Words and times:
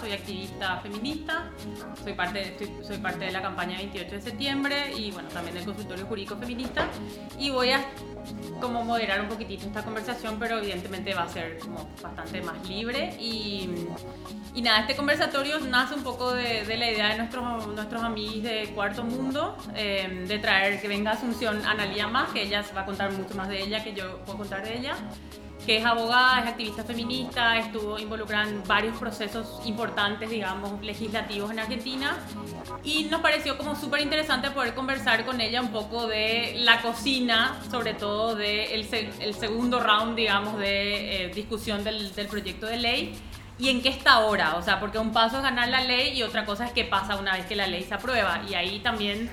soy 0.00 0.12
activista 0.12 0.78
feminista, 0.78 1.50
soy 2.02 2.12
parte, 2.14 2.56
soy 2.82 2.98
parte 2.98 3.26
de 3.26 3.32
la 3.32 3.42
campaña 3.42 3.76
28 3.78 4.14
de 4.14 4.20
septiembre 4.20 4.92
y 4.96 5.10
bueno, 5.10 5.28
también 5.28 5.54
del 5.54 5.64
consultorio 5.64 6.06
jurídico 6.06 6.36
feminista. 6.36 6.88
Y 7.38 7.50
voy 7.50 7.70
a 7.70 7.84
como 8.60 8.84
moderar 8.84 9.20
un 9.20 9.28
poquitito 9.28 9.66
esta 9.66 9.82
conversación, 9.82 10.38
pero 10.38 10.58
evidentemente 10.58 11.14
va 11.14 11.22
a 11.22 11.28
ser 11.28 11.58
como 11.58 11.88
bastante 12.02 12.40
más 12.42 12.68
libre. 12.68 13.16
Y, 13.18 13.86
y 14.54 14.62
nada, 14.62 14.80
este 14.80 14.96
conversatorio 14.96 15.58
nace 15.60 15.94
un 15.94 16.02
poco 16.02 16.32
de, 16.32 16.64
de, 16.64 16.76
la 16.76 16.90
idea 16.90 17.08
de 17.08 17.18
nuestros, 17.18 17.66
nuestros 17.68 18.02
amigos 18.02 18.42
de 18.42 18.72
Cuarto 18.74 19.04
Mundo, 19.04 19.56
eh, 19.74 20.24
de 20.26 20.38
traer 20.38 20.80
que 20.80 20.88
venga 20.88 21.12
Asunción 21.12 21.64
Analía 21.64 22.08
más, 22.08 22.30
que 22.30 22.42
ella 22.42 22.64
va 22.76 22.82
a 22.82 22.86
contar 22.86 23.12
mucho 23.12 23.34
más 23.34 23.48
de 23.48 23.62
ella 23.62 23.82
que 23.82 23.94
yo 23.94 24.18
puedo 24.24 24.38
contar 24.38 24.64
de 24.64 24.78
ella 24.78 24.96
que 25.68 25.76
es 25.76 25.84
abogada, 25.84 26.40
es 26.40 26.46
activista 26.46 26.82
feminista, 26.82 27.58
estuvo 27.58 27.98
involucrada 27.98 28.48
en 28.48 28.66
varios 28.66 28.96
procesos 28.96 29.60
importantes, 29.66 30.30
digamos, 30.30 30.82
legislativos 30.82 31.50
en 31.50 31.58
Argentina. 31.58 32.16
Y 32.82 33.04
nos 33.04 33.20
pareció 33.20 33.58
como 33.58 33.76
súper 33.76 34.00
interesante 34.00 34.50
poder 34.50 34.72
conversar 34.72 35.26
con 35.26 35.42
ella 35.42 35.60
un 35.60 35.70
poco 35.70 36.06
de 36.06 36.54
la 36.60 36.80
cocina, 36.80 37.60
sobre 37.70 37.92
todo 37.92 38.34
del 38.34 38.90
de 38.90 39.10
el 39.20 39.34
segundo 39.34 39.78
round, 39.78 40.16
digamos, 40.16 40.58
de 40.58 41.26
eh, 41.26 41.28
discusión 41.34 41.84
del, 41.84 42.14
del 42.14 42.28
proyecto 42.28 42.64
de 42.64 42.78
ley 42.78 43.14
y 43.58 43.68
en 43.68 43.82
qué 43.82 43.90
está 43.90 44.12
ahora. 44.12 44.56
O 44.56 44.62
sea, 44.62 44.80
porque 44.80 44.98
un 44.98 45.12
paso 45.12 45.36
es 45.36 45.42
ganar 45.42 45.68
la 45.68 45.84
ley 45.84 46.16
y 46.16 46.22
otra 46.22 46.46
cosa 46.46 46.64
es 46.64 46.72
qué 46.72 46.84
pasa 46.84 47.16
una 47.16 47.34
vez 47.34 47.44
que 47.44 47.56
la 47.56 47.66
ley 47.66 47.82
se 47.82 47.92
aprueba. 47.92 48.40
Y 48.48 48.54
ahí 48.54 48.78
también 48.78 49.30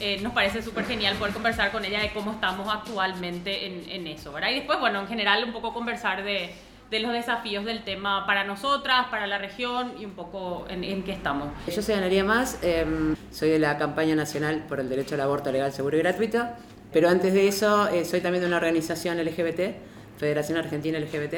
eh, 0.00 0.20
nos 0.22 0.32
parece 0.32 0.62
súper 0.62 0.84
genial 0.84 1.16
poder 1.16 1.32
conversar 1.32 1.72
con 1.72 1.84
ella 1.84 2.00
de 2.00 2.12
cómo 2.12 2.32
estamos 2.32 2.68
actualmente 2.72 3.66
en, 3.66 3.88
en, 3.88 4.06
eso, 4.06 4.32
¿verdad? 4.32 4.50
Y 4.50 4.54
después, 4.56 4.78
bueno, 4.78 5.00
en 5.00 5.08
general 5.08 5.44
un 5.44 5.52
poco 5.52 5.72
conversar 5.72 6.22
de, 6.24 6.50
de 6.90 7.00
los 7.00 7.12
desafíos 7.12 7.64
del 7.64 7.82
tema 7.82 8.26
para 8.26 8.44
nosotras, 8.44 9.06
para 9.10 9.26
la 9.26 9.38
región 9.38 9.94
y 9.98 10.04
un 10.04 10.12
poco 10.12 10.66
en, 10.68 10.84
en 10.84 11.02
qué 11.02 11.12
estamos. 11.12 11.48
Yo 11.74 11.82
soy 11.82 11.94
Analia 11.94 12.24
Más, 12.24 12.58
eh, 12.62 12.84
soy 13.30 13.50
de 13.50 13.58
la 13.58 13.76
campaña 13.78 14.14
nacional 14.14 14.64
por 14.68 14.80
el 14.80 14.88
derecho 14.88 15.14
al 15.14 15.22
aborto 15.22 15.50
legal, 15.50 15.72
seguro 15.72 15.96
y 15.96 16.00
gratuito, 16.00 16.46
pero 16.92 17.08
antes 17.08 17.32
de 17.32 17.48
eso 17.48 17.88
eh, 17.88 18.04
soy 18.04 18.20
también 18.20 18.42
de 18.42 18.48
una 18.48 18.56
organización 18.56 19.18
LGBT, 19.18 19.76
Federación 20.18 20.58
Argentina 20.58 20.98
LGBT, 20.98 21.34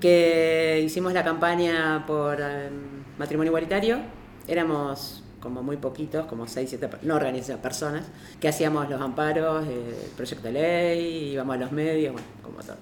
que 0.00 0.82
hicimos 0.84 1.12
la 1.12 1.22
campaña 1.22 2.04
por 2.06 2.38
eh, 2.40 2.70
matrimonio 3.18 3.50
igualitario, 3.50 3.98
éramos 4.48 5.22
como 5.40 5.62
muy 5.62 5.76
poquitos, 5.76 6.26
como 6.26 6.46
6, 6.46 6.68
7, 6.68 6.90
no 7.02 7.16
organizaciones, 7.16 7.62
personas, 7.62 8.04
que 8.40 8.48
hacíamos 8.48 8.88
los 8.88 9.00
amparos, 9.00 9.66
eh, 9.66 10.04
el 10.04 10.10
proyecto 10.10 10.46
de 10.46 10.52
ley, 10.52 11.32
íbamos 11.32 11.56
a 11.56 11.58
los 11.58 11.72
medios, 11.72 12.12
bueno, 12.12 12.28
como 12.42 12.58
todo. 12.60 12.76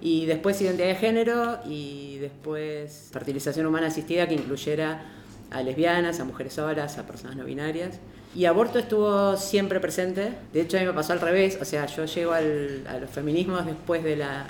Y 0.00 0.26
después 0.26 0.60
identidad 0.60 0.88
de 0.88 0.94
género 0.96 1.58
y 1.66 2.18
después 2.18 3.08
fertilización 3.10 3.66
humana 3.66 3.86
asistida 3.86 4.28
que 4.28 4.34
incluyera 4.34 5.02
a 5.50 5.62
lesbianas, 5.62 6.20
a 6.20 6.24
mujeres 6.24 6.54
solas, 6.54 6.98
a 6.98 7.06
personas 7.06 7.36
no 7.36 7.44
binarias. 7.44 7.98
Y 8.34 8.46
aborto 8.46 8.78
estuvo 8.78 9.36
siempre 9.36 9.80
presente. 9.80 10.32
De 10.52 10.60
hecho, 10.60 10.76
a 10.76 10.80
mí 10.80 10.86
me 10.86 10.92
pasó 10.92 11.12
al 11.12 11.20
revés. 11.20 11.56
O 11.60 11.64
sea, 11.64 11.86
yo 11.86 12.04
llego 12.04 12.32
al, 12.32 12.84
a 12.88 12.98
los 12.98 13.08
feminismos 13.08 13.64
después 13.64 14.02
de 14.02 14.16
la. 14.16 14.46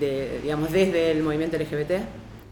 De, 0.00 0.40
digamos, 0.42 0.72
desde 0.72 1.12
el 1.12 1.22
movimiento 1.22 1.56
LGBT 1.56 1.92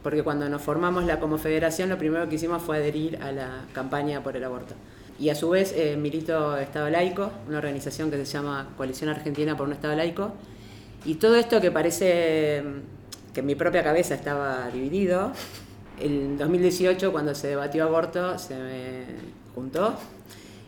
porque 0.02 0.22
cuando 0.22 0.48
nos 0.48 0.62
formamos 0.62 1.04
la 1.04 1.20
como 1.20 1.38
federación 1.38 1.88
lo 1.88 1.98
primero 1.98 2.28
que 2.28 2.36
hicimos 2.36 2.62
fue 2.62 2.78
adherir 2.78 3.18
a 3.22 3.32
la 3.32 3.64
campaña 3.72 4.22
por 4.22 4.36
el 4.36 4.44
aborto. 4.44 4.74
Y 5.18 5.28
a 5.28 5.34
su 5.34 5.50
vez 5.50 5.74
eh, 5.76 5.96
milito 5.96 6.56
Estado 6.56 6.88
Laico, 6.88 7.30
una 7.46 7.58
organización 7.58 8.10
que 8.10 8.16
se 8.16 8.24
llama 8.24 8.70
Coalición 8.76 9.10
Argentina 9.10 9.56
por 9.56 9.66
un 9.66 9.74
Estado 9.74 9.94
Laico. 9.94 10.32
Y 11.04 11.16
todo 11.16 11.36
esto 11.36 11.60
que 11.60 11.70
parece 11.70 12.62
mm, 12.62 13.32
que 13.34 13.40
en 13.40 13.46
mi 13.46 13.54
propia 13.54 13.82
cabeza 13.82 14.14
estaba 14.14 14.70
dividido, 14.70 15.32
en 16.00 16.38
2018 16.38 17.12
cuando 17.12 17.34
se 17.34 17.48
debatió 17.48 17.84
aborto 17.84 18.38
se 18.38 18.56
me 18.56 19.04
juntó 19.54 19.94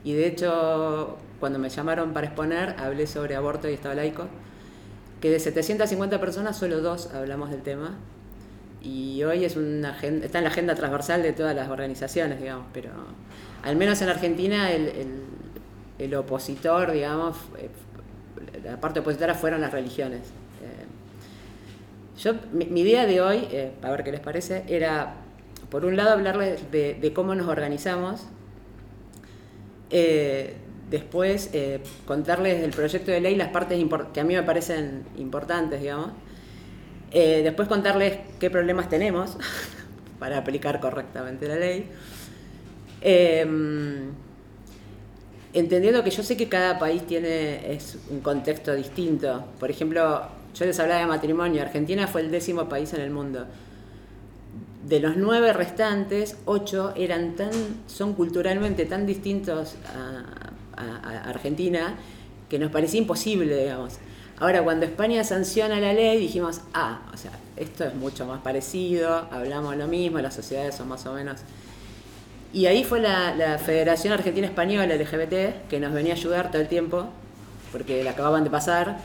y 0.05 0.13
de 0.13 0.27
hecho 0.27 1.17
cuando 1.41 1.59
me 1.59 1.71
llamaron 1.71 2.13
para 2.13 2.27
exponer 2.27 2.77
hablé 2.79 3.07
sobre 3.07 3.35
aborto 3.35 3.69
y 3.69 3.73
Estado 3.73 3.95
Laico, 3.95 4.27
que 5.21 5.31
de 5.31 5.41
750 5.41 6.21
personas 6.21 6.59
solo 6.59 6.83
dos 6.83 7.07
hablamos 7.15 7.51
del 7.51 7.63
tema 7.63 7.97
y 8.83 9.23
hoy 9.23 9.45
es 9.45 9.57
una 9.57 9.91
agenda, 9.91 10.27
está 10.27 10.39
en 10.39 10.45
la 10.45 10.51
agenda 10.51 10.75
transversal 10.75 11.23
de 11.23 11.33
todas 11.33 11.55
las 11.55 11.69
organizaciones, 11.69 12.41
digamos, 12.41 12.67
pero 12.73 12.91
al 13.63 13.77
menos 13.77 14.03
en 14.03 14.09
Argentina 14.09 14.73
el, 14.73 15.23
el, 15.99 16.15
opositor, 16.15 16.91
digamos, 16.91 17.37
eh, 17.59 17.69
la 18.65 18.81
parte 18.81 19.01
opositora 19.01 19.35
fueron 19.35 19.61
las 19.61 19.73
religiones. 19.73 20.21
Eh, 20.63 22.21
yo, 22.21 22.35
mi, 22.53 22.81
idea 22.81 23.07
de 23.07 23.21
hoy, 23.21 23.49
eh, 23.51 23.73
a 23.83 23.91
ver 23.91 24.03
qué 24.03 24.11
les 24.11 24.21
parece, 24.21 24.65
era, 24.69 25.15
por 25.71 25.85
un 25.85 25.97
lado, 25.97 26.11
hablarles 26.11 26.71
de, 26.73 26.95
de 26.95 27.13
cómo 27.13 27.35
nos 27.35 27.47
organizamos, 27.47 28.27
eh, 29.91 30.57
después 30.91 31.51
contarles 32.05 32.61
del 32.61 32.71
proyecto 32.73 33.11
de 33.11 33.21
ley 33.21 33.35
las 33.35 33.49
partes 33.49 33.83
que 34.13 34.21
a 34.21 34.25
mí 34.25 34.35
me 34.35 34.43
parecen 34.43 35.05
importantes, 35.17 35.81
digamos, 35.81 36.11
eh, 37.13 37.43
después 37.43 37.69
contarles 37.69 38.19
qué 38.41 38.51
problemas 38.51 38.89
tenemos 38.89 39.37
para 40.19 40.39
aplicar 40.39 40.81
correctamente 40.81 41.47
la 41.47 41.57
ley. 41.57 41.91
Eh, 43.01 43.47
entendiendo 45.53 46.03
que 46.03 46.11
yo 46.11 46.23
sé 46.23 46.37
que 46.37 46.49
cada 46.49 46.79
país 46.79 47.07
tiene 47.07 47.73
es 47.75 47.99
un 48.11 48.21
contexto 48.21 48.75
distinto. 48.75 49.45
Por 49.61 49.71
ejemplo, 49.71 50.23
yo 50.55 50.65
les 50.65 50.79
hablaba 50.81 51.01
de 51.01 51.07
matrimonio. 51.07 51.63
Argentina 51.63 52.07
fue 52.07 52.23
el 52.23 52.31
décimo 52.31 52.69
país 52.69 52.93
en 52.95 53.03
el 53.03 53.11
mundo. 53.11 53.47
De 54.87 54.99
los 54.99 55.17
nueve 55.17 55.53
restantes, 55.53 56.37
ocho 56.45 56.93
eran 56.97 57.37
tan, 57.37 57.51
son 57.87 58.15
culturalmente 58.15 58.85
tan 58.87 59.07
distintos 59.07 59.77
a 60.77 61.29
Argentina 61.29 61.95
que 62.49 62.59
nos 62.59 62.71
parecía 62.71 63.01
imposible, 63.01 63.57
digamos. 63.57 63.99
Ahora, 64.39 64.63
cuando 64.63 64.87
España 64.87 65.23
sanciona 65.25 65.79
la 65.79 65.93
ley, 65.93 66.19
dijimos, 66.19 66.61
ah, 66.75 67.03
o 67.13 67.17
sea, 67.17 67.31
esto 67.57 67.85
es 67.85 67.95
mucho 67.95 68.27
más 68.27 68.41
parecido, 68.41 69.29
hablamos 69.31 69.77
lo 69.77 69.87
mismo, 69.87 70.19
las 70.19 70.35
sociedades 70.35 70.75
son 70.75 70.89
más 70.89 71.07
o 71.07 71.13
menos... 71.13 71.41
Y 72.55 72.67
ahí 72.67 72.85
fue 72.85 73.01
la, 73.01 73.59
Federación 73.65 74.13
Argentina 74.13 74.47
Española 74.47 74.95
LGBT 74.95 75.69
que 75.71 75.81
nos 75.81 75.93
venía 75.95 76.13
a 76.13 76.17
ayudar 76.17 76.51
todo 76.51 76.61
el 76.61 76.69
tiempo, 76.69 77.07
porque 77.71 78.05
la 78.05 78.11
acababan 78.11 78.45
de 78.45 78.51
pasar, 78.51 78.99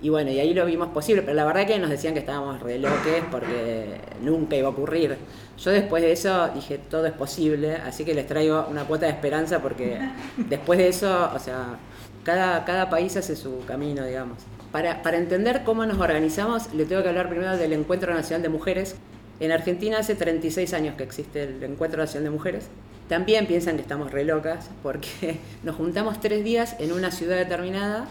y 0.00 0.08
bueno, 0.08 0.30
y 0.30 0.38
ahí 0.40 0.52
lo 0.54 0.64
vimos 0.66 0.88
posible, 0.88 1.22
pero 1.22 1.34
la 1.34 1.44
verdad 1.44 1.66
que 1.66 1.78
nos 1.78 1.90
decían 1.90 2.14
que 2.14 2.20
estábamos 2.20 2.60
re 2.60 2.78
loques 2.78 3.22
porque 3.30 4.00
nunca 4.20 4.56
iba 4.56 4.68
a 4.68 4.70
ocurrir. 4.70 5.16
Yo 5.58 5.70
después 5.70 6.02
de 6.02 6.12
eso 6.12 6.48
dije, 6.54 6.78
todo 6.78 7.06
es 7.06 7.12
posible, 7.12 7.76
así 7.76 8.04
que 8.04 8.14
les 8.14 8.26
traigo 8.26 8.66
una 8.70 8.84
cuota 8.84 9.06
de 9.06 9.12
esperanza 9.12 9.60
porque 9.60 9.98
después 10.36 10.78
de 10.78 10.88
eso, 10.88 11.30
o 11.34 11.38
sea, 11.38 11.78
cada, 12.24 12.64
cada 12.64 12.90
país 12.90 13.16
hace 13.16 13.36
su 13.36 13.64
camino, 13.66 14.04
digamos. 14.04 14.38
Para, 14.76 15.16
entender 15.16 15.62
cómo 15.64 15.86
nos 15.86 15.98
organizamos, 15.98 16.70
le 16.74 16.84
tengo 16.84 17.02
que 17.02 17.08
hablar 17.08 17.30
primero 17.30 17.56
del 17.56 17.72
Encuentro 17.72 18.12
Nacional 18.12 18.42
de 18.42 18.50
Mujeres. 18.50 18.94
En 19.40 19.50
Argentina 19.50 19.96
hace 19.96 20.14
36 20.14 20.74
años 20.74 20.96
que 20.96 21.02
existe 21.02 21.44
el 21.44 21.62
Encuentro 21.62 21.98
Nacional 21.98 22.24
de 22.24 22.30
Mujeres. 22.30 22.68
También 23.08 23.46
piensan 23.46 23.76
que 23.76 23.80
estamos 23.80 24.12
re 24.12 24.24
locas 24.24 24.68
porque 24.82 25.38
nos 25.62 25.76
juntamos 25.76 26.20
tres 26.20 26.44
días 26.44 26.76
en 26.78 26.92
una 26.92 27.10
ciudad 27.10 27.38
determinada 27.38 28.06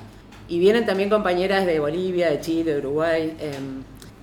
y 0.47 0.57
vienen 0.57 0.87
también 0.87 1.11
compañeras 1.11 1.67
de 1.67 1.79
Bolivia, 1.79 2.31
de 2.31 2.39
Chile, 2.41 2.73
de 2.73 2.79
Uruguay. 2.79 3.37
Eh, 3.39 3.51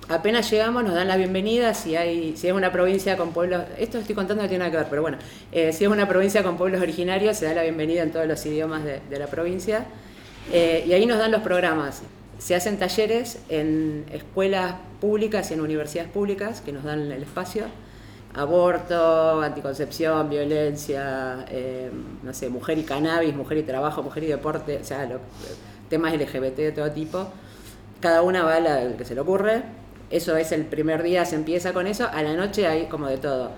apenas 0.09 0.51
llegamos 0.51 0.83
nos 0.83 0.95
dan 0.95 1.07
la 1.07 1.15
bienvenida 1.15 1.73
si 1.73 1.95
hay 1.95 2.35
si 2.35 2.49
es 2.49 2.53
una 2.53 2.73
provincia 2.73 3.15
con 3.15 3.31
pueblos 3.31 3.63
esto 3.77 3.99
estoy 3.99 4.15
contando 4.15 4.43
no 4.43 4.49
tiene 4.49 4.65
nada 4.65 4.71
que 4.71 4.75
ver 4.75 4.87
pero 4.89 5.01
bueno 5.01 5.17
eh, 5.53 5.71
si 5.71 5.85
es 5.85 5.89
una 5.89 6.09
provincia 6.09 6.43
con 6.43 6.57
pueblos 6.57 6.81
originarios 6.81 7.37
se 7.37 7.45
da 7.45 7.53
la 7.53 7.63
bienvenida 7.63 8.03
en 8.03 8.11
todos 8.11 8.27
los 8.27 8.45
idiomas 8.45 8.83
de, 8.83 8.99
de 9.09 9.17
la 9.17 9.27
provincia 9.27 9.85
eh, 10.51 10.83
y 10.85 10.91
ahí 10.91 11.05
nos 11.05 11.19
dan 11.19 11.31
los 11.31 11.41
programas 11.41 12.03
se 12.43 12.55
hacen 12.55 12.77
talleres 12.77 13.39
en 13.47 14.03
escuelas 14.11 14.75
públicas 14.99 15.49
y 15.49 15.53
en 15.53 15.61
universidades 15.61 16.11
públicas 16.11 16.59
que 16.59 16.73
nos 16.73 16.83
dan 16.83 17.09
el 17.09 17.23
espacio. 17.23 17.63
Aborto, 18.33 19.41
anticoncepción, 19.41 20.29
violencia, 20.29 21.45
eh, 21.49 21.89
no 22.21 22.33
sé, 22.33 22.49
mujer 22.49 22.77
y 22.79 22.83
cannabis, 22.83 23.33
mujer 23.33 23.59
y 23.59 23.63
trabajo, 23.63 24.03
mujer 24.03 24.25
y 24.25 24.27
deporte, 24.27 24.77
o 24.81 24.83
sea, 24.83 25.05
lo, 25.05 25.19
temas 25.87 26.13
LGBT 26.13 26.57
de 26.57 26.71
todo 26.73 26.91
tipo. 26.91 27.29
Cada 28.01 28.21
una 28.21 28.43
va 28.43 28.55
a 28.55 28.59
la 28.59 28.97
que 28.97 29.05
se 29.05 29.15
le 29.15 29.21
ocurre. 29.21 29.63
Eso 30.09 30.35
es 30.35 30.51
el 30.51 30.65
primer 30.65 31.01
día, 31.01 31.23
se 31.23 31.35
empieza 31.35 31.71
con 31.71 31.87
eso. 31.87 32.09
A 32.11 32.23
la 32.23 32.33
noche 32.33 32.67
hay 32.67 32.87
como 32.87 33.07
de 33.07 33.19
todo 33.19 33.51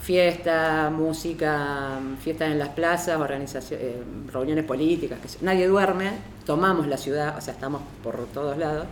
fiesta, 0.00 0.90
música, 0.90 2.00
fiestas 2.20 2.50
en 2.50 2.58
las 2.58 2.70
plazas, 2.70 3.20
organizaciones, 3.20 3.86
eh, 3.86 4.02
reuniones 4.32 4.64
políticas, 4.64 5.18
que 5.20 5.44
nadie 5.44 5.68
duerme, 5.68 6.10
tomamos 6.46 6.86
la 6.86 6.96
ciudad, 6.96 7.36
o 7.36 7.40
sea, 7.40 7.54
estamos 7.54 7.82
por 8.02 8.26
todos 8.28 8.56
lados. 8.56 8.86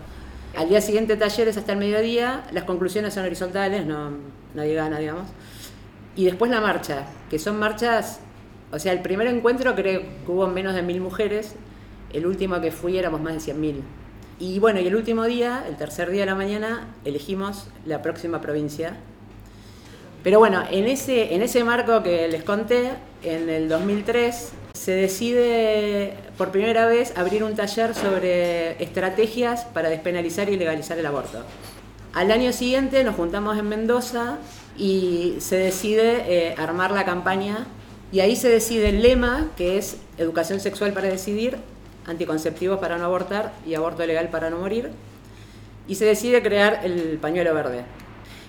Al 0.57 0.69
día 0.69 0.81
siguiente 0.81 1.17
talleres 1.17 1.57
hasta 1.57 1.73
el 1.73 1.79
mediodía, 1.79 2.45
las 2.53 2.65
conclusiones 2.65 3.15
son 3.15 3.25
horizontales, 3.25 3.87
no, 3.87 4.11
nadie 4.55 4.75
gana, 4.75 4.99
digamos. 4.99 5.29
Y 6.15 6.25
después 6.25 6.51
la 6.51 6.61
marcha, 6.61 7.07
que 7.31 7.39
son 7.39 7.59
marchas, 7.59 8.21
o 8.71 8.79
sea, 8.79 8.93
el 8.93 9.01
primer 9.01 9.29
encuentro 9.29 9.75
creo 9.75 10.01
que 10.01 10.31
hubo 10.31 10.47
menos 10.47 10.75
de 10.75 10.83
mil 10.83 11.01
mujeres, 11.01 11.55
El 12.13 12.27
último 12.27 12.59
que 12.63 12.73
fui 12.73 12.97
éramos 12.97 13.21
más 13.21 13.35
de 13.35 13.53
100.000. 13.53 13.83
Y 14.41 14.59
bueno, 14.61 14.81
y 14.81 14.87
el 14.87 14.97
último 14.97 15.25
día, 15.25 15.65
el 15.69 15.77
tercer 15.77 16.11
día 16.11 16.21
de 16.21 16.27
la 16.27 16.35
mañana, 16.35 16.95
elegimos 17.05 17.69
la 17.85 18.01
próxima 18.01 18.41
provincia. 18.41 18.97
Pero 20.23 20.39
bueno, 20.39 20.63
en 20.71 20.87
ese, 20.87 21.35
en 21.35 21.43
ese 21.43 21.63
marco 21.65 22.03
que 22.03 22.29
les 22.29 22.43
conté, 22.43 22.91
en 23.23 23.49
el 23.49 23.69
2003 23.69 24.53
se 24.75 24.93
decide 24.93 26.15
por 26.37 26.51
primera 26.51 26.87
vez 26.87 27.17
abrir 27.17 27.43
un 27.45 27.55
taller 27.55 27.95
sobre 27.95 28.83
estrategias 28.83 29.65
para 29.65 29.89
despenalizar 29.89 30.49
y 30.49 30.57
legalizar 30.57 30.99
el 30.99 31.07
aborto. 31.07 31.43
Al 32.15 32.31
año 32.31 32.53
siguiente 32.53 33.05
nos 33.05 33.17
juntamos 33.17 33.59
en 33.59 33.69
Mendoza 33.69 34.39
y 34.77 35.37
se 35.41 35.57
decide 35.57 36.25
eh, 36.29 36.55
armar 36.57 36.91
la 36.93 37.05
campaña 37.05 37.67
y 38.11 38.21
ahí 38.21 38.37
se 38.37 38.49
decide 38.49 38.89
el 38.89 39.03
lema 39.03 39.49
que 39.57 39.79
es 39.79 39.99
educación 40.17 40.61
sexual 40.61 40.93
para 40.93 41.09
decidir, 41.09 41.59
anticonceptivos 42.07 42.79
para 42.79 42.97
no 42.97 43.05
abortar 43.05 43.53
y 43.67 43.75
aborto 43.75 44.07
legal 44.07 44.31
para 44.31 44.49
no 44.49 44.59
morir. 44.59 44.91
Y 45.87 45.97
se 45.97 46.05
decide 46.05 46.43
crear 46.43 46.81
el 46.85 47.19
pañuelo 47.21 47.53
verde. 47.55 47.85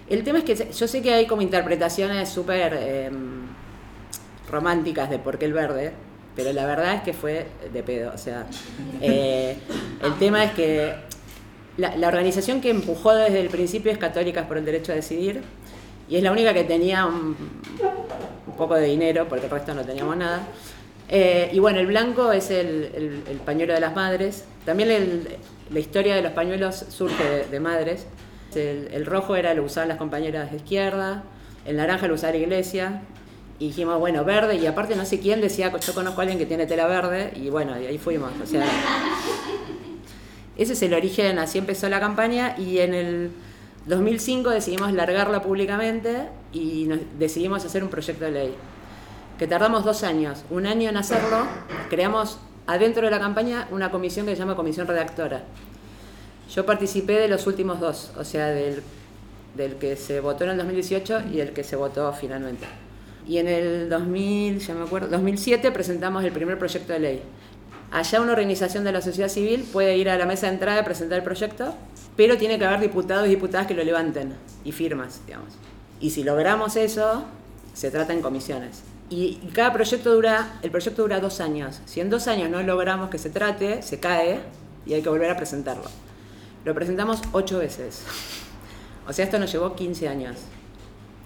El 0.09 0.23
tema 0.23 0.39
es 0.39 0.43
que 0.43 0.71
yo 0.73 0.87
sé 0.87 1.01
que 1.01 1.13
hay 1.13 1.27
como 1.27 1.41
interpretaciones 1.41 2.29
súper 2.29 2.73
em, 2.73 3.47
románticas 4.49 5.09
de 5.09 5.19
por 5.19 5.37
qué 5.37 5.45
el 5.45 5.53
verde, 5.53 5.93
pero 6.35 6.51
la 6.51 6.65
verdad 6.65 6.95
es 6.95 7.01
que 7.01 7.13
fue 7.13 7.47
de 7.71 7.83
pedo. 7.83 8.11
O 8.13 8.17
sea, 8.17 8.47
eh, 9.01 9.57
el 10.03 10.13
tema 10.15 10.43
es 10.43 10.51
que 10.51 10.93
la, 11.77 11.95
la, 11.95 12.07
organización 12.07 12.59
que 12.59 12.69
empujó 12.71 13.13
desde 13.13 13.39
el 13.39 13.49
principio 13.49 13.91
es 13.91 13.97
Católicas 13.97 14.45
por 14.47 14.57
el 14.57 14.65
Derecho 14.65 14.91
a 14.91 14.95
Decidir 14.95 15.41
y 16.09 16.15
es 16.15 16.23
la 16.23 16.31
única 16.31 16.53
que 16.53 16.63
tenía 16.63 17.05
un, 17.05 17.35
un 18.47 18.53
poco 18.57 18.73
de 18.75 18.87
dinero, 18.87 19.27
porque 19.29 19.45
el 19.45 19.51
resto 19.51 19.75
no 19.75 19.83
teníamos 19.83 20.17
nada. 20.17 20.41
Eh, 21.07 21.49
y 21.53 21.59
bueno, 21.59 21.79
el 21.79 21.87
blanco 21.87 22.31
es 22.31 22.49
el, 22.49 23.23
el, 23.27 23.37
pañuelo 23.45 23.73
de 23.73 23.79
las 23.79 23.95
madres. 23.95 24.45
También 24.65 25.23
la 25.69 25.79
historia 25.79 26.15
de 26.15 26.23
los 26.23 26.31
pañuelos 26.33 26.85
surge 26.89 27.45
de, 27.49 27.59
madres. 27.59 28.07
El, 28.55 29.05
rojo 29.05 29.35
era 29.35 29.53
lo 29.53 29.63
usaban 29.63 29.89
las 29.89 29.97
compañeras 29.97 30.51
de 30.51 30.57
izquierda, 30.57 31.23
el 31.65 31.77
naranja 31.77 32.07
lo 32.07 32.15
usaba 32.15 32.33
la 32.33 32.39
iglesia. 32.39 33.01
Y 33.59 33.67
dijimos, 33.67 33.99
bueno, 33.99 34.23
verde, 34.23 34.55
y 34.55 34.65
aparte 34.65 34.95
no 34.95 35.05
sé 35.05 35.19
quién 35.19 35.41
decía, 35.41 35.77
yo 35.77 35.93
conozco 35.93 36.21
a 36.21 36.23
alguien 36.23 36.39
que 36.39 36.45
tiene 36.45 36.65
tela 36.65 36.87
verde, 36.87 37.33
y 37.35 37.49
bueno, 37.49 37.77
y 37.77 37.87
ahí 37.87 37.97
fuimos. 37.97 38.31
O 38.41 38.45
sea, 38.45 38.65
ese 40.57 40.73
es 40.73 40.81
el 40.81 40.93
origen, 40.93 41.37
así 41.39 41.57
empezó 41.57 41.89
la 41.89 41.99
campaña, 41.99 42.55
y 42.57 42.77
en 42.77 42.93
el 42.93 43.31
2005 43.85 44.49
decidimos 44.49 44.93
largarla 44.93 45.41
públicamente 45.41 46.29
y 46.53 46.87
decidimos 47.17 47.65
hacer 47.65 47.83
un 47.83 47.89
proyecto 47.89 48.25
de 48.25 48.31
ley 48.31 48.55
que 49.39 49.47
tardamos 49.47 49.85
dos 49.85 50.03
años, 50.03 50.43
un 50.49 50.67
año 50.67 50.89
en 50.89 50.97
hacerlo, 50.97 51.47
creamos 51.89 52.39
adentro 52.67 53.05
de 53.05 53.11
la 53.11 53.19
campaña 53.19 53.69
una 53.71 53.89
comisión 53.89 54.25
que 54.25 54.33
se 54.33 54.39
llama 54.39 54.57
Comisión 54.57 54.85
Redactora. 54.85 55.43
Yo 56.53 56.65
participé 56.65 57.13
de 57.13 57.27
los 57.27 57.45
últimos 57.47 57.79
dos, 57.79 58.11
o 58.17 58.23
sea, 58.23 58.47
del, 58.47 58.81
del 59.55 59.75
que 59.75 59.95
se 59.95 60.19
votó 60.19 60.45
en 60.45 60.51
el 60.51 60.57
2018 60.57 61.23
y 61.31 61.41
el 61.41 61.51
que 61.51 61.63
se 61.63 61.75
votó 61.75 62.11
finalmente. 62.13 62.65
Y 63.27 63.37
en 63.37 63.47
el 63.47 63.89
2000, 63.89 64.59
ya 64.59 64.73
me 64.73 64.85
acuerdo, 64.85 65.07
2007 65.09 65.71
presentamos 65.71 66.23
el 66.23 66.31
primer 66.31 66.57
proyecto 66.57 66.93
de 66.93 66.99
ley. 66.99 67.21
Allá 67.91 68.21
una 68.21 68.31
organización 68.31 68.83
de 68.83 68.91
la 68.91 69.01
sociedad 69.01 69.29
civil 69.29 69.67
puede 69.71 69.97
ir 69.97 70.09
a 70.09 70.17
la 70.17 70.25
mesa 70.25 70.47
de 70.47 70.53
entrada 70.53 70.81
y 70.81 70.83
presentar 70.83 71.19
el 71.19 71.23
proyecto, 71.23 71.75
pero 72.15 72.37
tiene 72.37 72.57
que 72.57 72.65
haber 72.65 72.79
diputados 72.79 73.27
y 73.27 73.29
diputadas 73.29 73.67
que 73.67 73.73
lo 73.73 73.83
levanten 73.83 74.33
y 74.63 74.71
firmas, 74.71 75.21
digamos. 75.25 75.53
Y 75.99 76.11
si 76.11 76.23
logramos 76.23 76.75
eso, 76.75 77.25
se 77.73 77.91
trata 77.91 78.13
en 78.13 78.21
comisiones. 78.21 78.83
Y, 79.09 79.35
cada 79.53 79.73
proyecto 79.73 80.13
dura, 80.13 80.59
el 80.61 80.69
proyecto 80.69 81.01
dura 81.01 81.19
dos 81.19 81.41
años. 81.41 81.81
Si 81.85 81.99
en 81.99 82.09
dos 82.09 82.27
años 82.27 82.49
no 82.49 82.61
logramos 82.61 83.09
que 83.09 83.17
se 83.17 83.29
trate, 83.29 83.81
se 83.81 83.99
cae 83.99 84.39
y 84.85 84.93
hay 84.93 85.01
que 85.01 85.09
volver 85.09 85.31
a 85.31 85.37
presentarlo. 85.37 85.89
Lo 86.65 86.73
presentamos 86.73 87.21
ocho 87.31 87.59
veces. 87.59 88.03
O 89.07 89.13
sea, 89.13 89.25
esto 89.25 89.39
nos 89.39 89.51
llevó 89.51 89.75
15 89.75 90.07
años. 90.07 90.37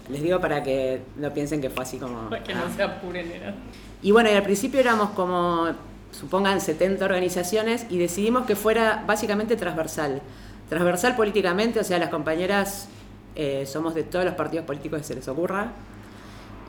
Les 0.10 0.22
digo 0.22 0.40
para 0.40 0.64
que 0.64 1.02
no 1.18 1.34
piensen 1.34 1.62
que 1.62 1.70
fue 1.70 1.84
así 1.84 1.98
como... 1.98 2.30
Para 2.30 2.44
que 2.44 2.54
no 2.54 2.62
ah. 2.66 2.72
se 2.76 2.84
apuren, 2.84 3.32
era. 3.32 3.56
Y 4.02 4.12
bueno, 4.12 4.30
y 4.30 4.34
al 4.34 4.44
principio 4.44 4.80
éramos 4.80 5.12
como, 5.12 5.68
supongan, 6.12 6.60
70 6.60 7.04
organizaciones 7.06 7.86
y 7.90 7.98
decidimos 7.98 8.46
que 8.46 8.56
fuera 8.56 9.04
básicamente 9.08 9.56
transversal. 9.56 10.22
Transversal 10.70 11.16
políticamente, 11.16 11.80
o 11.80 11.84
sea, 11.84 12.00
las 12.00 12.10
compañeras 12.10 12.90
eh, 13.36 13.66
somos 13.66 13.96
de 13.96 14.04
todos 14.04 14.26
los 14.26 14.34
partidos 14.36 14.66
políticos 14.66 15.00
que 15.00 15.06
se 15.06 15.16
les 15.16 15.28
ocurra 15.28 15.72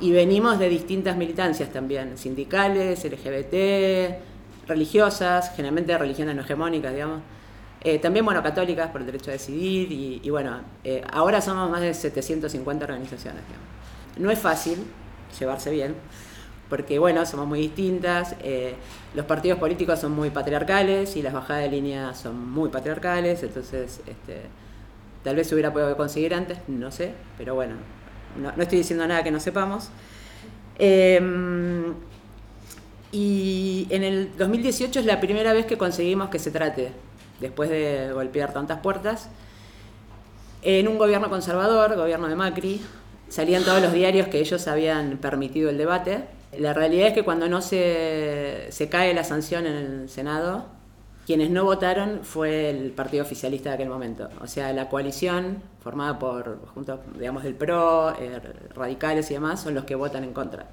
y 0.00 0.12
venimos 0.12 0.58
de 0.58 0.68
distintas 0.68 1.16
militancias 1.16 1.70
también, 1.70 2.16
sindicales, 2.18 3.04
LGBT, 3.04 4.18
religiosas, 4.66 5.52
generalmente 5.54 5.92
de 5.92 5.98
religiones 5.98 6.34
no 6.34 6.42
hegemónicas, 6.42 6.92
digamos. 6.92 7.20
Eh, 7.84 7.98
también, 7.98 8.24
bueno, 8.24 8.42
católicas 8.42 8.88
por 8.90 9.02
el 9.02 9.06
derecho 9.06 9.30
a 9.30 9.34
decidir 9.34 9.92
y, 9.92 10.30
bueno, 10.30 10.62
eh, 10.82 11.04
ahora 11.12 11.42
somos 11.42 11.70
más 11.70 11.82
de 11.82 11.92
750 11.92 12.82
organizaciones. 12.86 13.42
No 14.16 14.30
es 14.30 14.38
fácil 14.38 14.78
llevarse 15.38 15.70
bien, 15.70 15.94
porque 16.70 16.98
bueno, 16.98 17.26
somos 17.26 17.46
muy 17.46 17.60
distintas, 17.60 18.36
eh, 18.42 18.74
los 19.14 19.26
partidos 19.26 19.58
políticos 19.58 20.00
son 20.00 20.12
muy 20.12 20.30
patriarcales 20.30 21.14
y 21.16 21.22
las 21.22 21.34
bajadas 21.34 21.64
de 21.64 21.70
línea 21.70 22.14
son 22.14 22.50
muy 22.50 22.70
patriarcales, 22.70 23.42
entonces 23.42 24.00
este, 24.06 24.42
tal 25.22 25.36
vez 25.36 25.46
se 25.46 25.54
hubiera 25.54 25.72
podido 25.72 25.94
conseguir 25.96 26.32
antes, 26.32 26.58
no 26.68 26.90
sé, 26.90 27.12
pero 27.36 27.54
bueno, 27.54 27.74
no, 28.40 28.50
estoy 28.62 28.78
diciendo 28.78 29.06
nada 29.06 29.22
que 29.22 29.30
no 29.30 29.40
sepamos. 29.40 29.90
Em, 30.78 31.94
y 33.12 33.86
en 33.90 34.02
el 34.04 34.36
2018 34.38 35.00
es 35.00 35.06
la 35.06 35.20
primera 35.20 35.52
vez 35.52 35.66
que 35.66 35.76
conseguimos 35.76 36.30
que 36.30 36.38
se 36.38 36.50
trate, 36.50 36.92
después 37.40 37.70
de 37.70 38.10
golpear 38.12 38.52
tantas 38.52 38.80
puertas, 38.80 39.28
en 40.62 40.88
un 40.88 40.96
gobierno 40.96 41.28
conservador, 41.28 41.94
gobierno 41.94 42.26
de 42.28 42.36
Macri, 42.36 42.80
salían 43.28 43.64
todos 43.64 43.82
los 43.82 43.92
diarios 43.92 44.28
que 44.28 44.40
ellos 44.40 44.66
habían 44.66 45.18
permitido 45.18 45.68
el 45.68 45.76
debate. 45.76 46.24
La 46.58 46.72
realidad 46.72 47.08
es 47.08 47.12
que 47.12 47.22
cuando 47.22 47.48
no 47.48 47.60
se, 47.60 48.68
se 48.70 48.88
cae 48.88 49.12
la 49.12 49.24
sanción 49.24 49.66
en 49.66 49.74
el 49.74 50.08
Senado, 50.08 50.66
quienes 51.26 51.50
no 51.50 51.64
votaron 51.64 52.20
fue 52.22 52.70
el 52.70 52.92
partido 52.92 53.24
oficialista 53.24 53.70
de 53.70 53.74
aquel 53.76 53.88
momento, 53.88 54.28
o 54.40 54.46
sea, 54.46 54.72
la 54.72 54.88
coalición 54.88 55.62
formada 55.82 56.18
por, 56.18 56.66
juntos, 56.74 57.00
digamos, 57.18 57.42
del 57.42 57.54
PRO, 57.54 58.14
eh, 58.18 58.40
radicales 58.74 59.30
y 59.30 59.34
demás, 59.34 59.62
son 59.62 59.74
los 59.74 59.84
que 59.84 59.94
votan 59.94 60.24
en 60.24 60.32
contra. 60.32 60.66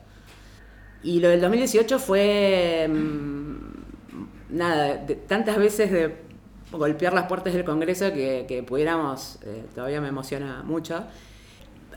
Y 1.04 1.20
lo 1.20 1.30
del 1.30 1.42
2018 1.42 2.00
fue, 2.00 2.88
mm, 2.90 4.58
nada, 4.58 5.06
tantas 5.28 5.58
veces 5.58 5.92
de 5.92 6.31
golpear 6.72 7.14
las 7.14 7.28
puertas 7.28 7.54
del 7.54 7.64
Congreso 7.64 8.12
que, 8.14 8.64
pudiéramos, 8.68 9.40
eh, 9.44 9.64
todavía 9.74 10.02
me 10.02 10.10
emociona 10.10 10.64
mucho. 10.64 11.04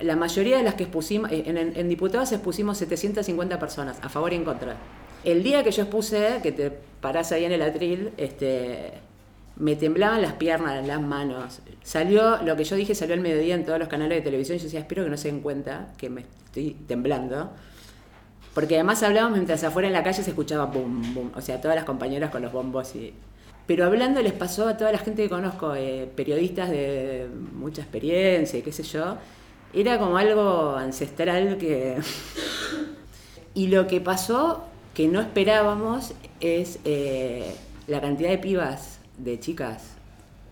La 0.01 0.17
mayoría 0.17 0.57
de 0.57 0.63
las 0.63 0.75
que 0.75 0.85
expusimos, 0.85 1.31
eh, 1.31 1.45
en, 1.47 1.89
diputados 1.89 2.33
expusimos 2.33 2.79
750 2.79 3.59
personas, 3.59 3.99
a 4.03 4.09
favor 4.09 4.33
y 4.33 4.37
en 4.37 4.45
contra. 4.45 4.77
El 5.25 5.43
día 5.43 5.63
que 5.63 5.71
yo 5.71 5.83
expuse, 5.83 6.41
que 6.43 6.53
te 6.53 6.71
parás 7.01 7.33
ahí 7.33 7.45
en 7.45 7.53
el 7.53 7.63
atril, 7.63 8.13
este, 8.17 8.93
me 9.57 9.77
temblaban 9.77 10.21
las 10.21 10.33
piernas, 10.35 10.87
las 10.87 11.01
manos. 11.01 11.61
Salió, 11.83 12.43
lo 12.43 12.57
que 12.57 12.65
yo 12.65 12.77
dije 12.77 12.95
salió 12.95 13.15
al 13.15 13.21
mediodía 13.21 13.55
en 13.55 13.65
todos 13.65 13.79
los 13.79 13.89
canales 13.89 14.19
de 14.19 14.23
televisión. 14.23 14.59
Yo 14.59 14.65
decía, 14.65 14.81
espero 14.81 15.05
que 15.05 15.11
no 15.11 15.17
se 15.17 15.29
den 15.29 15.41
cuenta 15.41 15.93
que 15.97 16.11
me 16.11 16.23
estoy 16.23 16.75
temblando. 16.87 17.51
Porque 18.55 18.77
además 18.77 19.03
hablábamos 19.03 19.37
mientras 19.37 19.65
afuera 19.65 19.89
en 19.89 19.95
la 19.95 20.03
calle 20.03 20.23
se 20.23 20.31
escuchaba 20.31 20.67
bum, 20.67 21.15
bum. 21.15 21.31
O 21.35 21.41
sea, 21.41 21.61
todas 21.61 21.77
las 21.77 21.85
compañeras 21.85 22.31
con 22.31 22.43
los 22.43 22.53
bombos 22.53 22.95
y. 22.95 23.15
Pero 23.67 23.87
hablando 23.87 24.21
les 24.21 24.33
pasó 24.33 24.69
a 24.69 24.77
toda 24.77 24.93
la 24.93 24.99
gente 24.99 25.23
que 25.23 25.29
conozco, 25.29 25.75
eh, 25.75 26.09
periodistas 26.15 26.71
de 26.71 27.29
mucha 27.53 27.83
experiencia 27.83 28.59
y 28.59 28.63
qué 28.63 28.73
sé 28.73 28.83
yo. 28.83 29.17
Era 29.73 29.99
como 29.99 30.17
algo 30.19 30.77
ancestral 30.77 31.57
que. 31.57 31.97
y 33.55 33.69
lo 33.69 33.87
que 33.87 34.01
pasó 34.01 34.65
que 34.93 35.09
no 35.09 35.21
esperábamos 35.21 36.13
es 36.41 36.79
eh, 36.85 37.55
la 37.87 38.01
cantidad 38.01 38.31
de 38.31 38.39
pibas, 38.39 39.01
de 39.19 39.41
chicas, 39.41 39.95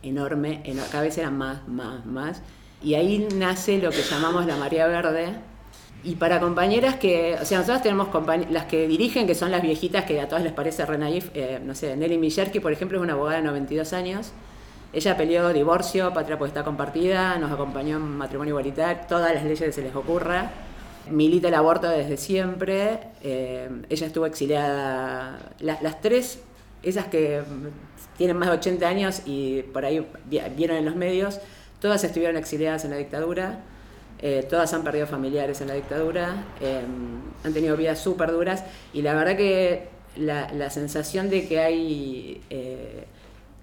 enorme, 0.03 0.63
cada 0.91 1.05
vez 1.05 1.17
eran 1.19 1.39
más, 1.39 1.67
más, 1.69 2.05
más. 2.07 2.43
Y 2.83 2.95
ahí 2.95 3.29
nace 3.37 3.79
lo 3.79 3.91
que 3.91 4.03
llamamos 4.03 4.47
la 4.47 4.57
María 4.57 4.87
Verde. 4.89 5.35
Y 6.05 6.17
para 6.17 6.41
compañeras 6.41 6.97
que, 6.97 7.37
o 7.41 7.45
sea, 7.45 7.59
nosotros 7.59 7.83
tenemos 7.83 8.09
las 8.51 8.65
que 8.65 8.89
dirigen, 8.89 9.27
que 9.27 9.35
son 9.37 9.51
las 9.51 9.63
viejitas 9.63 10.05
que 10.05 10.21
a 10.21 10.29
todas 10.29 10.43
les 10.43 10.53
parece 10.53 10.85
Renaif, 10.85 11.31
eh, 11.35 11.61
no 11.65 11.75
sé, 11.75 11.97
Nelly 11.97 12.19
Millerki, 12.19 12.59
por 12.59 12.73
ejemplo, 12.73 12.99
es 12.99 13.05
una 13.05 13.13
abogada 13.13 13.39
de 13.39 13.45
92 13.45 13.93
años. 13.93 14.33
Ella 14.93 15.17
peleó 15.17 15.53
divorcio, 15.53 16.13
patria 16.13 16.39
potestad 16.39 16.65
compartida, 16.65 17.39
nos 17.39 17.53
acompañó 17.53 17.97
en 17.97 18.17
matrimonio 18.17 18.53
igualitario, 18.53 19.05
todas 19.09 19.33
las 19.33 19.45
leyes 19.45 19.61
que 19.61 19.73
se 19.73 19.83
les 19.83 19.95
ocurra 19.95 20.51
milita 21.11 21.49
el 21.49 21.55
aborto 21.55 21.89
desde 21.89 22.17
siempre. 22.17 23.01
Eh, 23.23 23.69
ella 23.89 24.07
estuvo 24.07 24.27
exiliada. 24.27 25.39
las 25.61 26.01
tres, 26.01 26.41
esas 26.83 27.07
que 27.07 27.43
tienen 28.17 28.37
más 28.37 28.49
de 28.49 28.57
80 28.57 28.89
años 28.89 29.23
y 29.25 29.63
por 29.63 29.85
ahí 29.85 30.07
vieron 30.57 30.77
en 30.77 30.85
los 30.85 30.97
medios, 30.97 31.41
todas 31.81 32.05
estuvieron 32.05 32.37
exiliadas 32.37 32.85
en 32.85 32.91
la 32.91 32.97
dictadura. 32.97 33.61
Eh, 34.23 34.47
todas 34.49 34.73
han 34.73 34.85
perdido 34.85 35.07
familiares 35.07 35.61
en 35.61 35.69
la 35.69 35.75
dictadura, 35.75 36.45
eh, 36.61 36.81
han 37.45 37.53
tenido 37.53 37.77
vidas 37.77 37.99
súper 38.01 38.31
duras 38.31 38.65
y 38.93 39.03
la 39.03 39.15
verdad 39.15 39.37
que 39.37 39.89
la, 40.17 40.53
la 40.53 40.71
sensación 40.71 41.29
de 41.29 41.49
que 41.49 41.59
hay 41.61 42.41
eh, 42.51 43.07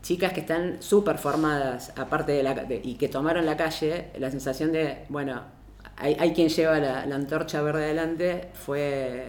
chicas 0.04 0.34
que 0.34 0.42
están 0.42 0.82
súper 0.82 1.18
formadas, 1.18 1.94
aparte 1.98 2.34
de 2.34 2.44
la 2.44 2.54
de- 2.56 2.82
y 2.84 2.96
que 2.96 3.08
tomaron 3.08 3.46
la 3.46 3.56
calle, 3.58 4.08
la 4.20 4.32
sensación 4.32 4.72
de, 4.74 5.06
bueno, 5.10 5.44
hay, 5.98 6.16
hay 6.20 6.34
quien 6.34 6.50
lleva 6.50 6.78
la, 6.80 7.06
la 7.06 7.16
antorcha 7.16 7.62
verde 7.62 7.86
adelante, 7.86 8.50
fue, 8.54 9.26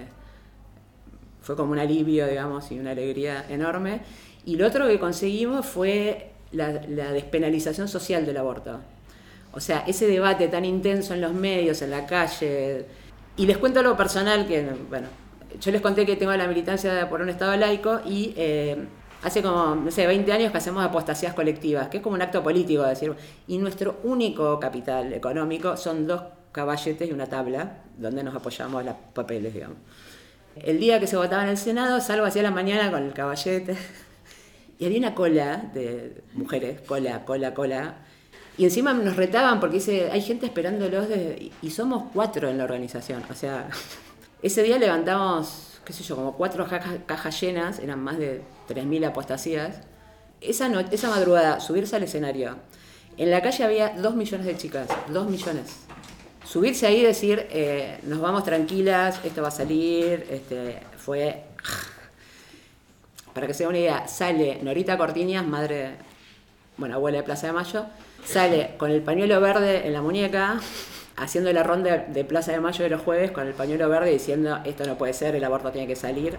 fue 1.43 1.57
como 1.57 1.73
un 1.73 1.79
alivio, 1.79 2.27
digamos, 2.27 2.71
y 2.73 2.79
una 2.79 2.91
alegría 2.93 3.45
enorme. 3.49 4.01
Y 4.45 4.57
lo 4.57 4.67
otro 4.67 4.87
que 4.87 4.99
conseguimos 4.99 5.67
fue 5.67 6.31
la 6.53 6.73
despenalización 7.13 7.89
social 7.89 8.27
del 8.27 8.37
aborto. 8.37 8.81
O 9.53 9.61
sea, 9.61 9.85
ese 9.87 10.07
debate 10.07 10.49
tan 10.49 10.65
intenso 10.65 11.15
en 11.15 11.21
los 11.21 11.33
medios, 11.33 11.83
en 11.83 11.91
la 11.91 12.07
calle. 12.07 12.87
Y 13.37 13.47
les 13.47 13.59
cuento 13.59 13.81
algo 13.81 13.97
personal 13.97 14.47
que, 14.47 14.65
bueno, 14.89 15.09
yo 15.61 15.73
les 15.73 15.81
conté 15.81 16.07
que 16.07 16.17
tengo 16.17 16.33
la 16.33 16.47
militancia 16.47 17.09
por 17.09 17.21
un 17.21 17.29
Estado 17.29 17.57
laico 17.57 18.01
y 18.07 18.33
eh, 18.37 18.77
hace 19.23 19.43
como, 19.43 19.75
no 19.75 19.91
sé, 19.91 20.07
20 20.07 20.33
años 20.33 20.53
que 20.53 20.59
hacemos 20.59 20.85
apostasías 20.85 21.35
colectivas, 21.35 21.89
que 21.89 21.99
es 21.99 22.03
como 22.03 22.15
un 22.15 22.23
acto 22.23 22.43
político, 22.43 22.83
decir, 22.83 23.15
y 23.47 23.59
nuestro 23.59 24.01
único 24.05 24.59
capital 24.61 25.13
económico 25.13 25.77
son 25.77 26.07
dos 26.07 26.23
caballetes 26.53 27.09
y 27.09 27.13
una 27.13 27.27
tabla 27.27 27.79
donde 27.97 28.23
nos 28.23 28.35
apoyamos 28.35 28.85
los 28.85 28.95
papeles, 29.15 29.53
digamos. 29.55 29.79
El 30.57 30.81
día 30.81 30.99
que 30.99 31.07
se 31.07 31.17
votaba 31.17 31.45
en 31.45 31.51
el 31.51 31.59
Senado, 31.59 32.01
salgo 32.01 32.27
hacia 32.27 32.43
la 32.43 32.51
mañana 32.51 32.91
con 32.91 33.05
el 33.05 33.13
caballete 33.13 33.77
y 34.79 34.87
había 34.87 34.99
una 34.99 35.15
cola 35.15 35.71
de 35.73 36.23
mujeres, 36.35 36.81
cola, 36.83 37.25
cola, 37.25 37.55
cola. 37.55 37.95
Y 38.61 38.65
encima 38.65 38.93
nos 38.93 39.17
retaban 39.17 39.59
porque 39.59 39.77
dice, 39.77 40.11
hay 40.13 40.21
gente 40.21 40.45
esperándolos 40.45 41.09
de- 41.09 41.51
y 41.63 41.71
somos 41.71 42.11
cuatro 42.13 42.47
en 42.51 42.59
la 42.59 42.65
organización. 42.65 43.23
O 43.31 43.35
sea, 43.35 43.71
ese 44.43 44.63
día 44.63 44.77
levantamos, 44.79 45.81
qué 45.83 45.95
sé 45.95 46.03
yo, 46.03 46.15
como 46.15 46.35
cuatro 46.35 46.67
cajas, 47.07 47.41
llenas, 47.41 47.79
eran 47.79 48.01
más 48.05 48.19
de 48.19 48.43
3.000 48.69 49.07
apostasías. 49.07 49.77
Esa, 50.43 50.69
no- 50.69 50.81
esa 50.81 51.09
madrugada, 51.09 51.59
subirse 51.59 51.97
al 51.97 52.03
escenario. 52.03 52.57
En 53.17 53.31
la 53.31 53.41
calle 53.41 53.65
había 53.65 53.95
dos 53.97 54.15
millones 54.15 54.45
de 54.45 54.55
chicas, 54.59 54.89
dos 55.09 55.31
millones. 55.31 55.77
Subirse 56.45 56.87
ahí 56.87 56.97
y 56.99 57.05
decir, 57.05 57.47
eh, 57.51 57.99
nos 58.03 58.21
vamos 58.21 58.45
tranquilas, 58.45 59.21
esto 59.25 59.41
va 59.41 59.49
a 59.49 59.53
salir, 59.53 60.27
este, 60.31 60.81
fue 60.99 61.45
para 63.33 63.47
que 63.47 63.55
se 63.55 63.63
den 63.63 63.71
una 63.71 63.79
idea, 63.79 64.07
sale 64.07 64.59
Norita 64.63 64.99
Cortiñas, 64.99 65.47
madre, 65.47 65.93
bueno, 66.77 66.97
abuela 66.97 67.17
de 67.19 67.25
Plaza 67.25 67.47
de 67.47 67.55
Mayo, 67.55 67.87
sale 68.25 68.75
con 68.79 68.91
el 68.91 69.03
pañuelo 69.03 69.41
verde 69.41 69.87
en 69.87 69.93
la 69.93 70.03
muñeca, 70.03 70.61
haciendo 71.17 71.53
la 71.53 71.63
ronda 71.63 71.99
de 71.99 72.25
Plaza 72.25 72.53
de 72.53 72.61
Mayo 72.61 72.85
de 72.85 72.91
los 72.91 73.03
jueves 73.03 73.31
con 73.31 73.47
el 73.47 73.55
pañuelo 73.55 73.89
verde 73.89 74.11
diciendo, 74.11 74.59
esto 74.65 74.85
no 74.85 74.97
puede 74.97 75.13
ser, 75.13 75.35
el 75.35 75.45
aborto 75.45 75.71
tiene 75.71 75.87
que 75.87 75.97
salir. 75.97 76.39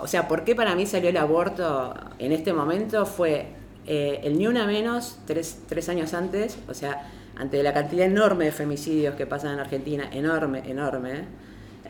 O 0.00 0.06
sea, 0.06 0.28
¿por 0.28 0.44
qué 0.44 0.54
para 0.54 0.74
mí 0.74 0.86
salió 0.86 1.10
el 1.10 1.16
aborto 1.16 1.94
en 2.18 2.32
este 2.32 2.52
momento? 2.52 3.04
Fue 3.06 3.46
eh, 3.86 4.20
el 4.22 4.38
ni 4.38 4.46
una 4.46 4.66
menos 4.66 5.18
tres, 5.26 5.62
tres 5.68 5.88
años 5.88 6.14
antes, 6.14 6.58
o 6.68 6.74
sea, 6.74 7.10
ante 7.36 7.62
la 7.62 7.72
cantidad 7.72 8.06
enorme 8.06 8.46
de 8.46 8.52
femicidios 8.52 9.14
que 9.14 9.26
pasan 9.26 9.54
en 9.54 9.60
Argentina, 9.60 10.08
enorme, 10.12 10.62
enorme, 10.66 11.24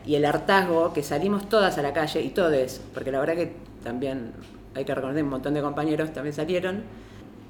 y 0.05 0.15
el 0.15 0.25
hartazgo 0.25 0.93
que 0.93 1.03
salimos 1.03 1.47
todas 1.47 1.77
a 1.77 1.81
la 1.81 1.93
calle, 1.93 2.21
y 2.21 2.29
todes, 2.29 2.81
porque 2.93 3.11
la 3.11 3.19
verdad 3.19 3.35
que 3.35 3.53
también 3.83 4.31
hay 4.73 4.85
que 4.85 4.95
reconocer 4.95 5.23
un 5.23 5.29
montón 5.29 5.53
de 5.53 5.61
compañeros 5.61 6.13
también 6.13 6.33
salieron. 6.33 6.83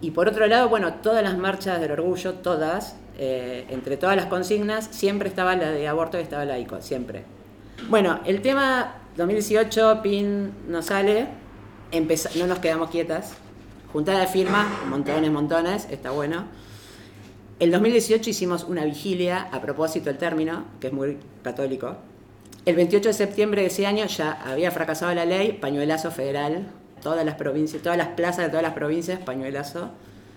Y 0.01 0.11
por 0.11 0.27
otro 0.27 0.47
lado, 0.47 0.67
bueno, 0.67 0.95
todas 0.95 1.23
las 1.23 1.37
marchas 1.37 1.79
del 1.79 1.91
orgullo, 1.91 2.33
todas, 2.35 2.95
eh, 3.19 3.65
entre 3.69 3.97
todas 3.97 4.15
las 4.15 4.25
consignas, 4.25 4.89
siempre 4.91 5.29
estaba 5.29 5.55
la 5.55 5.69
de 5.69 5.87
aborto 5.87 6.17
y 6.17 6.23
estaba 6.23 6.43
laico, 6.43 6.81
siempre. 6.81 7.23
Bueno, 7.87 8.19
el 8.25 8.41
tema 8.41 8.95
2018, 9.17 10.01
PIN 10.01 10.53
no 10.67 10.81
sale, 10.81 11.27
no 12.35 12.47
nos 12.47 12.59
quedamos 12.59 12.89
quietas, 12.89 13.33
juntada 13.93 14.21
de 14.21 14.27
firmas, 14.27 14.65
montones, 14.87 15.31
montones, 15.31 15.87
está 15.91 16.09
bueno. 16.09 16.45
El 17.59 17.69
2018 17.69 18.27
hicimos 18.27 18.63
una 18.63 18.85
vigilia, 18.85 19.49
a 19.51 19.61
propósito 19.61 20.05
del 20.05 20.17
término, 20.17 20.65
que 20.79 20.87
es 20.87 20.93
muy 20.93 21.19
católico. 21.43 21.97
El 22.65 22.75
28 22.75 23.09
de 23.09 23.13
septiembre 23.13 23.61
de 23.61 23.67
ese 23.67 23.85
año 23.85 24.05
ya 24.05 24.31
había 24.31 24.71
fracasado 24.71 25.13
la 25.13 25.25
ley, 25.25 25.53
pañuelazo 25.53 26.09
federal, 26.09 26.67
todas 27.01 27.25
las 27.25 27.35
provincias, 27.35 27.81
todas 27.81 27.97
las 27.97 28.09
plazas 28.09 28.45
de 28.45 28.49
todas 28.49 28.63
las 28.63 28.73
provincias, 28.73 29.19
pañuelazo. 29.19 29.89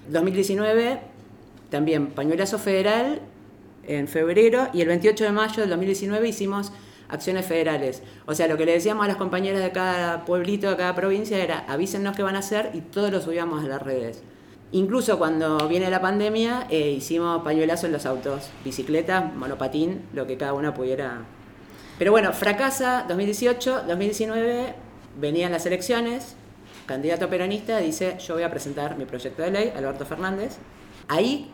2019, 0.08 0.98
también 1.70 2.08
pañuelazo 2.08 2.58
federal 2.58 3.20
en 3.86 4.08
febrero 4.08 4.68
y 4.72 4.80
el 4.80 4.88
28 4.88 5.24
de 5.24 5.32
mayo 5.32 5.60
del 5.60 5.70
2019 5.70 6.28
hicimos 6.28 6.72
acciones 7.08 7.46
federales. 7.46 8.02
O 8.26 8.34
sea, 8.34 8.48
lo 8.48 8.56
que 8.56 8.66
le 8.66 8.72
decíamos 8.72 9.04
a 9.04 9.08
las 9.08 9.16
compañeras 9.16 9.62
de 9.62 9.70
cada 9.72 10.24
pueblito, 10.24 10.70
de 10.70 10.76
cada 10.76 10.94
provincia 10.94 11.42
era 11.42 11.64
avísennos 11.68 12.16
qué 12.16 12.22
van 12.22 12.36
a 12.36 12.40
hacer 12.40 12.70
y 12.74 12.80
todo 12.80 13.10
lo 13.10 13.20
subíamos 13.20 13.64
a 13.64 13.68
las 13.68 13.82
redes. 13.82 14.22
Incluso 14.72 15.18
cuando 15.18 15.68
viene 15.68 15.88
la 15.88 16.00
pandemia, 16.00 16.66
eh, 16.68 16.90
hicimos 16.90 17.44
pañuelazo 17.44 17.86
en 17.86 17.92
los 17.92 18.06
autos, 18.06 18.50
bicicletas, 18.64 19.32
monopatín, 19.34 20.02
lo 20.12 20.26
que 20.26 20.36
cada 20.36 20.52
una 20.52 20.74
pudiera. 20.74 21.22
Pero 21.98 22.10
bueno, 22.10 22.32
fracasa 22.32 23.04
2018, 23.08 23.84
2019, 23.86 24.74
venían 25.20 25.52
las 25.52 25.64
elecciones, 25.66 26.34
candidato 26.86 27.28
peronista 27.28 27.78
dice, 27.78 28.16
yo 28.18 28.34
voy 28.34 28.42
a 28.42 28.50
presentar 28.50 28.96
mi 28.96 29.04
proyecto 29.04 29.42
de 29.42 29.50
ley, 29.50 29.72
Alberto 29.76 30.04
Fernández. 30.04 30.58
Ahí 31.08 31.50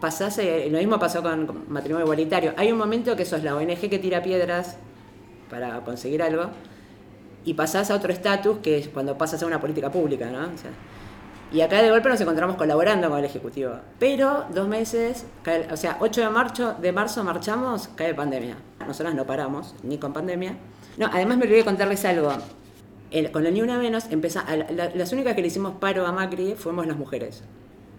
pasase, 0.00 0.68
lo 0.70 0.78
mismo 0.78 0.98
pasó 0.98 1.22
con 1.22 1.64
matrimonio 1.68 2.04
igualitario. 2.04 2.54
Hay 2.56 2.72
un 2.72 2.78
momento 2.78 3.16
que 3.16 3.24
sos 3.24 3.42
la 3.42 3.56
ONG 3.56 3.88
que 3.88 3.98
tira 3.98 4.22
piedras 4.22 4.76
para 5.50 5.80
conseguir 5.80 6.22
algo 6.22 6.50
y 7.44 7.54
pasás 7.54 7.90
a 7.90 7.94
otro 7.94 8.12
estatus 8.12 8.58
que 8.58 8.78
es 8.78 8.88
cuando 8.88 9.16
pasas 9.16 9.42
a 9.42 9.46
una 9.46 9.60
política 9.60 9.90
pública, 9.90 10.26
¿no? 10.30 10.48
Y 11.52 11.60
acá 11.60 11.80
de 11.80 11.90
golpe 11.90 12.08
nos 12.08 12.20
encontramos 12.20 12.56
colaborando 12.56 13.08
con 13.08 13.20
el 13.20 13.24
Ejecutivo. 13.24 13.74
Pero 14.00 14.46
dos 14.52 14.66
meses, 14.66 15.24
o 15.70 15.76
sea, 15.76 15.96
8 16.00 16.20
de 16.22 16.28
marzo, 16.28 16.74
de 16.74 16.90
marzo 16.90 17.22
marchamos, 17.22 17.88
cae 17.94 18.14
pandemia. 18.14 18.56
Nosotras 18.84 19.14
no 19.14 19.24
paramos, 19.26 19.74
ni 19.84 19.96
con 19.98 20.12
pandemia. 20.12 20.56
No, 20.98 21.06
además 21.06 21.38
me 21.38 21.44
olvidé 21.44 21.64
contarles 21.64 22.04
algo. 22.04 22.32
Con 23.32 23.46
el 23.46 23.54
Ni 23.54 23.62
Una 23.62 23.78
Menos, 23.78 24.04
a 24.06 24.56
la- 24.56 24.70
la- 24.70 24.94
las 24.94 25.12
únicas 25.12 25.34
que 25.34 25.40
le 25.42 25.48
hicimos 25.48 25.74
paro 25.80 26.06
a 26.06 26.12
Macri 26.12 26.54
fuimos 26.56 26.86
las 26.86 26.96
mujeres. 26.96 27.42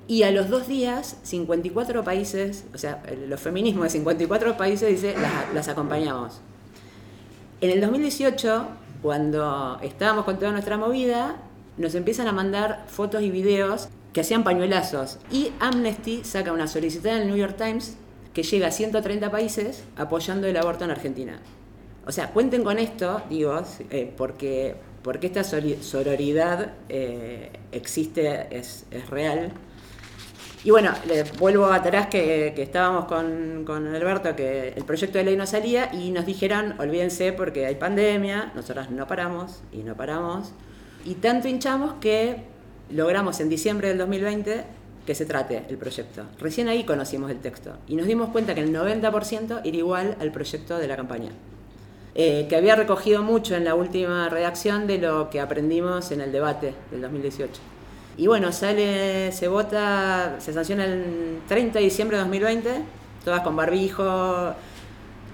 Y 0.07 0.23
a 0.23 0.31
los 0.31 0.49
dos 0.49 0.67
días, 0.67 1.17
54 1.23 2.03
países, 2.03 2.65
o 2.73 2.77
sea, 2.77 3.01
los 3.27 3.39
feminismos 3.41 3.83
de 3.85 3.89
54 3.89 4.55
países, 4.57 4.89
dice, 4.89 5.13
las, 5.19 5.53
las 5.53 5.67
acompañamos. 5.67 6.39
En 7.61 7.71
el 7.71 7.81
2018, 7.81 8.67
cuando 9.01 9.79
estábamos 9.81 10.25
con 10.25 10.37
toda 10.39 10.51
nuestra 10.51 10.77
movida, 10.77 11.37
nos 11.77 11.95
empiezan 11.95 12.27
a 12.27 12.31
mandar 12.31 12.85
fotos 12.87 13.21
y 13.21 13.31
videos 13.31 13.89
que 14.13 14.21
hacían 14.21 14.43
pañuelazos. 14.43 15.19
Y 15.31 15.51
Amnesty 15.59 16.23
saca 16.23 16.51
una 16.51 16.67
solicitud 16.67 17.07
en 17.07 17.21
el 17.23 17.27
New 17.27 17.35
York 17.37 17.55
Times 17.57 17.97
que 18.33 18.43
llega 18.43 18.67
a 18.67 18.71
130 18.71 19.31
países 19.31 19.83
apoyando 19.95 20.47
el 20.47 20.57
aborto 20.57 20.85
en 20.85 20.91
Argentina. 20.91 21.39
O 22.05 22.11
sea, 22.11 22.29
cuenten 22.31 22.63
con 22.63 22.79
esto, 22.79 23.21
digo, 23.29 23.61
eh, 23.89 24.13
porque, 24.15 24.75
porque 25.07 25.27
esta 25.27 25.45
sororidad 25.45 26.73
eh, 26.89 27.49
existe, 27.71 28.45
es, 28.51 28.85
es 28.91 29.09
real. 29.09 29.53
Y 30.65 30.71
bueno, 30.71 30.91
le 31.07 31.23
vuelvo 31.23 31.67
atrás 31.67 32.07
que, 32.07 32.51
que 32.53 32.61
estábamos 32.61 33.05
con, 33.05 33.63
con 33.65 33.87
Alberto, 33.87 34.35
que 34.35 34.73
el 34.75 34.83
proyecto 34.83 35.17
de 35.17 35.23
ley 35.23 35.37
no 35.37 35.47
salía 35.47 35.93
y 35.93 36.11
nos 36.11 36.25
dijeron, 36.25 36.75
olvídense 36.77 37.31
porque 37.31 37.65
hay 37.65 37.75
pandemia, 37.75 38.51
nosotras 38.53 38.91
no 38.91 39.07
paramos 39.07 39.61
y 39.71 39.77
no 39.77 39.95
paramos. 39.95 40.51
Y 41.05 41.13
tanto 41.13 41.47
hinchamos 41.47 41.93
que 42.01 42.41
logramos 42.89 43.39
en 43.39 43.47
diciembre 43.47 43.87
del 43.87 43.99
2020 43.99 44.65
que 45.05 45.15
se 45.15 45.25
trate 45.25 45.63
el 45.69 45.77
proyecto. 45.77 46.25
Recién 46.37 46.67
ahí 46.67 46.83
conocimos 46.83 47.31
el 47.31 47.39
texto 47.39 47.77
y 47.87 47.95
nos 47.95 48.07
dimos 48.07 48.27
cuenta 48.31 48.53
que 48.53 48.61
el 48.61 48.75
90% 48.75 49.61
era 49.63 49.77
igual 49.77 50.17
al 50.19 50.33
proyecto 50.33 50.77
de 50.77 50.87
la 50.89 50.97
campaña. 50.97 51.31
Eh, 52.19 52.47
que 52.50 52.55
había 52.55 52.75
recogido 52.75 53.21
mucho 53.21 53.55
en 53.55 53.63
la 53.63 53.75
última 53.75 54.27
redacción 54.27 54.88
de 54.88 54.97
lo 54.97 55.29
que 55.29 55.39
aprendimos 55.39 56.09
en 56.09 56.19
el 56.19 56.31
debate 56.31 56.74
del 56.89 57.01
2018. 57.01 57.62
Y 58.17 58.25
bueno, 58.25 58.51
sale, 58.51 59.31
se 59.31 59.47
vota, 59.47 60.38
se 60.39 60.51
sanciona 60.51 60.86
el 60.86 61.41
30 61.47 61.77
de 61.77 61.86
diciembre 61.86 62.17
de 62.17 62.24
2020, 62.24 62.81
todas 63.24 63.41
con 63.41 63.55
barbijo, 63.55 64.55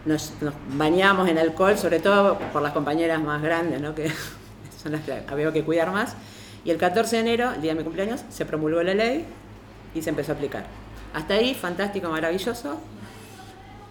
nos, 0.03 0.33
nos 0.41 0.53
bañamos 0.77 1.29
en 1.29 1.37
alcohol, 1.37 1.77
sobre 1.77 2.01
todo 2.01 2.37
por 2.51 2.61
las 2.61 2.73
compañeras 2.73 3.21
más 3.21 3.41
grandes, 3.41 3.79
¿no? 3.79 3.95
que 3.95 4.11
son 4.83 4.91
las 4.91 5.03
que 5.03 5.23
había 5.25 5.53
que 5.53 5.63
cuidar 5.63 5.89
más. 5.89 6.17
Y 6.65 6.71
el 6.71 6.77
14 6.77 7.15
de 7.15 7.21
enero, 7.21 7.53
el 7.55 7.61
día 7.61 7.71
de 7.71 7.77
mi 7.77 7.85
cumpleaños, 7.85 8.25
se 8.29 8.45
promulgó 8.45 8.83
la 8.83 8.93
ley 8.93 9.25
y 9.95 10.01
se 10.01 10.09
empezó 10.09 10.33
a 10.33 10.35
aplicar. 10.35 10.65
Hasta 11.13 11.35
ahí, 11.35 11.53
fantástico, 11.53 12.09
maravilloso. 12.09 12.77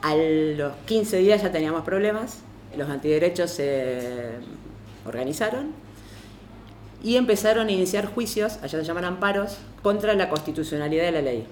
A 0.02 0.14
los 0.14 0.75
15 0.84 1.16
días 1.16 1.42
ya 1.42 1.50
teníamos 1.50 1.84
problemas, 1.84 2.42
los 2.76 2.88
antiderechos 2.88 3.50
se 3.50 4.33
organizaron 5.07 5.73
y 7.02 7.17
empezaron 7.17 7.69
a 7.69 7.73
iniciar 7.73 8.07
juicios, 8.07 8.59
allá 8.62 8.79
se 8.79 8.85
llaman 8.85 9.05
amparos, 9.05 9.59
contra 9.83 10.14
la 10.14 10.29
constitucionalidad 10.29 11.05
de 11.05 11.12
la 11.12 11.23
ley. 11.23 11.47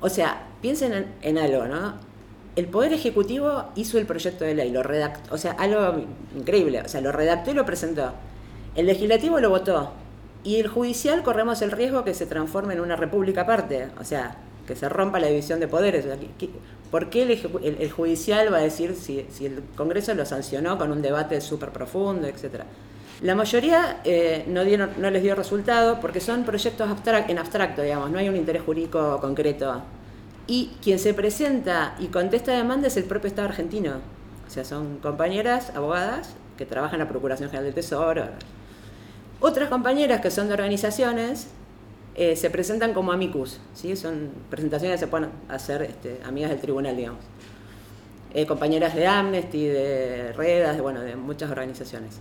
O 0.00 0.08
sea, 0.08 0.46
piensen 0.62 0.92
en, 0.92 1.06
en 1.22 1.38
algo, 1.38 1.66
¿no? 1.66 1.94
el 2.56 2.66
Poder 2.68 2.94
Ejecutivo 2.94 3.66
hizo 3.76 3.98
el 3.98 4.06
proyecto 4.06 4.44
de 4.44 4.54
ley, 4.54 4.70
lo 4.70 4.82
redactó, 4.82 5.34
o 5.34 5.38
sea, 5.38 5.52
algo 5.52 6.02
increíble, 6.34 6.80
o 6.80 6.88
sea, 6.88 7.02
lo 7.02 7.12
redactó 7.12 7.50
y 7.50 7.54
lo 7.54 7.66
presentó. 7.66 8.12
El 8.74 8.86
Legislativo 8.86 9.38
lo 9.40 9.50
votó. 9.50 9.92
Y 10.42 10.56
el 10.56 10.68
Judicial 10.68 11.22
corremos 11.22 11.60
el 11.60 11.70
riesgo 11.70 12.02
que 12.04 12.14
se 12.14 12.24
transforme 12.24 12.72
en 12.72 12.80
una 12.80 12.96
república 12.96 13.42
aparte, 13.42 13.88
o 14.00 14.04
sea, 14.04 14.38
que 14.66 14.74
se 14.74 14.88
rompa 14.88 15.20
la 15.20 15.26
división 15.26 15.60
de 15.60 15.68
poderes. 15.68 16.06
¿Por 16.90 17.10
qué 17.10 17.22
el, 17.22 17.90
Judicial 17.90 18.52
va 18.52 18.58
a 18.58 18.60
decir 18.60 18.94
si, 18.94 19.26
el 19.44 19.62
Congreso 19.76 20.14
lo 20.14 20.24
sancionó 20.24 20.78
con 20.78 20.92
un 20.92 21.02
debate 21.02 21.40
súper 21.40 21.70
profundo, 21.70 22.26
etcétera? 22.26 22.64
La 23.22 23.34
mayoría 23.34 24.00
eh, 24.04 24.44
no, 24.46 24.62
les 24.64 25.22
dio 25.22 25.34
resultado 25.34 26.00
porque 26.00 26.20
son 26.20 26.44
proyectos 26.44 26.88
en 27.28 27.38
abstracto, 27.38 27.82
digamos, 27.82 28.10
no 28.10 28.18
hay 28.18 28.28
un 28.28 28.36
interés 28.36 28.62
jurídico 28.62 29.18
concreto 29.20 29.82
y 30.46 30.76
quien 30.82 30.98
se 30.98 31.12
presenta 31.12 31.96
y 31.98 32.06
contesta 32.06 32.52
demanda 32.52 32.86
es 32.88 32.96
el 32.96 33.04
propio 33.04 33.28
Estado 33.28 33.48
argentino. 33.48 33.94
O 34.46 34.50
sea, 34.50 34.64
son 34.64 34.98
compañeras, 34.98 35.72
abogadas, 35.74 36.34
que 36.56 36.66
trabajan 36.66 37.00
en 37.00 37.06
la 37.06 37.10
Procuración 37.10 37.48
General 37.50 37.64
del 37.64 37.74
Tesoro. 37.74 38.26
Otras 39.40 39.68
compañeras 39.68 40.20
que 40.20 40.30
son 40.30 40.46
de 40.48 40.54
organizaciones 40.54 41.48
eh, 42.16 42.34
se 42.34 42.50
presentan 42.50 42.94
como 42.94 43.12
amicus, 43.12 43.60
¿sí? 43.74 43.94
son 43.94 44.30
presentaciones 44.50 44.98
que 44.98 45.04
se 45.04 45.06
pueden 45.06 45.28
hacer 45.48 45.82
este, 45.82 46.18
amigas 46.24 46.50
del 46.50 46.60
tribunal, 46.60 46.96
digamos. 46.96 47.20
Eh, 48.32 48.46
compañeras 48.46 48.94
de 48.94 49.06
Amnesty, 49.06 49.66
de 49.66 50.32
Redas, 50.32 50.76
de, 50.76 50.82
bueno, 50.82 51.00
de 51.00 51.14
muchas 51.14 51.50
organizaciones. 51.50 52.20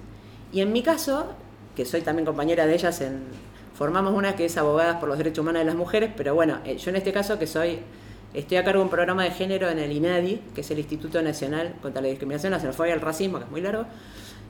Y 0.52 0.62
en 0.62 0.72
mi 0.72 0.84
caso, 0.84 1.28
que 1.76 1.86
soy 1.86 2.02
también 2.02 2.26
compañera 2.26 2.66
de 2.66 2.74
ellas, 2.76 3.00
en, 3.02 3.24
formamos 3.74 4.14
una 4.14 4.36
que 4.36 4.46
es 4.46 4.58
Abogadas 4.58 4.98
por 4.98 5.10
los 5.10 5.18
Derechos 5.18 5.40
Humanos 5.40 5.62
de 5.62 5.66
las 5.66 5.76
Mujeres, 5.76 6.12
pero 6.16 6.36
bueno, 6.36 6.60
eh, 6.66 6.78
yo 6.78 6.90
en 6.90 6.98
este 6.98 7.12
caso 7.12 7.40
que 7.40 7.48
soy 7.48 7.80
Estoy 8.36 8.58
a 8.58 8.66
cargo 8.66 8.80
de 8.80 8.84
un 8.84 8.90
programa 8.90 9.24
de 9.24 9.32
género 9.32 9.70
en 9.70 9.80
el 9.80 9.94
INADI, 9.94 10.42
que 10.54 10.60
es 10.60 10.70
el 10.70 10.78
Instituto 10.78 11.22
Nacional 11.22 11.76
contra 11.82 12.02
la 12.02 12.10
Discriminación, 12.10 12.52
la 12.52 12.60
Xenofobia 12.60 12.90
y 12.90 12.94
el 12.96 13.00
Racismo, 13.00 13.38
que 13.38 13.46
es 13.46 13.50
muy 13.50 13.62
largo. 13.62 13.86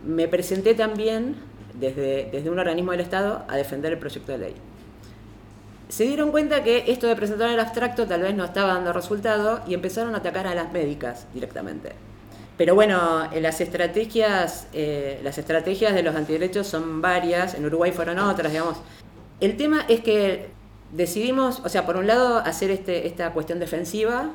Me 0.03 0.27
presenté 0.27 0.73
también 0.73 1.35
desde, 1.75 2.29
desde 2.31 2.49
un 2.49 2.57
organismo 2.57 2.93
del 2.93 3.01
Estado 3.01 3.45
a 3.47 3.55
defender 3.55 3.93
el 3.93 3.99
proyecto 3.99 4.31
de 4.31 4.37
ley. 4.39 4.55
Se 5.89 6.03
dieron 6.05 6.31
cuenta 6.31 6.63
que 6.63 6.85
esto 6.87 7.07
de 7.07 7.15
presentar 7.15 7.49
el 7.49 7.59
abstracto 7.59 8.07
tal 8.07 8.21
vez 8.21 8.35
no 8.35 8.43
estaba 8.43 8.73
dando 8.73 8.91
resultado 8.91 9.61
y 9.67 9.73
empezaron 9.73 10.15
a 10.15 10.17
atacar 10.17 10.47
a 10.47 10.55
las 10.55 10.71
médicas 10.71 11.27
directamente. 11.33 11.93
Pero 12.57 12.73
bueno, 12.73 13.29
las 13.33 13.59
estrategias, 13.59 14.67
eh, 14.73 15.19
las 15.23 15.37
estrategias 15.37 15.93
de 15.93 16.03
los 16.03 16.15
antiderechos 16.15 16.67
son 16.67 17.01
varias, 17.01 17.53
en 17.53 17.65
Uruguay 17.65 17.91
fueron 17.91 18.17
otras, 18.19 18.51
digamos. 18.51 18.77
El 19.41 19.57
tema 19.57 19.85
es 19.89 19.99
que 19.99 20.47
decidimos, 20.93 21.61
o 21.65 21.69
sea, 21.69 21.85
por 21.85 21.97
un 21.97 22.07
lado, 22.07 22.37
hacer 22.37 22.71
este, 22.71 23.07
esta 23.07 23.31
cuestión 23.31 23.59
defensiva. 23.59 24.31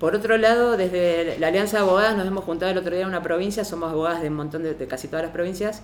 Por 0.00 0.14
otro 0.16 0.38
lado, 0.38 0.76
desde 0.76 1.38
la 1.38 1.48
Alianza 1.48 1.76
de 1.76 1.82
Abogadas 1.84 2.16
nos 2.16 2.26
hemos 2.26 2.44
juntado 2.44 2.72
el 2.72 2.78
otro 2.78 2.92
día 2.92 3.02
en 3.02 3.08
una 3.08 3.22
provincia, 3.22 3.64
somos 3.64 3.92
abogadas 3.92 4.22
de 4.22 4.28
un 4.28 4.34
montón 4.34 4.62
de, 4.62 4.74
casi 4.86 5.06
todas 5.06 5.24
las 5.24 5.32
provincias, 5.32 5.82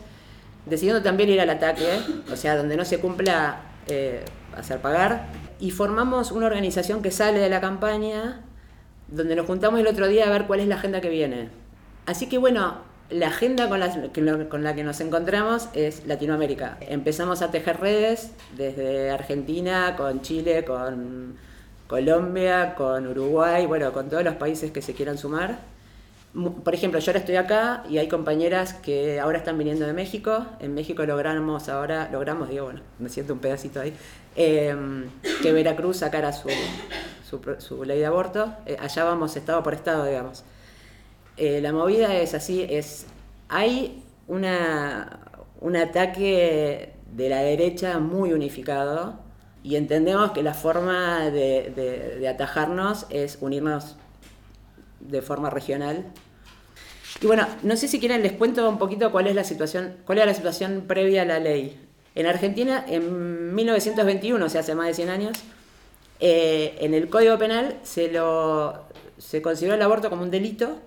decidiendo 0.66 1.02
también 1.02 1.28
ir 1.28 1.40
al 1.40 1.50
ataque, 1.50 1.86
o 2.32 2.36
sea, 2.36 2.56
donde 2.56 2.76
no 2.76 2.84
se 2.84 2.98
cumpla 2.98 3.60
eh, 3.86 4.24
hacer 4.58 4.80
pagar. 4.80 5.26
Y 5.60 5.70
formamos 5.70 6.32
una 6.32 6.46
organización 6.46 7.02
que 7.02 7.10
sale 7.10 7.38
de 7.38 7.48
la 7.48 7.60
campaña, 7.60 8.42
donde 9.08 9.34
nos 9.36 9.46
juntamos 9.46 9.80
el 9.80 9.86
otro 9.86 10.06
día 10.08 10.26
a 10.26 10.30
ver 10.30 10.46
cuál 10.46 10.60
es 10.60 10.68
la 10.68 10.76
agenda 10.76 11.00
que 11.00 11.08
viene. 11.08 11.48
Así 12.06 12.28
que 12.28 12.38
bueno, 12.38 12.76
la 13.10 13.28
agenda 13.28 13.68
con 13.68 13.80
la, 13.80 14.48
con 14.48 14.64
la 14.64 14.74
que 14.74 14.84
nos 14.84 15.00
encontramos 15.00 15.68
es 15.72 16.06
Latinoamérica. 16.06 16.76
Empezamos 16.80 17.42
a 17.42 17.50
tejer 17.50 17.80
redes 17.80 18.32
desde 18.56 19.10
Argentina, 19.10 19.94
con 19.96 20.20
Chile, 20.20 20.64
con 20.64 21.36
Colombia, 21.86 22.74
con 22.74 23.06
Uruguay, 23.06 23.66
bueno, 23.66 23.92
con 23.92 24.10
todos 24.10 24.22
los 24.22 24.34
países 24.34 24.70
que 24.70 24.82
se 24.82 24.92
quieran 24.92 25.16
sumar. 25.16 25.58
Por 26.62 26.74
ejemplo, 26.74 27.00
yo 27.00 27.10
ahora 27.10 27.20
estoy 27.20 27.36
acá 27.36 27.82
y 27.88 27.96
hay 27.96 28.08
compañeras 28.08 28.74
que 28.74 29.18
ahora 29.18 29.38
están 29.38 29.56
viniendo 29.56 29.86
de 29.86 29.94
México. 29.94 30.44
En 30.60 30.74
México 30.74 31.04
logramos 31.06 31.70
ahora, 31.70 32.10
logramos, 32.12 32.50
digo, 32.50 32.66
bueno, 32.66 32.82
me 32.98 33.08
siento 33.08 33.32
un 33.32 33.38
pedacito 33.38 33.80
ahí, 33.80 33.94
em, 34.38 35.10
que 35.42 35.52
Veracruz 35.52 35.98
sacara 35.98 36.32
su, 36.32 36.48
su, 37.58 37.84
ley 37.84 37.98
de 37.98 38.06
aborto. 38.06 38.54
Eh, 38.66 38.76
allá 38.78 39.02
vamos 39.02 39.36
estado 39.36 39.62
por 39.64 39.74
estado, 39.74 40.04
digamos. 40.04 40.44
Eh, 41.36 41.60
la 41.60 41.72
movida 41.72 42.14
es 42.14 42.34
así, 42.34 42.64
es 42.68 43.06
hay 43.48 44.04
una, 44.28 45.20
un 45.60 45.76
ataque 45.76 46.94
de 47.12 47.28
la 47.28 47.38
derecha 47.38 47.98
muy 47.98 48.32
unificado 48.32 49.18
y 49.62 49.76
entendemos 49.76 50.30
que 50.30 50.42
la 50.42 50.54
forma 50.54 51.30
de, 51.30 52.24
atajarnos 52.28 53.06
es 53.10 53.38
unirnos 53.40 53.96
de 55.00 55.20
forma 55.20 55.50
regional. 55.50 56.06
Y 57.20 57.26
bueno, 57.26 57.46
no 57.64 57.76
sé 57.76 57.88
si 57.88 57.98
quieren 57.98 58.22
les 58.22 58.32
cuento 58.32 58.68
un 58.68 58.78
poquito 58.78 59.10
cuál 59.10 59.26
es 59.26 59.34
la 59.34 59.42
situación, 59.42 59.96
cuál 60.04 60.18
era 60.18 60.26
la 60.26 60.34
situación 60.34 60.84
previa 60.86 61.22
a 61.22 61.24
la 61.24 61.40
ley. 61.40 61.87
En 62.18 62.26
Argentina, 62.26 62.84
en 62.88 63.54
1921, 63.54 64.44
o 64.44 64.48
sea, 64.48 64.62
hace 64.62 64.74
más 64.74 64.88
de 64.88 64.94
100 64.94 65.08
años, 65.08 65.38
eh, 66.18 66.76
en 66.80 66.92
el 66.92 67.08
Código 67.08 67.38
Penal 67.38 67.78
se, 67.84 68.10
lo, 68.10 68.86
se 69.18 69.40
consideró 69.40 69.76
el 69.76 69.82
aborto 69.82 70.10
como 70.10 70.24
un 70.24 70.30
delito 70.32 70.80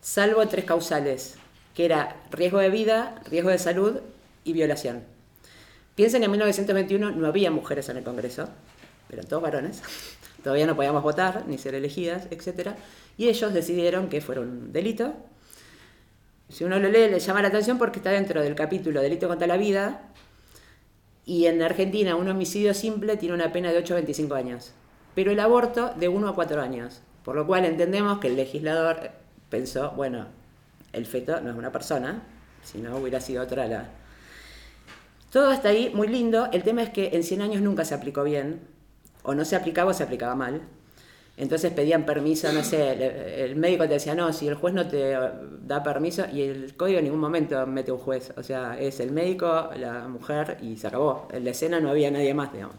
salvo 0.00 0.44
tres 0.48 0.64
causales, 0.64 1.36
que 1.72 1.84
era 1.84 2.16
riesgo 2.32 2.58
de 2.58 2.68
vida, 2.68 3.22
riesgo 3.30 3.50
de 3.50 3.58
salud 3.58 4.00
y 4.42 4.52
violación. 4.54 5.04
Piensen 5.94 6.22
que 6.22 6.24
en 6.24 6.32
1921 6.32 7.12
no 7.12 7.26
había 7.28 7.52
mujeres 7.52 7.88
en 7.90 7.98
el 7.98 8.02
Congreso, 8.02 8.48
eran 9.10 9.28
todos 9.28 9.40
varones, 9.40 9.82
todavía 10.42 10.66
no 10.66 10.74
podíamos 10.74 11.04
votar 11.04 11.44
ni 11.46 11.58
ser 11.58 11.76
elegidas, 11.76 12.26
etc. 12.32 12.70
Y 13.16 13.28
ellos 13.28 13.54
decidieron 13.54 14.08
que 14.08 14.20
fuera 14.20 14.40
un 14.40 14.72
delito. 14.72 15.14
Si 16.48 16.64
uno 16.64 16.80
lo 16.80 16.88
lee, 16.88 17.08
le 17.08 17.20
llama 17.20 17.40
la 17.40 17.48
atención 17.48 17.78
porque 17.78 18.00
está 18.00 18.10
dentro 18.10 18.42
del 18.42 18.56
capítulo 18.56 19.00
Delito 19.00 19.28
contra 19.28 19.46
la 19.46 19.56
Vida, 19.56 20.02
y 21.26 21.46
en 21.46 21.62
Argentina 21.62 22.16
un 22.16 22.28
homicidio 22.28 22.74
simple 22.74 23.16
tiene 23.16 23.34
una 23.34 23.52
pena 23.52 23.72
de 23.72 23.78
8 23.78 23.94
a 23.94 23.96
25 23.96 24.34
años, 24.34 24.72
pero 25.14 25.30
el 25.30 25.40
aborto 25.40 25.92
de 25.96 26.08
1 26.08 26.28
a 26.28 26.34
4 26.34 26.60
años, 26.60 27.00
por 27.24 27.36
lo 27.36 27.46
cual 27.46 27.64
entendemos 27.64 28.18
que 28.18 28.28
el 28.28 28.36
legislador 28.36 29.10
pensó, 29.48 29.92
bueno, 29.92 30.26
el 30.92 31.06
feto 31.06 31.40
no 31.40 31.50
es 31.50 31.56
una 31.56 31.72
persona, 31.72 32.22
si 32.62 32.78
no 32.78 32.96
hubiera 32.96 33.20
sido 33.20 33.42
otra 33.42 33.66
la... 33.66 33.88
Todo 35.30 35.50
hasta 35.50 35.70
ahí 35.70 35.90
muy 35.94 36.08
lindo, 36.08 36.48
el 36.52 36.62
tema 36.62 36.82
es 36.82 36.90
que 36.90 37.10
en 37.12 37.24
100 37.24 37.42
años 37.42 37.62
nunca 37.62 37.84
se 37.84 37.94
aplicó 37.94 38.22
bien, 38.22 38.60
o 39.22 39.34
no 39.34 39.44
se 39.44 39.56
aplicaba 39.56 39.90
o 39.90 39.94
se 39.94 40.04
aplicaba 40.04 40.34
mal. 40.34 40.62
Entonces 41.36 41.72
pedían 41.72 42.06
permiso, 42.06 42.52
no 42.52 42.62
sé, 42.62 43.44
el 43.44 43.56
médico 43.56 43.84
te 43.84 43.94
decía, 43.94 44.14
no, 44.14 44.32
si 44.32 44.46
el 44.46 44.54
juez 44.54 44.72
no 44.72 44.86
te 44.86 45.16
da 45.62 45.82
permiso, 45.82 46.24
y 46.32 46.42
el 46.42 46.76
código 46.76 46.98
en 46.98 47.04
ningún 47.06 47.20
momento 47.20 47.66
mete 47.66 47.90
un 47.90 47.98
juez, 47.98 48.32
o 48.36 48.42
sea, 48.42 48.78
es 48.78 49.00
el 49.00 49.10
médico, 49.10 49.70
la 49.76 50.06
mujer 50.06 50.58
y 50.62 50.76
se 50.76 50.86
acabó. 50.86 51.26
En 51.32 51.44
la 51.44 51.50
escena 51.50 51.80
no 51.80 51.90
había 51.90 52.10
nadie 52.12 52.34
más, 52.34 52.52
digamos. 52.52 52.76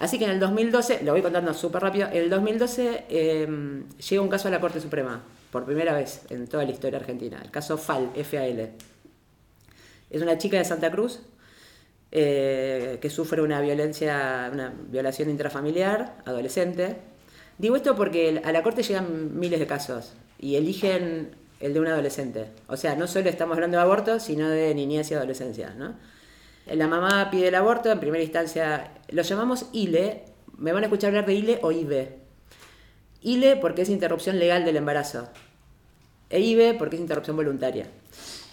Así 0.00 0.18
que 0.18 0.24
en 0.24 0.32
el 0.32 0.40
2012, 0.40 1.04
lo 1.04 1.12
voy 1.12 1.22
contando 1.22 1.54
súper 1.54 1.82
rápido, 1.82 2.08
en 2.08 2.16
el 2.16 2.30
2012 2.30 3.04
eh, 3.08 3.84
llega 4.08 4.22
un 4.22 4.28
caso 4.28 4.48
a 4.48 4.50
la 4.50 4.60
Corte 4.60 4.80
Suprema, 4.80 5.22
por 5.52 5.64
primera 5.64 5.94
vez 5.94 6.22
en 6.30 6.48
toda 6.48 6.64
la 6.64 6.72
historia 6.72 6.98
argentina, 6.98 7.40
el 7.40 7.52
caso 7.52 7.78
FAL, 7.78 8.10
FAL. 8.24 8.70
Es 10.10 10.22
una 10.22 10.36
chica 10.38 10.58
de 10.58 10.64
Santa 10.64 10.90
Cruz 10.90 11.20
eh, 12.10 12.98
que 13.00 13.10
sufre 13.10 13.42
una 13.42 13.60
violencia, 13.60 14.50
una 14.52 14.72
violación 14.88 15.30
intrafamiliar, 15.30 16.16
adolescente. 16.24 17.13
Digo 17.58 17.76
esto 17.76 17.94
porque 17.94 18.42
a 18.44 18.52
la 18.52 18.62
corte 18.62 18.82
llegan 18.82 19.38
miles 19.38 19.60
de 19.60 19.66
casos 19.66 20.12
y 20.38 20.56
eligen 20.56 21.36
el 21.60 21.72
de 21.72 21.80
un 21.80 21.86
adolescente. 21.86 22.46
O 22.66 22.76
sea, 22.76 22.96
no 22.96 23.06
solo 23.06 23.28
estamos 23.28 23.54
hablando 23.54 23.76
de 23.76 23.82
aborto, 23.82 24.20
sino 24.20 24.48
de 24.48 24.74
niñez 24.74 25.10
y 25.10 25.14
adolescencia. 25.14 25.74
¿no? 25.76 25.94
La 26.66 26.88
mamá 26.88 27.30
pide 27.30 27.48
el 27.48 27.54
aborto, 27.54 27.90
en 27.90 28.00
primera 28.00 28.22
instancia 28.22 28.92
lo 29.08 29.22
llamamos 29.22 29.66
ILE, 29.72 30.24
me 30.58 30.72
van 30.72 30.82
a 30.82 30.86
escuchar 30.86 31.08
hablar 31.08 31.26
de 31.26 31.34
ILE 31.34 31.58
o 31.62 31.72
IBE. 31.72 32.18
ILE 33.22 33.56
porque 33.56 33.82
es 33.82 33.88
interrupción 33.88 34.38
legal 34.38 34.64
del 34.64 34.76
embarazo. 34.76 35.28
E 36.30 36.40
IBE 36.40 36.74
porque 36.74 36.96
es 36.96 37.02
interrupción 37.02 37.36
voluntaria. 37.36 37.86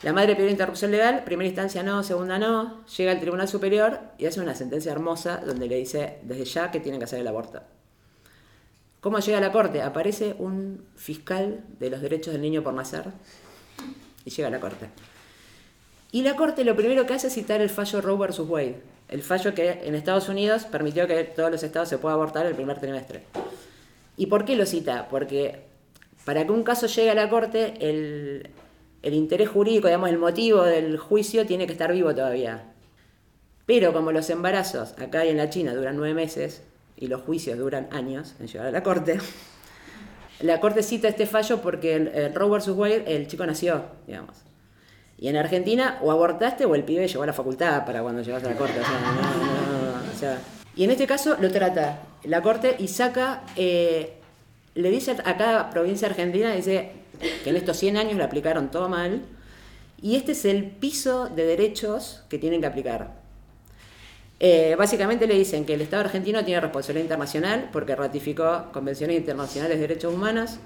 La 0.03 0.13
madre 0.13 0.35
pide 0.35 0.49
interrupción 0.49 0.91
legal, 0.91 1.23
primera 1.23 1.47
instancia 1.47 1.83
no, 1.83 2.03
segunda 2.03 2.39
no, 2.39 2.85
llega 2.85 3.11
al 3.11 3.19
Tribunal 3.19 3.47
Superior 3.47 3.99
y 4.17 4.25
hace 4.25 4.39
una 4.39 4.55
sentencia 4.55 4.91
hermosa 4.91 5.41
donde 5.45 5.67
le 5.67 5.75
dice 5.75 6.17
desde 6.23 6.45
ya 6.45 6.71
que 6.71 6.79
tiene 6.79 6.97
que 6.97 7.03
hacer 7.03 7.19
el 7.19 7.27
aborto. 7.27 7.61
¿Cómo 9.01 9.17
llega 9.17 9.39
a 9.39 9.41
la 9.41 9.51
corte? 9.51 9.81
Aparece 9.81 10.35
un 10.37 10.85
fiscal 10.95 11.63
de 11.79 11.89
los 11.89 12.01
derechos 12.01 12.33
del 12.33 12.41
niño 12.43 12.61
por 12.61 12.75
nacer 12.75 13.05
y 14.23 14.29
llega 14.29 14.47
a 14.47 14.51
la 14.51 14.59
corte. 14.59 14.89
Y 16.11 16.21
la 16.21 16.35
corte 16.35 16.63
lo 16.63 16.75
primero 16.75 17.07
que 17.07 17.15
hace 17.15 17.27
es 17.27 17.33
citar 17.33 17.61
el 17.61 17.71
fallo 17.71 17.99
Roe 17.99 18.27
vs. 18.27 18.39
Wade, 18.41 18.81
el 19.07 19.23
fallo 19.23 19.55
que 19.55 19.81
en 19.83 19.95
Estados 19.95 20.29
Unidos 20.29 20.65
permitió 20.65 21.07
que 21.07 21.23
todos 21.23 21.49
los 21.49 21.63
estados 21.63 21.89
se 21.89 21.97
puedan 21.97 22.15
abortar 22.15 22.45
el 22.45 22.53
primer 22.53 22.79
trimestre. 22.79 23.23
¿Y 24.17 24.27
por 24.27 24.45
qué 24.45 24.55
lo 24.55 24.67
cita? 24.67 25.07
Porque 25.09 25.63
para 26.23 26.45
que 26.45 26.51
un 26.51 26.63
caso 26.63 26.85
llegue 26.85 27.09
a 27.09 27.15
la 27.15 27.27
corte, 27.27 27.73
el, 27.79 28.51
interés 29.01 29.49
jurídico, 29.49 29.87
digamos, 29.87 30.09
el 30.09 30.19
motivo 30.19 30.61
del 30.63 30.99
juicio 30.99 31.47
tiene 31.47 31.65
que 31.65 31.71
estar 31.71 31.91
vivo 31.91 32.13
todavía. 32.13 32.71
Pero 33.65 33.93
como 33.93 34.11
los 34.11 34.29
embarazos 34.29 34.93
acá 34.99 35.25
y 35.25 35.29
en 35.29 35.37
la 35.37 35.49
China 35.49 35.73
duran 35.73 35.97
nueve 35.97 36.13
meses 36.13 36.61
y 37.01 37.07
los 37.07 37.21
juicios 37.23 37.57
duran 37.57 37.89
años 37.91 38.35
en 38.39 38.47
llegar 38.47 38.67
a 38.67 38.71
la 38.71 38.83
corte, 38.83 39.17
la 40.39 40.61
corte 40.61 40.83
cita 40.83 41.09
este 41.09 41.25
fallo 41.25 41.61
porque 41.61 41.95
en, 41.95 42.33
Roe 42.33 42.57
vs. 42.57 42.69
Wade 42.69 43.03
el 43.07 43.27
chico 43.27 43.45
nació, 43.45 43.83
digamos. 44.07 44.37
Y 45.17 45.27
en 45.27 45.35
Argentina 45.35 45.99
o 46.01 46.11
abortaste 46.11 46.65
o 46.65 46.75
el 46.75 46.83
pibe 46.83 47.07
llegó 47.07 47.23
a 47.23 47.25
la 47.25 47.33
facultad 47.33 47.85
para 47.85 48.01
cuando 48.01 48.21
llegas 48.21 48.43
a 48.43 48.49
la 48.49 48.55
corte. 48.55 48.79
O 48.79 48.83
sea, 50.17 50.35
no. 50.35 50.61
Y 50.75 50.83
en 50.83 50.91
este 50.91 51.05
caso 51.05 51.35
lo 51.39 51.51
trata 51.51 51.99
la 52.23 52.41
corte 52.41 52.75
y 52.79 52.87
saca, 52.87 53.43
eh, 53.55 54.13
le 54.75 54.89
dice 54.89 55.17
a 55.23 55.37
cada 55.37 55.69
provincia 55.69 56.07
argentina, 56.07 56.51
dice 56.53 56.91
que 57.43 57.49
en 57.49 57.55
estos 57.55 57.77
100 57.77 57.97
años 57.97 58.15
le 58.15 58.23
aplicaron 58.23 58.71
todo 58.71 58.89
mal. 58.89 59.23
Y 60.01 60.15
este 60.15 60.31
es 60.31 60.45
el 60.45 60.65
piso 60.65 61.27
de 61.27 61.45
derechos 61.45 62.23
que 62.29 62.39
tienen 62.39 62.61
que 62.61 62.67
aplicar. 62.67 63.20
Eh, 64.43 64.75
básicamente 64.75 65.27
le 65.27 65.35
dicen 65.35 65.65
que 65.65 65.75
el 65.75 65.81
Estado 65.81 66.05
argentino 66.05 66.43
tiene 66.43 66.59
responsabilidad 66.59 67.03
internacional 67.03 67.69
porque 67.71 67.95
ratificó 67.95 68.71
convenciones 68.73 69.15
internacionales 69.17 69.77
de 69.77 69.87
derechos 69.87 70.11
humanos, 70.11 70.57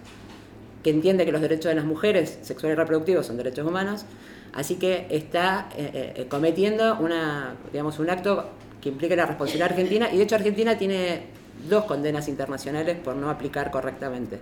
que 0.81 0.91
entiende 0.91 1.25
que 1.25 1.33
los 1.33 1.41
derechos 1.41 1.65
de 1.65 1.75
las 1.75 1.83
mujeres 1.83 2.39
sexuales 2.41 2.77
y 2.77 2.79
reproductivos 2.79 3.25
son 3.25 3.35
derechos 3.35 3.67
humanos, 3.67 4.05
así 4.53 4.75
que 4.75 5.07
está 5.09 5.67
eh, 5.75 6.13
eh, 6.15 6.25
cometiendo 6.29 6.97
una, 6.99 7.55
digamos, 7.73 7.99
un 7.99 8.09
acto 8.09 8.45
que 8.79 8.87
implica 8.87 9.13
la 9.17 9.25
responsabilidad 9.25 9.71
argentina 9.71 10.07
y 10.09 10.19
de 10.19 10.23
hecho 10.23 10.35
Argentina 10.35 10.77
tiene 10.77 11.23
dos 11.67 11.83
condenas 11.83 12.29
internacionales 12.29 12.95
por 13.03 13.17
no 13.17 13.29
aplicar 13.29 13.71
correctamente 13.71 14.39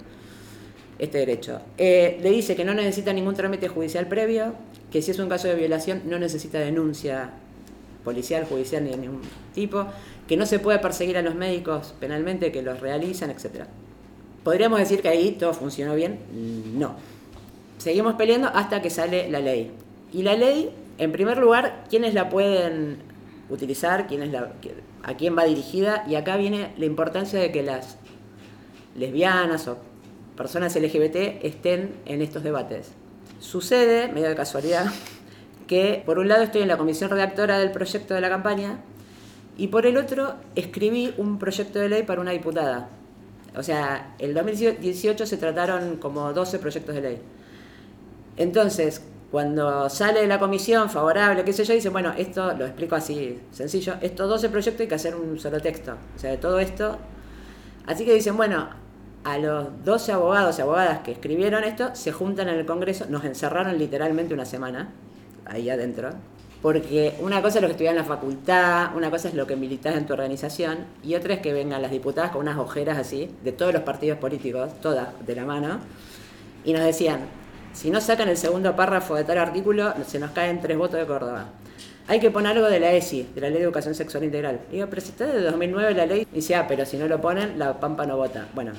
este 0.99 1.17
derecho. 1.17 1.59
le 1.79 2.29
dice 2.29 2.55
que 2.55 2.63
no 2.63 2.75
necesita 2.75 3.11
ningún 3.11 3.33
trámite 3.33 3.67
judicial 3.67 4.05
previo, 4.05 4.53
que 4.91 5.01
si 5.01 5.09
es 5.09 5.17
un 5.17 5.27
caso 5.27 5.47
de 5.47 5.55
violación 5.55 6.03
no 6.05 6.19
necesita 6.19 6.59
denuncia 6.59 7.31
policial, 8.03 8.45
judicial 8.45 8.83
ni 8.83 8.91
de 8.91 8.97
ningún 8.97 9.21
tipo, 9.53 9.85
que 10.27 10.37
no 10.37 10.45
se 10.45 10.59
puede 10.59 10.79
perseguir 10.79 11.17
a 11.17 11.21
los 11.21 11.35
médicos 11.35 11.93
penalmente 11.99 12.51
que 12.51 12.61
los 12.61 12.79
realizan, 12.79 13.29
etc. 13.29 13.65
¿Podríamos 14.43 14.79
decir 14.79 15.01
que 15.01 15.09
ahí 15.09 15.31
todo 15.31 15.53
funcionó 15.53 15.95
bien? 15.95 16.19
No. 16.77 16.95
Seguimos 17.77 18.15
peleando 18.15 18.49
hasta 18.49 18.81
que 18.81 18.89
sale 18.89 19.29
la 19.29 19.39
ley. 19.39 19.71
Y 20.11 20.23
la 20.23 20.35
ley, 20.35 20.71
en 20.97 21.11
primer 21.11 21.37
lugar, 21.37 21.85
¿quiénes 21.89 22.13
la 22.13 22.29
pueden 22.29 22.97
utilizar? 23.49 24.07
¿Quién 24.07 24.31
la, 24.31 24.53
¿A 25.03 25.15
quién 25.15 25.37
va 25.37 25.45
dirigida? 25.45 26.05
Y 26.07 26.15
acá 26.15 26.37
viene 26.37 26.73
la 26.77 26.85
importancia 26.85 27.39
de 27.39 27.51
que 27.51 27.63
las 27.63 27.97
lesbianas 28.95 29.67
o 29.67 29.77
personas 30.35 30.75
LGBT 30.75 31.43
estén 31.43 31.95
en 32.05 32.21
estos 32.21 32.43
debates. 32.43 32.91
Sucede, 33.39 34.07
medio 34.09 34.29
de 34.29 34.35
casualidad, 34.35 34.85
que 35.67 36.03
por 36.05 36.19
un 36.19 36.27
lado 36.27 36.43
estoy 36.43 36.61
en 36.61 36.67
la 36.67 36.77
comisión 36.77 37.09
redactora 37.09 37.59
del 37.59 37.71
proyecto 37.71 38.13
de 38.13 38.21
la 38.21 38.29
campaña 38.29 38.79
y 39.57 39.67
por 39.67 39.85
el 39.85 39.97
otro 39.97 40.35
escribí 40.55 41.13
un 41.17 41.37
proyecto 41.37 41.79
de 41.79 41.89
ley 41.89 42.03
para 42.03 42.21
una 42.21 42.31
diputada. 42.31 42.89
O 43.55 43.61
sea, 43.61 44.15
el 44.19 44.33
2018 44.33 45.25
se 45.25 45.37
trataron 45.37 45.97
como 45.97 46.33
12 46.33 46.59
proyectos 46.59 46.95
de 46.95 47.01
ley. 47.01 47.21
Entonces, 48.35 49.03
cuando 49.29 49.89
sale 49.89 50.25
la 50.25 50.39
comisión 50.39 50.89
favorable, 50.89 51.43
qué 51.43 51.53
sé 51.53 51.63
yo, 51.63 51.73
dice, 51.73 51.89
bueno, 51.89 52.13
esto 52.17 52.53
lo 52.53 52.65
explico 52.65 52.95
así, 52.95 53.39
sencillo, 53.51 53.95
estos 54.01 54.27
12 54.27 54.49
proyectos 54.49 54.81
hay 54.81 54.87
que 54.87 54.95
hacer 54.95 55.15
un 55.15 55.39
solo 55.39 55.59
texto. 55.59 55.97
O 56.15 56.19
sea, 56.19 56.31
de 56.31 56.37
todo 56.37 56.59
esto. 56.59 56.97
Así 57.85 58.05
que 58.05 58.13
dicen, 58.13 58.37
bueno, 58.37 58.69
a 59.23 59.37
los 59.37 59.83
12 59.85 60.11
abogados 60.13 60.57
y 60.57 60.61
abogadas 60.61 60.99
que 60.99 61.11
escribieron 61.11 61.63
esto, 61.63 61.91
se 61.93 62.11
juntan 62.11 62.49
en 62.49 62.55
el 62.55 62.65
Congreso, 62.65 63.05
nos 63.09 63.23
encerraron 63.23 63.77
literalmente 63.77 64.33
una 64.33 64.45
semana 64.45 64.89
ahí 65.53 65.69
adentro. 65.69 66.09
Porque 66.61 67.15
una 67.19 67.41
cosa 67.41 67.57
es 67.57 67.61
lo 67.61 67.67
que 67.67 67.73
estudias 67.73 67.91
en 67.91 67.97
la 67.97 68.05
facultad, 68.05 68.95
una 68.95 69.11
cosa 69.11 69.27
es 69.27 69.33
lo 69.33 69.45
que 69.45 69.57
militas 69.57 69.95
en 69.97 70.05
tu 70.05 70.13
organización, 70.13 70.79
y 71.03 71.15
otra 71.15 71.33
es 71.33 71.39
que 71.41 71.51
vengan 71.51 71.81
las 71.81 71.91
diputadas 71.91 72.31
con 72.31 72.41
unas 72.41 72.57
ojeras 72.57 72.97
así, 72.97 73.29
de 73.43 73.51
todos 73.51 73.73
los 73.73 73.83
partidos 73.83 74.17
políticos, 74.17 74.71
todas 74.81 75.09
de 75.25 75.35
la 75.35 75.45
mano, 75.45 75.79
y 76.63 76.71
nos 76.71 76.83
decían, 76.83 77.19
si 77.73 77.91
no 77.91 77.99
sacan 77.99 78.29
el 78.29 78.37
segundo 78.37 78.75
párrafo 78.75 79.15
de 79.15 79.25
tal 79.25 79.39
artículo, 79.39 79.93
se 80.07 80.19
nos 80.19 80.31
caen 80.31 80.61
tres 80.61 80.77
votos 80.77 80.99
de 80.99 81.05
Córdoba. 81.05 81.47
Hay 82.07 82.19
que 82.19 82.31
poner 82.31 82.51
algo 82.51 82.69
de 82.69 82.79
la 82.79 82.91
ESI, 82.93 83.29
de 83.35 83.41
la 83.41 83.49
Ley 83.49 83.57
de 83.57 83.63
Educación 83.63 83.95
Sexual 83.95 84.23
Integral. 84.23 84.61
Y 84.71 84.75
digo, 84.75 84.87
pero 84.89 85.01
si 85.01 85.09
está 85.09 85.25
de 85.25 85.41
2009 85.41 85.93
la 85.95 86.05
ley, 86.05 86.27
y 86.31 86.35
dice, 86.35 86.55
ah, 86.55 86.65
pero 86.67 86.85
si 86.85 86.97
no 86.97 87.07
lo 87.07 87.19
ponen, 87.19 87.57
la 87.57 87.79
Pampa 87.79 88.05
no 88.05 88.15
vota. 88.15 88.47
Bueno, 88.53 88.71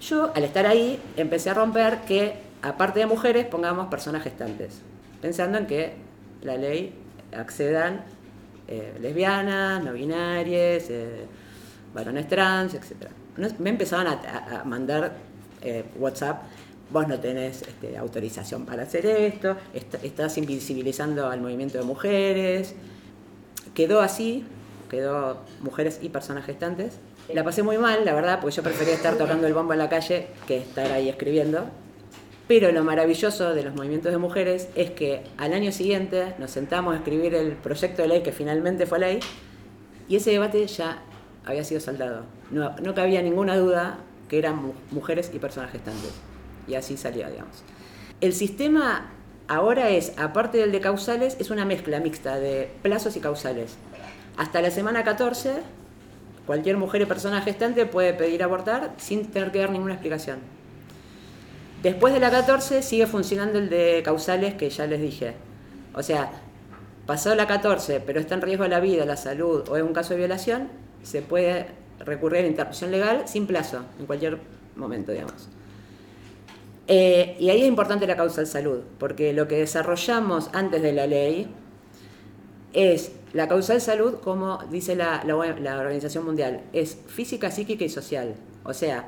yo 0.00 0.32
al 0.34 0.44
estar 0.44 0.66
ahí 0.66 0.98
empecé 1.16 1.50
a 1.50 1.54
romper 1.54 1.98
que, 2.06 2.34
aparte 2.60 3.00
de 3.00 3.06
mujeres, 3.06 3.46
pongamos 3.46 3.86
personas 3.88 4.22
gestantes, 4.22 4.80
pensando 5.20 5.58
en 5.58 5.66
que 5.66 5.92
la 6.42 6.56
ley 6.56 6.92
accedan 7.36 8.04
eh, 8.68 8.94
lesbianas, 9.00 9.82
no 9.82 9.92
binarias, 9.92 10.88
eh, 10.88 11.26
varones 11.94 12.28
trans, 12.28 12.74
etc. 12.74 13.10
Me 13.58 13.70
empezaban 13.70 14.06
a, 14.06 14.62
mandar 14.64 15.14
eh, 15.62 15.84
WhatsApp, 15.96 16.42
vos 16.90 17.08
no 17.08 17.18
tenés 17.18 17.62
este, 17.62 17.96
autorización 17.96 18.64
para 18.66 18.82
hacer 18.84 19.06
esto, 19.06 19.56
estás 19.72 20.38
invisibilizando 20.38 21.28
al 21.28 21.40
movimiento 21.40 21.78
de 21.78 21.84
mujeres. 21.84 22.74
Quedó 23.74 24.00
así, 24.00 24.44
quedó 24.90 25.42
mujeres 25.60 25.98
y 26.02 26.10
personas 26.10 26.44
gestantes. 26.44 26.98
La 27.32 27.44
pasé 27.44 27.62
muy 27.62 27.78
mal, 27.78 28.04
la 28.04 28.14
verdad, 28.14 28.40
porque 28.40 28.56
yo 28.56 28.62
prefería 28.62 28.94
estar 28.94 29.16
tocando 29.16 29.46
el 29.46 29.54
bombo 29.54 29.72
en 29.72 29.78
la 29.78 29.88
calle 29.88 30.28
que 30.46 30.58
estar 30.58 30.92
ahí 30.92 31.08
escribiendo. 31.08 31.66
Pero 32.48 32.72
lo 32.72 32.84
maravilloso 32.84 33.54
de 33.54 33.62
los 33.62 33.74
movimientos 33.74 34.12
de 34.12 34.18
mujeres 34.18 34.68
es 34.74 34.90
que 34.90 35.22
al 35.38 35.52
año 35.52 35.72
siguiente 35.72 36.34
nos 36.38 36.50
sentamos 36.50 36.94
a 36.94 36.98
escribir 36.98 37.34
el 37.34 37.52
proyecto 37.52 38.02
de 38.02 38.08
ley 38.08 38.22
que 38.22 38.32
finalmente 38.32 38.86
fue 38.86 38.98
ley 38.98 39.20
y 40.08 40.16
ese 40.16 40.32
debate 40.32 40.66
ya 40.66 41.02
había 41.44 41.64
sido 41.64 41.80
saldado. 41.80 42.24
No, 42.50 42.74
no 42.82 42.94
cabía 42.94 43.22
ninguna 43.22 43.56
duda 43.56 43.98
que 44.28 44.38
eran 44.38 44.72
mujeres 44.90 45.30
y 45.32 45.38
personas 45.38 45.70
gestantes. 45.70 46.12
Y 46.66 46.74
así 46.74 46.96
salió, 46.96 47.28
digamos. 47.28 47.62
El 48.20 48.32
sistema 48.32 49.10
ahora 49.48 49.90
es, 49.90 50.12
aparte 50.16 50.58
del 50.58 50.72
de 50.72 50.80
causales, 50.80 51.36
es 51.38 51.50
una 51.50 51.64
mezcla 51.64 52.00
mixta 52.00 52.38
de 52.38 52.70
plazos 52.82 53.16
y 53.16 53.20
causales. 53.20 53.76
Hasta 54.36 54.62
la 54.62 54.70
semana 54.70 55.04
14, 55.04 55.56
cualquier 56.46 56.76
mujer 56.76 57.02
y 57.02 57.06
persona 57.06 57.42
gestante 57.42 57.84
puede 57.86 58.14
pedir 58.14 58.42
abortar 58.42 58.92
sin 58.96 59.30
tener 59.30 59.52
que 59.52 59.58
dar 59.58 59.70
ninguna 59.70 59.94
explicación. 59.94 60.38
Después 61.82 62.14
de 62.14 62.20
la 62.20 62.30
14 62.30 62.80
sigue 62.82 63.06
funcionando 63.08 63.58
el 63.58 63.68
de 63.68 64.02
causales 64.04 64.54
que 64.54 64.70
ya 64.70 64.86
les 64.86 65.00
dije. 65.00 65.34
O 65.94 66.02
sea, 66.02 66.30
pasó 67.06 67.34
la 67.34 67.48
14, 67.48 68.00
pero 68.00 68.20
está 68.20 68.36
en 68.36 68.42
riesgo 68.42 68.66
la 68.68 68.78
vida, 68.78 69.04
la 69.04 69.16
salud 69.16 69.68
o 69.68 69.76
es 69.76 69.82
un 69.82 69.92
caso 69.92 70.10
de 70.10 70.18
violación, 70.18 70.68
se 71.02 71.22
puede 71.22 71.66
recurrir 71.98 72.38
a 72.38 72.42
la 72.42 72.48
interrupción 72.48 72.92
legal 72.92 73.24
sin 73.26 73.48
plazo, 73.48 73.80
en 73.98 74.06
cualquier 74.06 74.38
momento, 74.76 75.10
digamos. 75.10 75.48
Eh, 76.86 77.36
y 77.40 77.50
ahí 77.50 77.62
es 77.62 77.68
importante 77.68 78.06
la 78.06 78.16
causal 78.16 78.46
salud, 78.46 78.80
porque 78.98 79.32
lo 79.32 79.48
que 79.48 79.56
desarrollamos 79.56 80.50
antes 80.52 80.82
de 80.82 80.92
la 80.92 81.08
ley 81.08 81.48
es 82.72 83.10
la 83.32 83.48
causal 83.48 83.80
salud, 83.80 84.20
como 84.22 84.58
dice 84.70 84.94
la 84.94 85.22
Organización 85.26 86.24
Mundial, 86.24 86.62
es 86.72 86.96
física, 87.08 87.50
psíquica 87.50 87.84
y 87.84 87.88
social. 87.88 88.34
O 88.62 88.72
sea, 88.72 89.06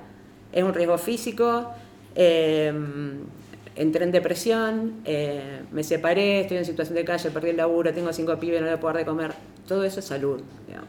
es 0.53 0.63
un 0.63 0.75
riesgo 0.75 0.99
físico, 0.99 1.71
eh, 2.15 2.73
entré 3.77 4.05
en 4.05 4.13
depresión, 4.13 5.01
eh, 5.05 5.63
me 5.73 5.83
separé, 5.83 6.41
estoy 6.41 6.59
en 6.59 6.65
situación 6.65 6.95
de 6.95 7.05
calle, 7.05 7.31
perdí 7.31 7.51
el 7.51 7.57
laburo, 7.57 7.93
tengo 7.93 8.13
cinco 8.13 8.39
pibes, 8.39 8.61
no 8.61 8.67
voy 8.67 8.77
a 8.77 8.81
poder 8.81 8.99
de 8.99 9.05
comer. 9.05 9.33
Todo 9.67 9.85
eso 9.85 10.01
es 10.01 10.07
salud, 10.07 10.41
digamos. 10.67 10.89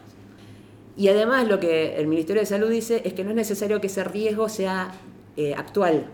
Y 0.96 1.08
además 1.08 1.46
lo 1.46 1.60
que 1.60 1.96
el 1.96 2.06
Ministerio 2.06 2.40
de 2.40 2.46
Salud 2.46 2.70
dice 2.70 3.02
es 3.04 3.12
que 3.12 3.22
no 3.22 3.30
es 3.30 3.36
necesario 3.36 3.80
que 3.80 3.88
ese 3.88 4.02
riesgo 4.02 4.48
sea 4.48 4.92
eh, 5.36 5.54
actual, 5.54 6.06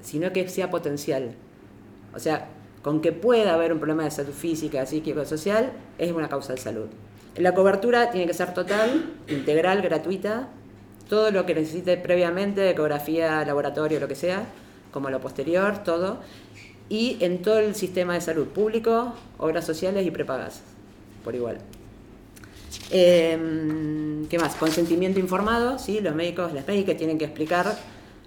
sino 0.00 0.32
que 0.32 0.48
sea 0.48 0.70
potencial. 0.70 1.34
O 2.14 2.20
sea, 2.20 2.48
con 2.82 3.00
que 3.00 3.10
pueda 3.10 3.54
haber 3.54 3.72
un 3.72 3.78
problema 3.78 4.04
de 4.04 4.12
salud 4.12 4.32
física, 4.32 4.86
psíquica 4.86 5.22
o 5.22 5.24
social, 5.24 5.72
es 5.98 6.12
una 6.12 6.28
causa 6.28 6.52
de 6.52 6.60
salud. 6.60 6.86
La 7.36 7.54
cobertura 7.54 8.10
tiene 8.10 8.26
que 8.26 8.34
ser 8.34 8.54
total, 8.54 9.12
integral, 9.28 9.82
gratuita, 9.82 10.48
todo 11.08 11.30
lo 11.30 11.46
que 11.46 11.54
necesite 11.54 11.96
previamente, 11.96 12.70
ecografía, 12.70 13.44
laboratorio, 13.44 14.00
lo 14.00 14.08
que 14.08 14.14
sea, 14.14 14.44
como 14.92 15.10
lo 15.10 15.20
posterior, 15.20 15.82
todo, 15.84 16.20
y 16.88 17.18
en 17.20 17.42
todo 17.42 17.58
el 17.58 17.74
sistema 17.74 18.14
de 18.14 18.20
salud 18.20 18.46
público, 18.48 19.14
obras 19.38 19.66
sociales 19.66 20.06
y 20.06 20.10
prepagas, 20.10 20.62
por 21.24 21.34
igual. 21.34 21.58
Em, 22.90 24.26
¿Qué 24.28 24.38
más? 24.38 24.54
Consentimiento 24.54 25.18
informado, 25.18 25.78
¿sí? 25.78 26.00
Los 26.00 26.14
médicos, 26.14 26.52
las 26.52 26.66
médicas 26.66 26.96
tienen 26.96 27.18
que 27.18 27.24
explicar 27.24 27.76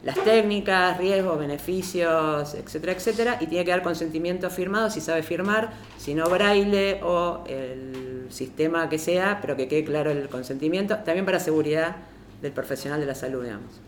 las 0.04 0.16
técnicas, 0.24 0.98
riesgos, 0.98 1.38
beneficios, 1.38 2.56
etcétera, 2.56 2.94
etcétera, 2.94 3.38
y 3.40 3.48
tiene 3.48 3.66
que 3.66 3.72
dar 3.72 3.84
consentimiento 3.84 4.50
firmado 4.50 4.90
si 4.90 5.00
sabe 5.00 5.22
firmar, 5.22 5.74
si 5.98 6.16
no 6.16 6.28
braille 6.28 7.00
o 7.04 7.44
el 7.48 8.26
sistema 8.30 8.90
que 8.90 8.98
sea, 8.98 9.40
pero 9.42 9.56
que 9.56 9.68
quede 9.68 9.84
claro 9.84 10.10
el 10.10 10.28
consentimiento, 10.28 10.98
también 10.98 11.26
para 11.26 11.40
seguridad 11.40 11.98
del 12.42 12.52
profesional 12.52 13.00
de 13.00 13.06
la 13.06 13.16
salud, 13.16 13.44
digamos. 13.44 13.82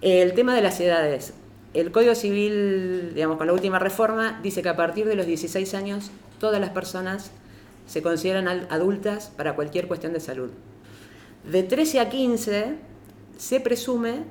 El 0.00 0.34
tema 0.34 0.54
de 0.54 0.62
las 0.62 0.80
edades. 0.80 1.34
El 1.72 1.90
Código 1.90 2.14
Civil, 2.14 3.12
digamos, 3.14 3.36
con 3.36 3.46
la 3.46 3.52
última 3.52 3.78
reforma, 3.78 4.38
dice 4.42 4.62
que 4.62 4.68
a 4.68 4.76
partir 4.76 5.06
de 5.06 5.16
los 5.16 5.26
16 5.26 5.74
años 5.74 6.10
todas 6.38 6.60
las 6.60 6.70
personas 6.70 7.32
se 7.86 8.02
consideran 8.02 8.48
adultas 8.70 9.32
para 9.36 9.54
cualquier 9.54 9.88
cuestión 9.88 10.12
de 10.12 10.20
salud. 10.20 10.50
De 11.50 11.62
13 11.62 12.00
a 12.00 12.08
15 12.08 12.76
se 13.36 13.60
presume 13.60 14.24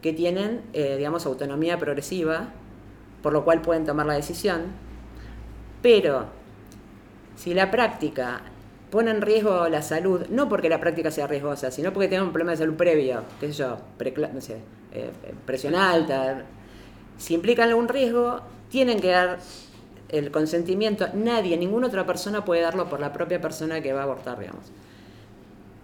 que 0.00 0.12
tienen, 0.12 0.62
eh, 0.72 0.96
digamos, 0.96 1.26
autonomía 1.26 1.78
progresiva, 1.78 2.52
por 3.22 3.32
lo 3.32 3.44
cual 3.44 3.62
pueden 3.62 3.84
tomar 3.84 4.06
la 4.06 4.14
decisión, 4.14 4.62
pero 5.80 6.26
si 7.36 7.54
la 7.54 7.70
práctica 7.70 8.42
pone 8.92 9.10
en 9.10 9.22
riesgo 9.22 9.70
la 9.70 9.80
salud, 9.80 10.26
no 10.28 10.50
porque 10.50 10.68
la 10.68 10.78
práctica 10.78 11.10
sea 11.10 11.26
riesgosa, 11.26 11.70
sino 11.70 11.94
porque 11.94 12.08
tiene 12.08 12.24
un 12.24 12.30
problema 12.30 12.50
de 12.50 12.58
salud 12.58 12.74
previo, 12.74 13.22
qué 13.40 13.46
sé 13.46 13.54
yo, 13.54 13.78
no 14.34 14.40
sé, 14.42 14.58
eh, 14.92 15.10
presión 15.46 15.74
alta, 15.74 16.44
si 17.16 17.32
implican 17.32 17.70
algún 17.70 17.88
riesgo, 17.88 18.42
tienen 18.68 19.00
que 19.00 19.08
dar 19.08 19.38
el 20.10 20.30
consentimiento. 20.30 21.06
Nadie, 21.14 21.56
ninguna 21.56 21.86
otra 21.86 22.04
persona 22.04 22.44
puede 22.44 22.60
darlo 22.60 22.90
por 22.90 23.00
la 23.00 23.14
propia 23.14 23.40
persona 23.40 23.80
que 23.80 23.94
va 23.94 24.00
a 24.00 24.04
abortar, 24.04 24.38
digamos. 24.38 24.66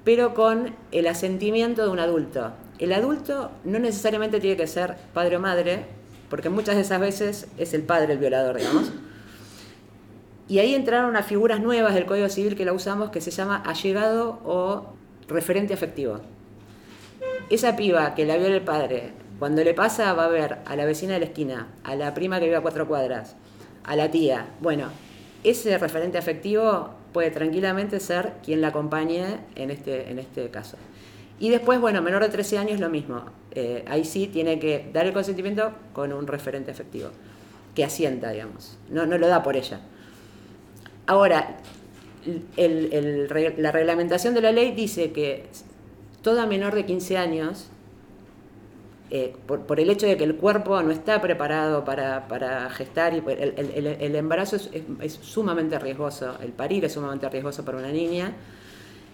Pero 0.04 0.34
con 0.34 0.74
el 0.92 1.06
asentimiento 1.06 1.84
de 1.84 1.88
un 1.88 2.00
adulto. 2.00 2.52
El 2.78 2.92
adulto 2.92 3.50
no 3.64 3.78
necesariamente 3.78 4.38
tiene 4.38 4.58
que 4.58 4.66
ser 4.66 4.96
padre 5.14 5.38
o 5.38 5.40
madre, 5.40 5.86
porque 6.28 6.50
muchas 6.50 6.74
de 6.74 6.82
esas 6.82 7.00
veces 7.00 7.46
es 7.56 7.72
el 7.72 7.84
padre 7.84 8.12
el 8.12 8.18
violador, 8.18 8.58
digamos. 8.58 8.92
Y 10.48 10.60
ahí 10.60 10.74
entraron 10.74 11.10
unas 11.10 11.26
figuras 11.26 11.60
nuevas 11.60 11.94
del 11.94 12.06
Código 12.06 12.28
Civil 12.30 12.56
que 12.56 12.64
la 12.64 12.72
usamos 12.72 13.10
que 13.10 13.20
se 13.20 13.30
llama 13.30 13.56
allegado 13.56 14.40
o 14.44 14.94
referente 15.28 15.74
afectivo. 15.74 16.20
Esa 17.50 17.76
piba 17.76 18.14
que 18.14 18.24
la 18.24 18.38
viola 18.38 18.56
el 18.56 18.62
padre, 18.62 19.12
cuando 19.38 19.62
le 19.62 19.74
pasa 19.74 20.14
va 20.14 20.24
a 20.24 20.28
ver 20.28 20.58
a 20.64 20.74
la 20.74 20.86
vecina 20.86 21.14
de 21.14 21.20
la 21.20 21.26
esquina, 21.26 21.68
a 21.84 21.96
la 21.96 22.14
prima 22.14 22.38
que 22.38 22.46
vive 22.46 22.56
a 22.56 22.62
cuatro 22.62 22.88
cuadras, 22.88 23.36
a 23.84 23.94
la 23.94 24.10
tía. 24.10 24.46
Bueno, 24.60 24.88
ese 25.44 25.76
referente 25.76 26.16
afectivo 26.16 26.94
puede 27.12 27.30
tranquilamente 27.30 28.00
ser 28.00 28.32
quien 28.42 28.62
la 28.62 28.68
acompañe 28.68 29.40
en 29.54 29.70
este, 29.70 30.10
en 30.10 30.18
este 30.18 30.48
caso. 30.50 30.78
Y 31.40 31.50
después, 31.50 31.78
bueno, 31.78 32.02
menor 32.02 32.22
de 32.22 32.30
13 32.30 32.58
años 32.58 32.80
lo 32.80 32.88
mismo. 32.88 33.22
Eh, 33.52 33.84
ahí 33.86 34.04
sí 34.04 34.26
tiene 34.26 34.58
que 34.58 34.90
dar 34.92 35.06
el 35.06 35.12
consentimiento 35.12 35.72
con 35.92 36.12
un 36.12 36.26
referente 36.26 36.70
afectivo, 36.70 37.10
que 37.74 37.84
asienta, 37.84 38.30
digamos. 38.30 38.78
No, 38.90 39.06
no 39.06 39.18
lo 39.18 39.28
da 39.28 39.42
por 39.42 39.56
ella. 39.56 39.80
Ahora, 41.08 41.56
la 42.58 43.72
reglamentación 43.72 44.34
de 44.34 44.42
la 44.42 44.52
ley 44.52 44.72
dice 44.72 45.10
que 45.10 45.46
toda 46.20 46.44
menor 46.44 46.74
de 46.74 46.84
15 46.84 47.16
años, 47.16 47.68
eh, 49.08 49.34
por, 49.46 49.80
el 49.80 49.88
hecho 49.88 50.06
de 50.06 50.18
que 50.18 50.24
el 50.24 50.36
cuerpo 50.36 50.82
no 50.82 50.90
está 50.90 51.22
preparado 51.22 51.82
para, 51.82 52.68
gestar, 52.68 53.14
y 53.14 53.22
el, 53.26 54.16
embarazo 54.16 54.56
es, 55.00 55.12
sumamente 55.14 55.78
riesgoso, 55.78 56.36
el 56.42 56.52
parir 56.52 56.84
es 56.84 56.92
sumamente 56.92 57.26
riesgoso 57.30 57.64
para 57.64 57.78
una 57.78 57.90
niña, 57.90 58.34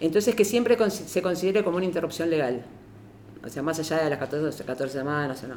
entonces 0.00 0.34
que 0.34 0.44
siempre 0.44 0.76
se 0.90 1.22
considere 1.22 1.62
como 1.62 1.76
una 1.76 1.86
interrupción 1.86 2.28
legal, 2.28 2.64
o 3.44 3.48
sea, 3.48 3.62
más 3.62 3.78
allá 3.78 4.02
de 4.02 4.10
las 4.10 4.18
14, 4.18 4.64
14 4.64 4.98
semanas 4.98 5.44
o 5.44 5.46
no. 5.46 5.54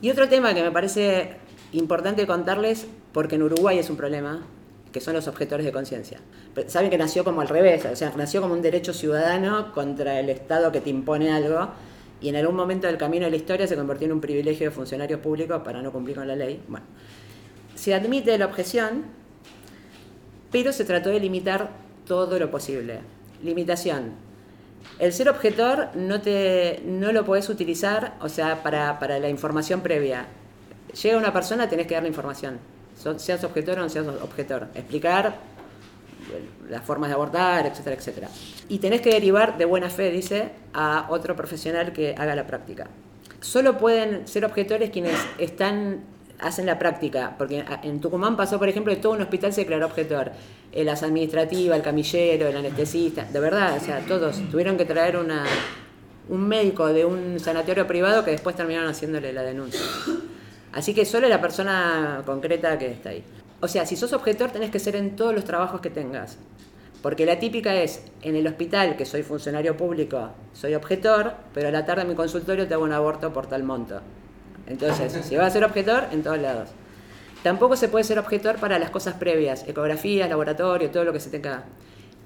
Y 0.00 0.08
otro 0.08 0.26
tema 0.26 0.54
que 0.54 0.62
me 0.62 0.70
parece 0.70 1.36
importante 1.72 2.26
contarles, 2.26 2.86
porque 3.12 3.34
en 3.34 3.42
Uruguay 3.42 3.78
es 3.78 3.90
un 3.90 3.98
problema, 3.98 4.40
que 4.96 5.02
son 5.02 5.12
los 5.12 5.28
objetores 5.28 5.66
de 5.66 5.72
conciencia. 5.72 6.20
Saben 6.68 6.88
que 6.88 6.96
nació 6.96 7.22
como 7.22 7.42
al 7.42 7.48
revés, 7.48 7.84
o 7.84 7.94
sea, 7.94 8.14
nació 8.16 8.40
como 8.40 8.54
un 8.54 8.62
derecho 8.62 8.94
ciudadano 8.94 9.70
contra 9.74 10.18
el 10.18 10.30
Estado 10.30 10.72
que 10.72 10.80
te 10.80 10.88
impone 10.88 11.30
algo 11.30 11.68
y 12.18 12.30
en 12.30 12.36
algún 12.36 12.56
momento 12.56 12.86
del 12.86 12.96
camino 12.96 13.26
de 13.26 13.30
la 13.30 13.36
historia 13.36 13.66
se 13.66 13.76
convirtió 13.76 14.06
en 14.06 14.12
un 14.12 14.22
privilegio 14.22 14.68
de 14.68 14.70
funcionarios 14.70 15.20
públicos 15.20 15.60
para 15.62 15.82
no 15.82 15.92
cumplir 15.92 16.16
con 16.16 16.26
la 16.26 16.34
ley. 16.34 16.62
Bueno, 16.66 16.86
se 17.74 17.92
admite 17.92 18.38
la 18.38 18.46
objeción, 18.46 19.04
pero 20.50 20.72
se 20.72 20.86
trató 20.86 21.10
de 21.10 21.20
limitar 21.20 21.72
todo 22.06 22.38
lo 22.38 22.50
posible. 22.50 23.00
Limitación. 23.42 24.12
El 24.98 25.12
ser 25.12 25.28
objetor 25.28 25.88
no, 25.94 26.22
te, 26.22 26.80
no 26.86 27.12
lo 27.12 27.26
puedes 27.26 27.50
utilizar, 27.50 28.14
o 28.22 28.30
sea, 28.30 28.62
para, 28.62 28.98
para 28.98 29.18
la 29.18 29.28
información 29.28 29.82
previa. 29.82 30.26
Llega 31.02 31.18
una 31.18 31.34
persona, 31.34 31.68
tenés 31.68 31.86
que 31.86 31.92
dar 31.92 32.02
la 32.02 32.08
seas 33.16 33.44
objetor 33.44 33.78
o 33.78 33.82
no 33.82 33.88
seas 33.88 34.06
objetor. 34.06 34.68
Explicar 34.74 35.36
las 36.68 36.82
formas 36.82 37.10
de 37.10 37.14
abortar, 37.14 37.66
etcétera, 37.66 37.96
etcétera. 37.96 38.28
Y 38.68 38.78
tenés 38.78 39.00
que 39.00 39.10
derivar 39.10 39.56
de 39.58 39.64
buena 39.64 39.90
fe, 39.90 40.10
dice, 40.10 40.50
a 40.72 41.06
otro 41.10 41.36
profesional 41.36 41.92
que 41.92 42.14
haga 42.16 42.34
la 42.34 42.46
práctica. 42.46 42.88
Solo 43.40 43.78
pueden 43.78 44.26
ser 44.26 44.44
objetores 44.44 44.90
quienes 44.90 45.16
están 45.38 46.00
hacen 46.38 46.66
la 46.66 46.78
práctica, 46.78 47.34
porque 47.38 47.64
en 47.82 48.00
Tucumán 48.00 48.36
pasó, 48.36 48.58
por 48.58 48.68
ejemplo, 48.68 48.94
que 48.94 49.00
todo 49.00 49.12
un 49.12 49.22
hospital 49.22 49.52
se 49.52 49.62
declaró 49.62 49.86
objetor. 49.86 50.32
Eh, 50.72 50.84
las 50.84 51.02
administrativas, 51.02 51.76
el 51.76 51.82
camillero, 51.82 52.48
el 52.48 52.56
anestesista, 52.56 53.24
de 53.24 53.40
verdad, 53.40 53.76
o 53.76 53.80
sea, 53.80 54.00
todos 54.00 54.42
tuvieron 54.50 54.76
que 54.76 54.84
traer 54.84 55.16
una, 55.16 55.44
un 56.28 56.46
médico 56.46 56.86
de 56.88 57.04
un 57.04 57.40
sanatorio 57.40 57.86
privado 57.86 58.24
que 58.24 58.32
después 58.32 58.54
terminaron 58.56 58.90
haciéndole 58.90 59.32
la 59.32 59.42
denuncia. 59.42 59.80
Así 60.76 60.92
que 60.92 61.06
solo 61.06 61.26
la 61.26 61.40
persona 61.40 62.22
concreta 62.26 62.76
que 62.76 62.92
está 62.92 63.08
ahí. 63.08 63.24
O 63.62 63.66
sea, 63.66 63.86
si 63.86 63.96
sos 63.96 64.12
objetor 64.12 64.50
tenés 64.50 64.70
que 64.70 64.78
ser 64.78 64.94
en 64.94 65.16
todos 65.16 65.34
los 65.34 65.44
trabajos 65.44 65.80
que 65.80 65.88
tengas. 65.88 66.36
Porque 67.00 67.24
la 67.24 67.38
típica 67.38 67.74
es, 67.74 68.02
en 68.20 68.36
el 68.36 68.46
hospital, 68.46 68.94
que 68.94 69.06
soy 69.06 69.22
funcionario 69.22 69.74
público, 69.74 70.32
soy 70.52 70.74
objetor, 70.74 71.32
pero 71.54 71.68
a 71.68 71.70
la 71.70 71.86
tarde 71.86 72.02
en 72.02 72.08
mi 72.08 72.14
consultorio 72.14 72.68
te 72.68 72.74
hago 72.74 72.84
un 72.84 72.92
aborto 72.92 73.32
por 73.32 73.46
tal 73.46 73.62
monto. 73.62 74.02
Entonces, 74.66 75.18
si 75.24 75.34
vas 75.36 75.46
a 75.46 75.50
ser 75.50 75.64
objetor, 75.64 76.08
en 76.12 76.22
todos 76.22 76.38
lados. 76.38 76.68
Tampoco 77.42 77.74
se 77.74 77.88
puede 77.88 78.04
ser 78.04 78.18
objetor 78.18 78.56
para 78.56 78.78
las 78.78 78.90
cosas 78.90 79.14
previas, 79.14 79.66
ecografías, 79.66 80.28
laboratorio, 80.28 80.90
todo 80.90 81.04
lo 81.04 81.14
que 81.14 81.20
se 81.20 81.30
tenga. 81.30 81.64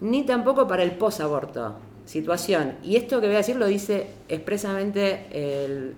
Ni 0.01 0.27
tampoco 0.27 0.67
para 0.67 0.83
el 0.83 0.91
posaborto 0.91 1.77
situación. 2.11 2.75
Y 2.83 2.97
esto 2.97 3.21
que 3.21 3.29
voy 3.29 3.37
a 3.37 3.39
decir 3.39 3.55
lo 3.55 3.67
dice 3.67 4.09
expresamente 4.29 5.29
el, 5.31 5.95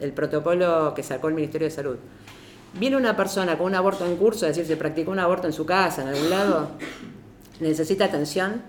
el, 0.00 0.12
protocolo 0.12 0.94
que 0.94 1.02
sacó 1.02 1.26
el 1.26 1.34
Ministerio 1.34 1.66
de 1.66 1.72
Salud. 1.72 1.96
Viene 2.78 2.96
una 2.96 3.16
persona 3.16 3.58
con 3.58 3.66
un 3.66 3.74
aborto 3.74 4.06
en 4.06 4.14
curso, 4.14 4.46
es 4.46 4.54
decir, 4.54 4.72
se 4.72 4.76
practicó 4.76 5.10
un 5.10 5.18
aborto 5.18 5.48
en 5.48 5.52
su 5.52 5.66
casa, 5.66 6.02
en 6.02 6.08
algún 6.08 6.30
lado, 6.30 6.70
necesita 7.58 8.04
atención. 8.04 8.62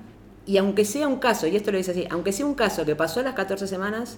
Y 0.47 0.57
aunque 0.57 0.83
sea 0.83 1.07
un 1.07 1.17
caso, 1.17 1.45
y 1.45 1.55
esto 1.55 1.71
lo 1.71 1.77
dice 1.77 1.91
así, 1.91 2.07
aunque 2.09 2.31
sea 2.31 2.47
un 2.47 2.55
caso 2.55 2.85
que 2.85 2.95
pasó 2.95 3.21
las 3.21 3.35
14 3.35 3.67
semanas, 3.67 4.17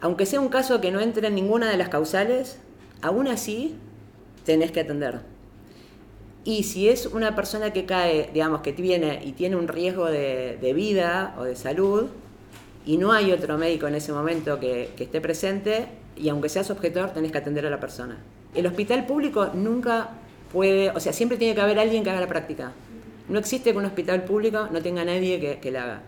aunque 0.00 0.24
sea 0.24 0.40
un 0.40 0.48
caso 0.48 0.80
que 0.80 0.90
no 0.90 1.00
entre 1.00 1.28
en 1.28 1.34
ninguna 1.34 1.68
de 1.68 1.76
las 1.76 1.90
causales, 1.90 2.56
aún 3.02 3.28
así 3.28 3.76
tenés 4.46 4.72
que 4.72 4.80
atender. 4.80 5.20
Y 6.44 6.64
si 6.64 6.90
es 6.90 7.06
una 7.06 7.34
persona 7.34 7.72
que 7.72 7.86
cae, 7.86 8.28
digamos, 8.34 8.60
que 8.60 8.72
viene 8.72 9.20
y 9.24 9.32
tiene 9.32 9.56
un 9.56 9.66
riesgo 9.66 10.06
de, 10.06 10.72
vida 10.74 11.34
o 11.38 11.44
de 11.44 11.56
salud, 11.56 12.08
y 12.84 12.98
no 12.98 13.12
hay 13.12 13.32
otro 13.32 13.56
médico 13.56 13.86
en 13.86 13.94
ese 13.94 14.12
momento 14.12 14.60
que, 14.60 14.90
esté 14.98 15.22
presente, 15.22 15.86
y 16.16 16.28
aunque 16.28 16.50
seas 16.50 16.70
objetor, 16.70 17.10
tenés 17.10 17.32
que 17.32 17.38
atender 17.38 17.64
a 17.66 17.70
la 17.70 17.80
persona. 17.80 18.18
El 18.54 18.66
hospital 18.66 19.06
público 19.06 19.50
nunca 19.54 20.10
puede, 20.52 20.90
o 20.90 21.00
sea, 21.00 21.14
siempre 21.14 21.38
tiene 21.38 21.54
que 21.54 21.62
haber 21.62 21.78
alguien 21.78 22.04
que 22.04 22.10
haga 22.10 22.20
la 22.20 22.28
práctica. 22.28 22.72
No 23.26 23.38
existe 23.38 23.72
que 23.72 23.78
un 23.78 23.86
hospital 23.86 24.24
público 24.24 24.68
no 24.70 24.82
tenga 24.82 25.02
nadie 25.02 25.40
que, 25.40 25.60
que 25.60 25.70
la 25.70 25.84
haga. 25.84 26.02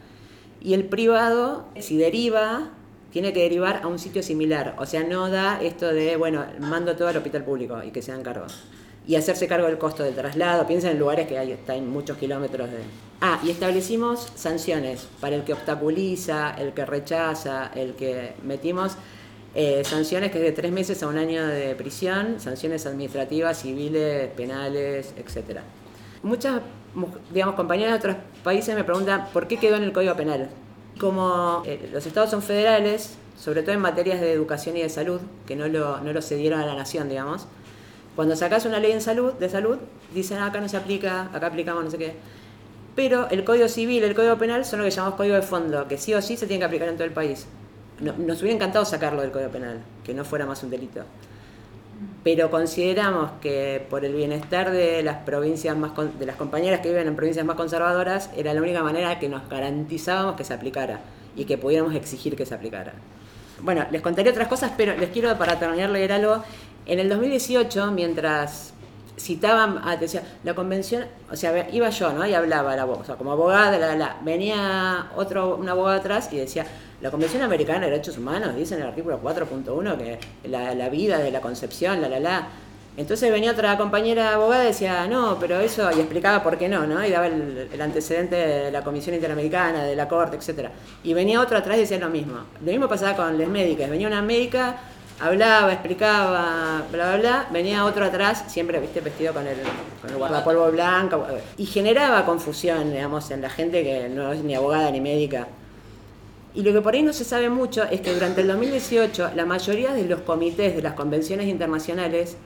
Y 0.61 0.75
el 0.75 0.85
privado, 0.85 1.67
si 1.81 1.97
deriva, 1.97 2.73
tiene 3.11 3.33
que 3.33 3.41
derivar 3.41 3.81
a 3.83 3.87
un 3.87 3.99
sitio 3.99 4.23
similar. 4.23 4.77
O 4.79 4.85
sea, 4.85 5.03
no 5.03 5.31
da 5.31 5.63
esto 5.63 5.87
de, 5.95 6.17
bueno, 6.17 6.45
mando 6.61 6.95
todo 6.95 7.09
al 7.09 7.17
hospital 7.17 7.43
público 7.43 7.83
y 7.83 7.91
que 7.91 8.03
se 8.03 8.13
hagan 8.13 8.23
cargo 8.23 8.47
y 9.07 9.15
hacerse 9.15 9.47
cargo 9.47 9.67
del 9.67 9.79
costo 9.79 10.03
del 10.03 10.15
traslado. 10.15 10.67
Piensen 10.67 10.93
en 10.93 10.99
lugares 10.99 11.29
que 11.29 11.39
hay, 11.39 11.81
muchos 11.81 12.17
kilómetros 12.19 12.71
de... 12.71 12.79
Ah, 13.21 13.41
y 13.45 13.51
establecimos 13.51 14.33
sanciones 14.35 15.09
para 15.21 15.37
el 15.37 15.45
que 15.45 15.53
obstaculiza, 15.53 16.55
el 16.59 16.73
que 16.73 16.85
rechaza, 16.85 17.71
el 17.75 17.95
que 17.95 18.35
metimos 18.43 18.97
eh, 19.55 19.83
sanciones 19.85 20.33
que 20.33 20.39
es 20.39 20.45
de 20.45 20.53
tres 20.53 20.71
meses 20.71 21.03
a 21.03 21.09
un 21.09 21.17
año 21.17 21.47
de 21.47 21.75
prisión, 21.77 22.41
sanciones 22.41 22.85
administrativas, 22.85 23.63
civiles, 23.63 24.29
penales, 24.37 25.15
etc. 25.17 25.61
Muchas, 26.23 26.61
digamos, 27.33 27.55
compañeras 27.55 27.93
de 27.93 28.11
otros 28.11 28.17
países 28.45 28.75
me 28.75 28.85
preguntan 28.85 29.29
por 29.33 29.49
qué 29.49 29.57
quedó 29.57 29.77
en 29.77 29.85
el 29.85 29.93
Código 29.93 30.15
Penal. 30.15 30.51
Como 30.99 31.63
eh, 31.65 31.89
los 31.93 32.05
estados 32.05 32.31
son 32.31 32.43
federales, 32.43 33.17
sobre 33.39 33.63
todo 33.63 33.73
en 33.73 33.81
materias 33.81 34.21
de 34.21 34.33
educación 34.33 34.77
y 34.77 34.83
de 34.83 34.91
salud, 34.91 35.21
que 35.47 35.57
no 35.57 35.69
lo, 35.69 36.01
no 36.01 36.13
lo 36.13 36.21
cedieron 36.21 36.61
a 36.61 36.67
la 36.67 36.75
nación, 36.75 37.09
digamos, 37.09 37.47
cuando 38.17 38.35
sacas 38.35 38.65
una 38.65 38.81
ley 38.81 38.93
en 38.93 39.03
salud, 39.03 39.35
de 39.35 39.49
salud, 39.51 39.77
dicen 40.15 40.39
ah, 40.39 40.47
acá 40.47 40.61
no 40.61 40.69
se 40.69 40.79
aplica, 40.79 41.29
acá 41.35 41.49
aplicamos 41.49 41.85
no 41.85 41.91
sé 41.91 41.99
qué. 41.99 42.15
Pero 42.97 43.29
el 43.29 43.45
Código 43.45 43.69
Civil, 43.69 44.03
el 44.03 44.15
Código 44.15 44.39
Penal 44.39 44.65
son 44.65 44.79
lo 44.79 44.87
que 44.87 44.91
llamamos 44.91 45.17
Código 45.19 45.35
de 45.35 45.43
Fondo, 45.43 45.87
que 45.87 45.99
sí 45.99 46.15
o 46.15 46.23
sí 46.23 46.39
se 46.39 46.47
tiene 46.47 46.61
que 46.61 46.65
aplicar 46.65 46.89
en 46.89 46.95
todo 46.95 47.05
el 47.05 47.13
país. 47.13 47.47
nos 48.01 48.41
hubiera 48.41 48.57
encantado 48.57 48.87
sacarlo 48.87 49.21
del 49.21 49.31
Código 49.31 49.51
Penal, 49.51 49.81
que 50.03 50.15
no 50.15 50.25
fuera 50.25 50.47
más 50.47 50.63
un 50.63 50.71
delito. 50.71 51.03
Pero 52.25 52.51
consideramos 52.51 53.33
que 53.43 53.87
por 53.91 54.05
el 54.07 54.15
bienestar 54.15 54.71
de 54.71 55.03
las 55.03 55.19
provincias 55.19 55.77
más 55.77 55.93
de 56.19 56.27
las 56.27 56.37
compañeras 56.37 56.81
que 56.81 56.89
viven 56.89 57.07
en 57.07 57.17
provincias 57.17 57.45
más 57.45 57.57
conservadoras 57.57 58.31
era 58.35 58.55
la 58.55 58.63
única 58.63 58.83
manera 58.83 59.19
que 59.19 59.29
nos 59.29 59.47
garantizábamos 59.49 60.37
que 60.37 60.45
se 60.45 60.55
aplicara 60.55 61.01
y 61.37 61.45
que 61.45 61.59
pudiéramos 61.59 61.95
exigir 61.95 62.35
que 62.35 62.47
se 62.47 62.55
aplicara. 62.55 62.95
Bueno, 63.61 63.87
les 63.91 64.03
contaré 64.03 64.31
otras 64.31 64.49
cosas, 64.49 64.73
pero 64.77 64.97
les 64.97 65.11
quiero 65.11 65.37
para 65.39 65.59
terminar 65.59 65.91
leer 65.91 66.13
algo 66.13 66.43
en 66.87 67.01
el 67.01 67.09
2018, 67.09 67.91
mientras 67.93 68.73
citaban, 69.19 69.81
ah, 69.83 69.97
decía, 69.97 70.23
la 70.45 70.55
convención, 70.55 71.07
o 71.31 71.37
sea, 71.37 71.69
iba 71.73 71.89
yo, 71.91 72.13
¿no? 72.13 72.27
Y 72.27 72.35
hablaba 72.35 72.77
la 72.77 72.85
voz, 72.85 73.01
o 73.01 73.05
sea, 73.05 73.17
como 73.17 73.33
abogada, 73.33 73.79
la, 73.79 73.97
la, 73.97 74.17
venía 74.23 75.11
otro, 75.17 75.57
un 75.57 75.69
abogado 75.69 75.99
atrás 75.99 76.29
y 76.33 76.37
decía, 76.37 76.67
La 77.01 77.11
Convención 77.11 77.43
Americana 77.43 77.81
de 77.81 77.93
Derechos 77.93 78.19
Humanos 78.19 78.55
dice 78.55 78.75
en 78.75 78.83
el 78.83 78.89
artículo 78.89 79.21
4.1 79.23 79.97
que 79.97 80.19
la, 80.49 80.75
la 80.75 80.89
vida 80.89 81.19
de 81.19 81.31
la 81.31 81.41
concepción, 81.41 82.01
la 82.01 82.09
la 82.09 82.21
la. 82.21 82.49
Entonces 82.99 83.31
venía 83.31 83.53
otra 83.53 83.77
compañera 83.77 84.35
abogada 84.35 84.65
y 84.65 84.69
decía, 84.69 85.07
no, 85.07 85.37
pero 85.39 85.61
eso, 85.61 85.91
y 85.95 86.01
explicaba 86.01 86.43
por 86.43 86.57
qué 86.57 86.67
no, 86.67 86.87
¿no? 86.87 87.05
Y 87.05 87.11
daba 87.11 87.27
el, 87.27 87.69
el 87.71 87.81
antecedente 87.83 88.37
de 88.37 88.71
la 88.71 88.83
Comisión 88.83 89.15
Interamericana, 89.15 89.85
de 89.85 89.95
la 89.95 90.09
Corte, 90.09 90.37
etcétera. 90.37 90.71
Y 91.05 91.13
venía 91.13 91.43
otra 91.43 91.59
atrás 91.59 91.77
y 91.77 91.81
decía 91.81 91.99
lo 91.99 92.09
mismo. 92.09 92.37
Lo 92.65 92.71
mismo 92.71 92.89
pasaba 92.89 93.15
con 93.15 93.39
las 93.39 93.49
médicas. 93.49 93.91
Venía 93.91 94.09
una 94.09 94.23
médica, 94.23 94.77
hablaba, 95.21 95.73
explicaba, 95.73 96.85
bla, 96.91 97.07
bla, 97.07 97.17
bla. 97.17 97.49
Venía 97.53 97.85
otro 97.85 98.05
atrás, 98.05 98.45
siempre, 98.49 98.81
viste, 98.81 99.01
vestido 99.01 99.33
con 99.33 99.47
el, 99.47 99.57
con 100.01 100.11
el 100.11 100.17
guardapolvo 100.17 100.71
blanco. 100.71 101.27
Y 101.57 101.67
generaba 101.67 102.25
confusión, 102.25 102.93
digamos, 102.93 103.31
en 103.31 103.43
la 103.43 103.51
gente 103.51 103.83
que 103.83 104.09
no 104.09 104.33
es 104.33 104.43
ni 104.43 104.55
abogada 104.55 104.91
ni 104.91 105.01
médica. 105.01 105.49
Y 106.55 106.63
lo 106.63 106.73
que 106.73 106.81
por 106.81 106.95
ahí 106.95 107.03
no 107.03 107.13
se 107.13 107.25
sabe 107.25 107.51
mucho 107.51 107.85
es 107.85 108.01
que 108.01 108.15
durante 108.15 108.41
el 108.41 108.49
2018 108.49 109.33
la 109.35 109.45
mayoría 109.45 109.93
de 109.93 110.05
los 110.05 110.21
comités 110.21 110.75
de 110.75 110.81
las 110.81 110.95
convenciones 110.95 111.49
internacionales 111.49 112.39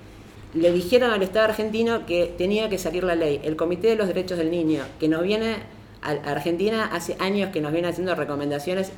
le 0.52 0.72
dijeron 0.72 1.12
al 1.12 1.22
Estado 1.22 1.44
argentino 1.44 2.06
que 2.06 2.34
tenía 2.36 2.68
que 2.68 2.76
salir 2.76 3.04
la 3.04 3.14
ley. 3.14 3.40
El 3.44 3.54
Comité 3.54 3.88
de 3.88 3.96
los 3.96 4.08
Derechos 4.08 4.36
del 4.36 4.50
Niño, 4.50 4.82
que 4.98 5.06
nos 5.08 5.22
viene 5.22 5.58
a 6.02 6.10
Argentina 6.30 6.90
hace 6.92 7.16
años 7.20 7.50
que 7.52 7.60
nos 7.60 7.72
viene 7.72 7.86
haciendo 7.88 8.14
recomendaciones, 8.16 8.90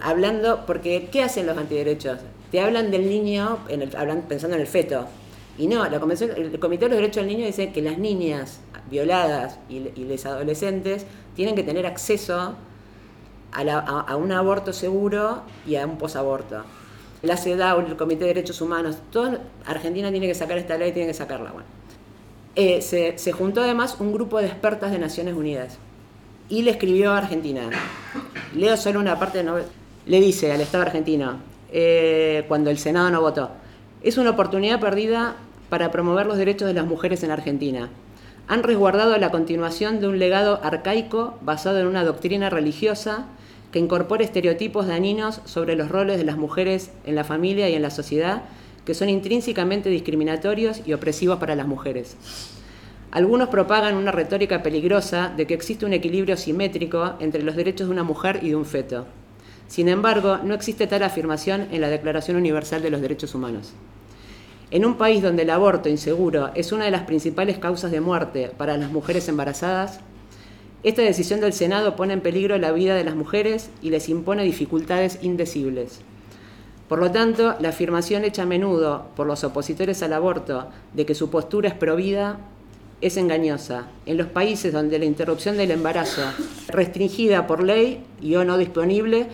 hablando, 0.00 0.64
porque 0.66 1.08
¿qué 1.10 1.22
hacen 1.22 1.46
los 1.46 1.56
antiderechos? 1.56 2.18
Te 2.50 2.60
hablan 2.60 2.90
del 2.90 3.08
niño 3.08 3.58
en 3.68 3.82
el- 3.82 3.96
hablan, 3.96 4.22
pensando 4.22 4.56
en 4.56 4.62
el 4.62 4.66
feto. 4.68 5.06
Y 5.58 5.66
no, 5.66 5.86
la 5.88 6.00
convención, 6.00 6.30
el 6.36 6.58
Comité 6.58 6.86
de 6.86 6.90
los 6.90 6.98
Derechos 6.98 7.24
del 7.24 7.34
Niño 7.36 7.46
dice 7.46 7.70
que 7.72 7.82
las 7.82 7.98
niñas 7.98 8.60
violadas 8.90 9.58
y, 9.68 9.76
y 9.94 10.04
los 10.08 10.24
adolescentes 10.26 11.06
tienen 11.36 11.54
que 11.54 11.62
tener 11.62 11.86
acceso 11.86 12.54
a, 13.52 13.64
la- 13.64 13.78
a- 13.78 14.16
un 14.16 14.32
aborto 14.32 14.72
seguro 14.72 15.42
y 15.66 15.76
a 15.76 15.86
un 15.86 15.98
posaborto. 15.98 16.62
La 17.22 17.36
CEDAW, 17.36 17.80
el 17.80 17.96
Comité 17.96 18.20
de 18.20 18.28
Derechos 18.28 18.60
Humanos, 18.62 18.96
todo, 19.12 19.38
Argentina 19.66 20.10
tiene 20.10 20.26
que 20.26 20.34
sacar 20.34 20.56
esta 20.56 20.78
ley, 20.78 20.92
tiene 20.92 21.08
que 21.08 21.14
sacarla. 21.14 21.50
Bueno. 21.52 21.66
Eh, 22.56 22.80
se, 22.82 23.18
se 23.18 23.32
juntó 23.32 23.60
además 23.60 23.96
un 24.00 24.12
grupo 24.12 24.38
de 24.38 24.46
expertas 24.46 24.90
de 24.90 24.98
Naciones 24.98 25.34
Unidas 25.34 25.78
y 26.50 26.62
le 26.62 26.72
escribió 26.72 27.12
a 27.12 27.18
Argentina. 27.18 27.62
Leo 28.54 28.76
solo 28.76 29.00
una 29.00 29.18
parte, 29.18 29.42
no- 29.42 29.56
le 30.06 30.20
dice 30.20 30.52
al 30.52 30.60
Estado 30.60 30.82
argentino, 30.82 31.38
eh, 31.72 32.44
cuando 32.48 32.68
el 32.70 32.76
Senado 32.78 33.10
no 33.10 33.20
votó, 33.20 33.50
es 34.02 34.18
una 34.18 34.30
oportunidad 34.30 34.80
perdida 34.80 35.36
para 35.68 35.90
promover 35.92 36.26
los 36.26 36.36
derechos 36.36 36.66
de 36.66 36.74
las 36.74 36.84
mujeres 36.86 37.22
en 37.22 37.30
Argentina. 37.30 37.88
Han 38.48 38.64
resguardado 38.64 39.16
la 39.18 39.30
continuación 39.30 40.00
de 40.00 40.08
un 40.08 40.18
legado 40.18 40.58
arcaico 40.64 41.38
basado 41.42 41.78
en 41.78 41.86
una 41.86 42.02
doctrina 42.04 42.50
religiosa 42.50 43.26
que 43.70 43.78
incorpora 43.78 44.24
estereotipos 44.24 44.88
dañinos 44.88 45.40
sobre 45.44 45.76
los 45.76 45.88
roles 45.88 46.18
de 46.18 46.24
las 46.24 46.36
mujeres 46.36 46.90
en 47.06 47.14
la 47.14 47.22
familia 47.22 47.68
y 47.68 47.74
en 47.74 47.82
la 47.82 47.90
sociedad 47.90 48.42
que 48.84 48.94
son 48.94 49.08
intrínsecamente 49.08 49.88
discriminatorios 49.90 50.82
y 50.84 50.94
opresivos 50.94 51.38
para 51.38 51.54
las 51.54 51.68
mujeres. 51.68 52.16
Algunos 53.12 53.48
propagan 53.48 53.96
una 53.96 54.12
retórica 54.12 54.62
peligrosa 54.62 55.32
de 55.36 55.46
que 55.46 55.54
existe 55.54 55.84
un 55.84 55.92
equilibrio 55.92 56.36
simétrico 56.36 57.14
entre 57.18 57.42
los 57.42 57.56
derechos 57.56 57.88
de 57.88 57.92
una 57.92 58.04
mujer 58.04 58.38
y 58.42 58.50
de 58.50 58.56
un 58.56 58.64
feto. 58.64 59.04
Sin 59.66 59.88
embargo, 59.88 60.38
no 60.44 60.54
existe 60.54 60.86
tal 60.86 61.02
afirmación 61.02 61.66
en 61.72 61.80
la 61.80 61.88
Declaración 61.88 62.36
Universal 62.36 62.82
de 62.82 62.90
los 62.90 63.00
Derechos 63.00 63.34
Humanos. 63.34 63.72
En 64.70 64.84
un 64.84 64.94
país 64.94 65.22
donde 65.22 65.42
el 65.42 65.50
aborto 65.50 65.88
inseguro 65.88 66.50
es 66.54 66.70
una 66.70 66.84
de 66.84 66.92
las 66.92 67.02
principales 67.02 67.58
causas 67.58 67.90
de 67.90 68.00
muerte 68.00 68.52
para 68.56 68.76
las 68.76 68.92
mujeres 68.92 69.28
embarazadas, 69.28 69.98
esta 70.84 71.02
decisión 71.02 71.40
del 71.40 71.52
Senado 71.52 71.96
pone 71.96 72.14
en 72.14 72.20
peligro 72.20 72.56
la 72.58 72.70
vida 72.70 72.94
de 72.94 73.04
las 73.04 73.16
mujeres 73.16 73.70
y 73.82 73.90
les 73.90 74.08
impone 74.08 74.44
dificultades 74.44 75.18
indecibles. 75.22 76.00
Por 76.88 77.00
lo 77.00 77.10
tanto, 77.10 77.56
la 77.60 77.70
afirmación 77.70 78.24
hecha 78.24 78.42
a 78.42 78.46
menudo 78.46 79.08
por 79.16 79.26
los 79.26 79.42
opositores 79.42 80.02
al 80.02 80.12
aborto 80.12 80.68
de 80.94 81.04
que 81.04 81.14
su 81.14 81.28
postura 81.28 81.68
es 81.68 81.74
provida 81.74 82.38
es 83.00 83.16
engañosa. 83.16 83.86
En 84.06 84.16
los 84.16 84.26
países 84.26 84.72
donde 84.72 84.98
la 84.98 85.04
interrupción 85.04 85.56
del 85.56 85.70
embarazo 85.70 86.22
restringida 86.68 87.46
por 87.46 87.62
ley 87.62 88.04
y 88.20 88.34
o 88.36 88.44
no 88.44 88.58
disponible, 88.58 89.26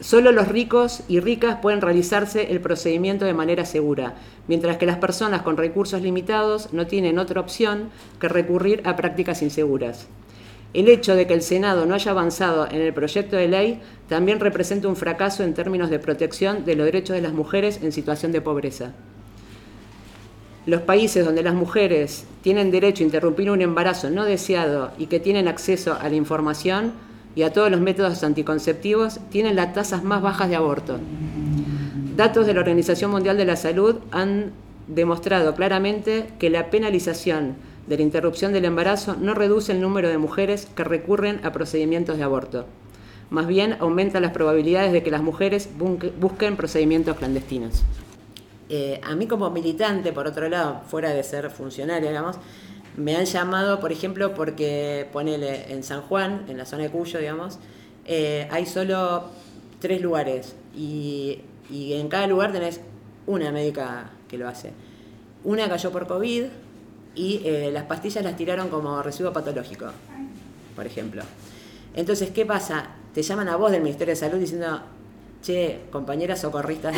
solo 0.00 0.32
los 0.32 0.48
ricos 0.48 1.02
y 1.08 1.20
ricas 1.20 1.58
pueden 1.60 1.80
realizarse 1.80 2.50
el 2.50 2.60
procedimiento 2.60 3.24
de 3.24 3.34
manera 3.34 3.64
segura, 3.64 4.14
mientras 4.48 4.76
que 4.78 4.86
las 4.86 4.98
personas 4.98 5.42
con 5.42 5.56
recursos 5.56 6.02
limitados 6.02 6.72
no 6.72 6.86
tienen 6.86 7.18
otra 7.18 7.40
opción 7.40 7.90
que 8.20 8.28
recurrir 8.28 8.82
a 8.84 8.96
prácticas 8.96 9.42
inseguras. 9.42 10.08
El 10.72 10.88
hecho 10.88 11.14
de 11.14 11.28
que 11.28 11.34
el 11.34 11.42
Senado 11.42 11.86
no 11.86 11.94
haya 11.94 12.10
avanzado 12.10 12.66
en 12.68 12.80
el 12.80 12.92
proyecto 12.92 13.36
de 13.36 13.46
ley 13.46 13.80
también 14.08 14.40
representa 14.40 14.88
un 14.88 14.96
fracaso 14.96 15.44
en 15.44 15.54
términos 15.54 15.88
de 15.88 16.00
protección 16.00 16.64
de 16.64 16.74
los 16.74 16.86
derechos 16.86 17.14
de 17.14 17.22
las 17.22 17.32
mujeres 17.32 17.80
en 17.80 17.92
situación 17.92 18.32
de 18.32 18.40
pobreza. 18.40 18.92
Los 20.66 20.80
países 20.80 21.26
donde 21.26 21.42
las 21.42 21.54
mujeres 21.54 22.24
tienen 22.42 22.70
derecho 22.70 23.02
a 23.02 23.06
interrumpir 23.06 23.50
un 23.50 23.60
embarazo 23.60 24.08
no 24.08 24.24
deseado 24.24 24.92
y 24.96 25.06
que 25.06 25.20
tienen 25.20 25.46
acceso 25.46 25.98
a 26.00 26.08
la 26.08 26.14
información 26.16 26.92
y 27.36 27.42
a 27.42 27.52
todos 27.52 27.70
los 27.70 27.82
métodos 27.82 28.24
anticonceptivos 28.24 29.20
tienen 29.30 29.56
las 29.56 29.74
tasas 29.74 30.02
más 30.04 30.22
bajas 30.22 30.48
de 30.48 30.56
aborto. 30.56 30.98
Datos 32.16 32.46
de 32.46 32.54
la 32.54 32.60
Organización 32.60 33.10
Mundial 33.10 33.36
de 33.36 33.44
la 33.44 33.56
Salud 33.56 33.96
han 34.10 34.52
demostrado 34.88 35.54
claramente 35.54 36.28
que 36.38 36.48
la 36.48 36.70
penalización 36.70 37.56
de 37.86 37.98
la 37.98 38.02
interrupción 38.02 38.54
del 38.54 38.64
embarazo 38.64 39.16
no 39.20 39.34
reduce 39.34 39.72
el 39.72 39.82
número 39.82 40.08
de 40.08 40.16
mujeres 40.16 40.66
que 40.74 40.84
recurren 40.84 41.40
a 41.44 41.52
procedimientos 41.52 42.16
de 42.16 42.22
aborto. 42.22 42.64
Más 43.28 43.46
bien 43.46 43.76
aumenta 43.80 44.20
las 44.20 44.32
probabilidades 44.32 44.92
de 44.92 45.02
que 45.02 45.10
las 45.10 45.22
mujeres 45.22 45.68
busquen 45.76 46.56
procedimientos 46.56 47.18
clandestinos. 47.18 47.84
Eh, 48.68 49.00
a 49.02 49.14
mí 49.14 49.26
como 49.26 49.50
militante, 49.50 50.12
por 50.12 50.26
otro 50.26 50.48
lado, 50.48 50.82
fuera 50.88 51.10
de 51.10 51.22
ser 51.22 51.50
funcionaria, 51.50 52.08
digamos, 52.08 52.36
me 52.96 53.16
han 53.16 53.24
llamado, 53.24 53.80
por 53.80 53.92
ejemplo, 53.92 54.34
porque 54.34 55.08
ponele 55.12 55.72
en 55.72 55.82
San 55.82 56.02
Juan, 56.02 56.44
en 56.48 56.56
la 56.56 56.64
zona 56.64 56.84
de 56.84 56.90
Cuyo, 56.90 57.18
digamos, 57.18 57.58
eh, 58.06 58.48
hay 58.50 58.66
solo 58.66 59.24
tres 59.80 60.00
lugares 60.00 60.54
y, 60.74 61.40
y 61.70 61.94
en 61.94 62.08
cada 62.08 62.26
lugar 62.26 62.52
tenés 62.52 62.80
una 63.26 63.50
médica 63.50 64.10
que 64.28 64.38
lo 64.38 64.48
hace. 64.48 64.72
Una 65.42 65.68
cayó 65.68 65.90
por 65.90 66.06
COVID 66.06 66.44
y 67.14 67.40
eh, 67.44 67.70
las 67.72 67.84
pastillas 67.84 68.24
las 68.24 68.36
tiraron 68.36 68.68
como 68.68 69.02
residuo 69.02 69.32
patológico, 69.32 69.86
por 70.74 70.86
ejemplo. 70.86 71.22
Entonces, 71.94 72.30
¿qué 72.30 72.44
pasa? 72.44 72.88
Te 73.12 73.22
llaman 73.22 73.48
a 73.48 73.56
vos 73.56 73.70
del 73.70 73.82
Ministerio 73.82 74.12
de 74.12 74.16
Salud 74.16 74.38
diciendo, 74.38 74.80
che, 75.44 75.80
compañeras 75.90 76.40
socorristas 76.40 76.94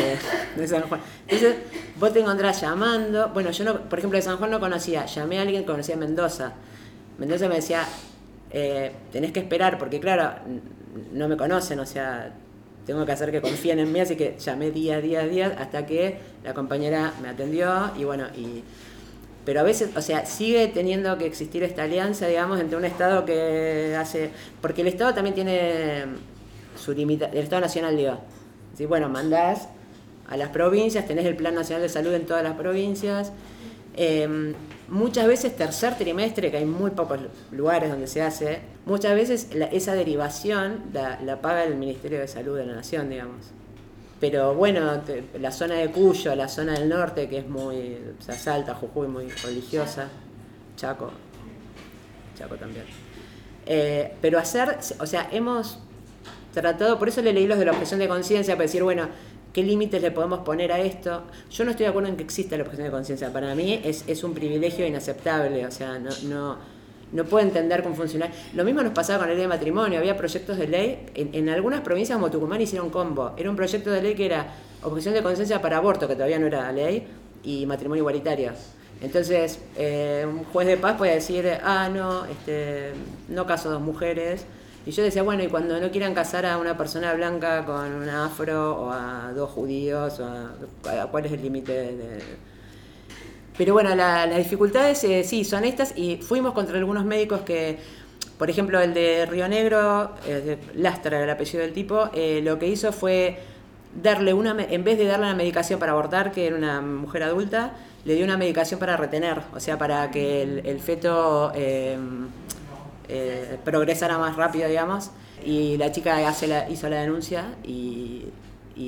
de, 0.55 0.67
San 0.67 0.83
Juan. 0.83 1.01
Entonces, 1.27 1.55
vos 1.99 2.13
te 2.13 2.19
encontrás 2.21 2.61
llamando. 2.61 3.29
Bueno, 3.29 3.51
yo, 3.51 3.63
no, 3.65 3.81
por 3.89 3.99
ejemplo, 3.99 4.17
de 4.17 4.23
San 4.23 4.37
Juan 4.37 4.51
no 4.51 4.59
conocía. 4.59 5.05
Llamé 5.05 5.39
a 5.39 5.41
alguien 5.41 5.61
que 5.61 5.67
conocía 5.67 5.97
Mendoza. 5.97 6.53
Mendoza 7.17 7.49
me 7.49 7.55
decía, 7.55 7.85
eh, 8.51 8.91
tenés 9.11 9.31
que 9.31 9.41
esperar, 9.41 9.77
porque 9.77 9.99
claro, 9.99 10.31
no 11.13 11.27
me 11.27 11.35
conocen, 11.35 11.79
o 11.79 11.85
sea, 11.85 12.31
tengo 12.85 13.05
que 13.05 13.11
hacer 13.11 13.31
que 13.31 13.41
confíen 13.41 13.79
en 13.79 13.91
mí, 13.91 13.99
así 13.99 14.15
que 14.15 14.37
llamé 14.39 14.71
día, 14.71 15.01
día, 15.01 15.25
día, 15.27 15.55
hasta 15.59 15.85
que 15.85 16.19
la 16.43 16.53
compañera 16.53 17.13
me 17.21 17.29
atendió 17.29 17.91
y 17.97 18.05
bueno, 18.05 18.27
y 18.35 18.63
pero 19.47 19.61
a 19.61 19.63
veces, 19.63 19.91
o 19.95 20.01
sea, 20.01 20.25
sigue 20.25 20.67
teniendo 20.67 21.17
que 21.17 21.25
existir 21.25 21.63
esta 21.63 21.83
alianza, 21.83 22.27
digamos, 22.27 22.59
entre 22.59 22.77
un 22.77 22.83
Estado 22.83 23.23
que 23.23 23.95
hace... 23.97 24.29
Porque 24.59 24.81
el 24.81 24.89
Estado 24.89 25.13
también 25.13 25.35
tiene 25.35 26.03
su 26.75 26.91
limita... 26.91 27.27
El 27.27 27.37
Estado 27.37 27.61
Nacional, 27.61 27.95
digo. 27.95 28.19
Sí, 28.77 28.85
bueno, 28.85 29.09
mandás 29.09 29.69
a 30.27 30.37
las 30.37 30.49
provincias, 30.49 31.07
tenés 31.07 31.25
el 31.25 31.35
Plan 31.35 31.55
Nacional 31.55 31.81
de 31.81 31.89
Salud 31.89 32.13
en 32.13 32.27
todas 32.27 32.43
las 32.43 32.53
provincias. 32.53 33.31
Eh, 33.95 34.53
muchas 34.87 35.25
veces 35.25 35.55
tercer 35.55 35.97
trimestre, 35.97 36.51
que 36.51 36.57
hay 36.57 36.65
muy 36.65 36.91
pocos 36.91 37.19
lugares 37.51 37.89
donde 37.89 38.05
se 38.05 38.21
hace, 38.21 38.59
muchas 38.85 39.15
veces 39.15 39.47
esa 39.71 39.95
derivación 39.95 40.83
la, 40.93 41.19
la 41.21 41.41
paga 41.41 41.63
el 41.63 41.75
Ministerio 41.75 42.19
de 42.19 42.27
Salud 42.27 42.55
de 42.55 42.67
la 42.67 42.75
Nación, 42.75 43.09
digamos. 43.09 43.47
Pero 44.19 44.53
bueno, 44.53 45.01
la 45.39 45.51
zona 45.51 45.75
de 45.75 45.89
Cuyo, 45.89 46.35
la 46.35 46.47
zona 46.47 46.73
del 46.73 46.87
norte, 46.87 47.27
que 47.27 47.39
es 47.39 47.49
muy, 47.49 47.97
o 48.19 48.21
sea, 48.21 48.35
Salta, 48.35 48.75
Jujuy, 48.75 49.07
muy 49.07 49.29
religiosa, 49.29 50.07
Chaco, 50.75 51.09
Chaco 52.37 52.55
también. 52.57 52.85
Eh, 53.65 54.13
pero 54.21 54.37
hacer, 54.37 54.77
o 54.99 55.05
sea, 55.07 55.29
hemos 55.31 55.79
tratado, 56.61 56.97
por 56.97 57.07
eso 57.07 57.21
le 57.21 57.33
leí 57.33 57.47
los 57.47 57.59
de 57.59 57.65
la 57.65 57.71
objeción 57.71 57.99
de 57.99 58.07
conciencia, 58.07 58.55
para 58.55 58.63
decir, 58.63 58.83
bueno, 58.83 59.07
¿qué 59.53 59.63
límites 59.63 60.01
le 60.01 60.11
podemos 60.11 60.39
poner 60.39 60.71
a 60.71 60.79
esto? 60.79 61.23
Yo 61.51 61.63
no 61.63 61.71
estoy 61.71 61.85
de 61.85 61.89
acuerdo 61.89 62.09
en 62.09 62.17
que 62.17 62.23
exista 62.23 62.57
la 62.57 62.63
objeción 62.63 62.85
de 62.87 62.91
conciencia, 62.91 63.31
para 63.31 63.53
mí 63.55 63.79
es, 63.83 64.03
es 64.07 64.23
un 64.23 64.33
privilegio 64.33 64.85
inaceptable, 64.85 65.65
o 65.65 65.71
sea, 65.71 65.99
no, 65.99 66.09
no, 66.23 66.57
no 67.11 67.23
puedo 67.25 67.45
entender 67.45 67.83
cómo 67.83 67.95
funciona. 67.95 68.29
Lo 68.53 68.63
mismo 68.63 68.81
nos 68.81 68.93
pasaba 68.93 69.19
con 69.19 69.27
la 69.27 69.33
ley 69.33 69.43
de 69.43 69.47
matrimonio, 69.47 69.99
había 69.99 70.17
proyectos 70.17 70.57
de 70.57 70.67
ley, 70.67 71.05
en, 71.15 71.29
en 71.33 71.49
algunas 71.49 71.81
provincias 71.81 72.17
como 72.17 72.31
Tucumán 72.31 72.61
hicieron 72.61 72.89
combo, 72.89 73.33
era 73.37 73.49
un 73.49 73.55
proyecto 73.55 73.91
de 73.91 74.01
ley 74.01 74.15
que 74.15 74.25
era 74.25 74.53
objeción 74.83 75.13
de 75.13 75.21
conciencia 75.21 75.61
para 75.61 75.77
aborto, 75.77 76.07
que 76.07 76.15
todavía 76.15 76.39
no 76.39 76.47
era 76.47 76.71
ley, 76.71 77.07
y 77.43 77.65
matrimonio 77.65 78.01
igualitario. 78.01 78.51
Entonces, 78.99 79.59
eh, 79.77 80.25
un 80.27 80.43
juez 80.45 80.67
de 80.67 80.77
paz 80.77 80.97
puede 80.97 81.13
decir, 81.13 81.47
ah, 81.63 81.87
no, 81.87 82.25
este, 82.25 82.93
no 83.29 83.45
caso 83.45 83.69
dos 83.69 83.81
mujeres, 83.81 84.45
Y 84.87 84.91
yo 84.91 85.03
decía, 85.03 85.21
bueno, 85.21 85.43
y 85.43 85.47
cuando 85.47 85.77
no 85.81 85.91
quieran 85.91 86.13
casar 86.13 86.45
a 86.45 86.57
una 86.57 86.77
persona 86.77 87.13
blanca 87.13 87.65
con 87.65 87.93
un 87.93 88.07
afro 88.07 88.83
o 88.83 88.89
a 88.89 89.33
dos 89.35 89.49
judíos, 89.49 90.17
o 90.21 90.25
a, 90.25 91.07
¿cuál 91.11 91.25
es 91.25 91.33
el 91.33 91.41
límite 91.41 91.73
de, 91.73 92.19
Pero 93.57 93.73
bueno, 93.73 93.93
las 93.95 94.33
dificultades 94.37 95.03
eh, 95.03 95.25
sí 95.25 95.43
son 95.43 95.65
estas 95.65 95.91
y 95.97 96.15
fuimos 96.21 96.53
contra 96.53 96.77
algunos 96.77 97.03
médicos 97.03 97.41
que, 97.41 97.79
por 98.37 98.49
ejemplo, 98.49 98.79
el 98.79 98.93
de 98.93 99.25
Río 99.25 99.49
Negro, 99.49 100.11
eh, 100.25 100.57
Lastra 100.75 101.21
el 101.21 101.29
apellido 101.29 101.63
del 101.63 101.73
tipo, 101.73 102.09
eh, 102.13 102.39
lo 102.41 102.57
que 102.57 102.67
hizo 102.67 102.93
fue 102.93 103.39
darle 104.01 104.33
una, 104.33 104.55
en 104.57 104.85
vez 104.85 104.97
de 104.97 105.03
darle 105.03 105.25
una 105.25 105.35
medicación 105.35 105.81
para 105.81 105.91
abortar, 105.91 106.31
que 106.31 106.47
era 106.47 106.55
una 106.55 106.79
mujer 106.79 107.23
adulta, 107.23 107.73
le 108.05 108.15
dio 108.15 108.23
una 108.23 108.37
medicación 108.37 108.79
para 108.79 108.95
retener, 108.95 109.41
o 109.53 109.59
sea, 109.59 109.77
para 109.77 110.09
que 110.11 110.43
el, 110.43 110.79
feto 110.79 111.51
eh, 113.09 113.51
eh, 113.53 113.57
progresara 113.63 114.17
más 114.17 114.35
rápido, 114.35 114.67
digamos. 114.67 115.11
Y 115.45 115.77
la 115.77 115.91
chica 115.91 116.27
hace 116.27 116.47
hizo 116.69 116.89
la 116.89 117.01
denuncia 117.01 117.55
y, 117.63 118.25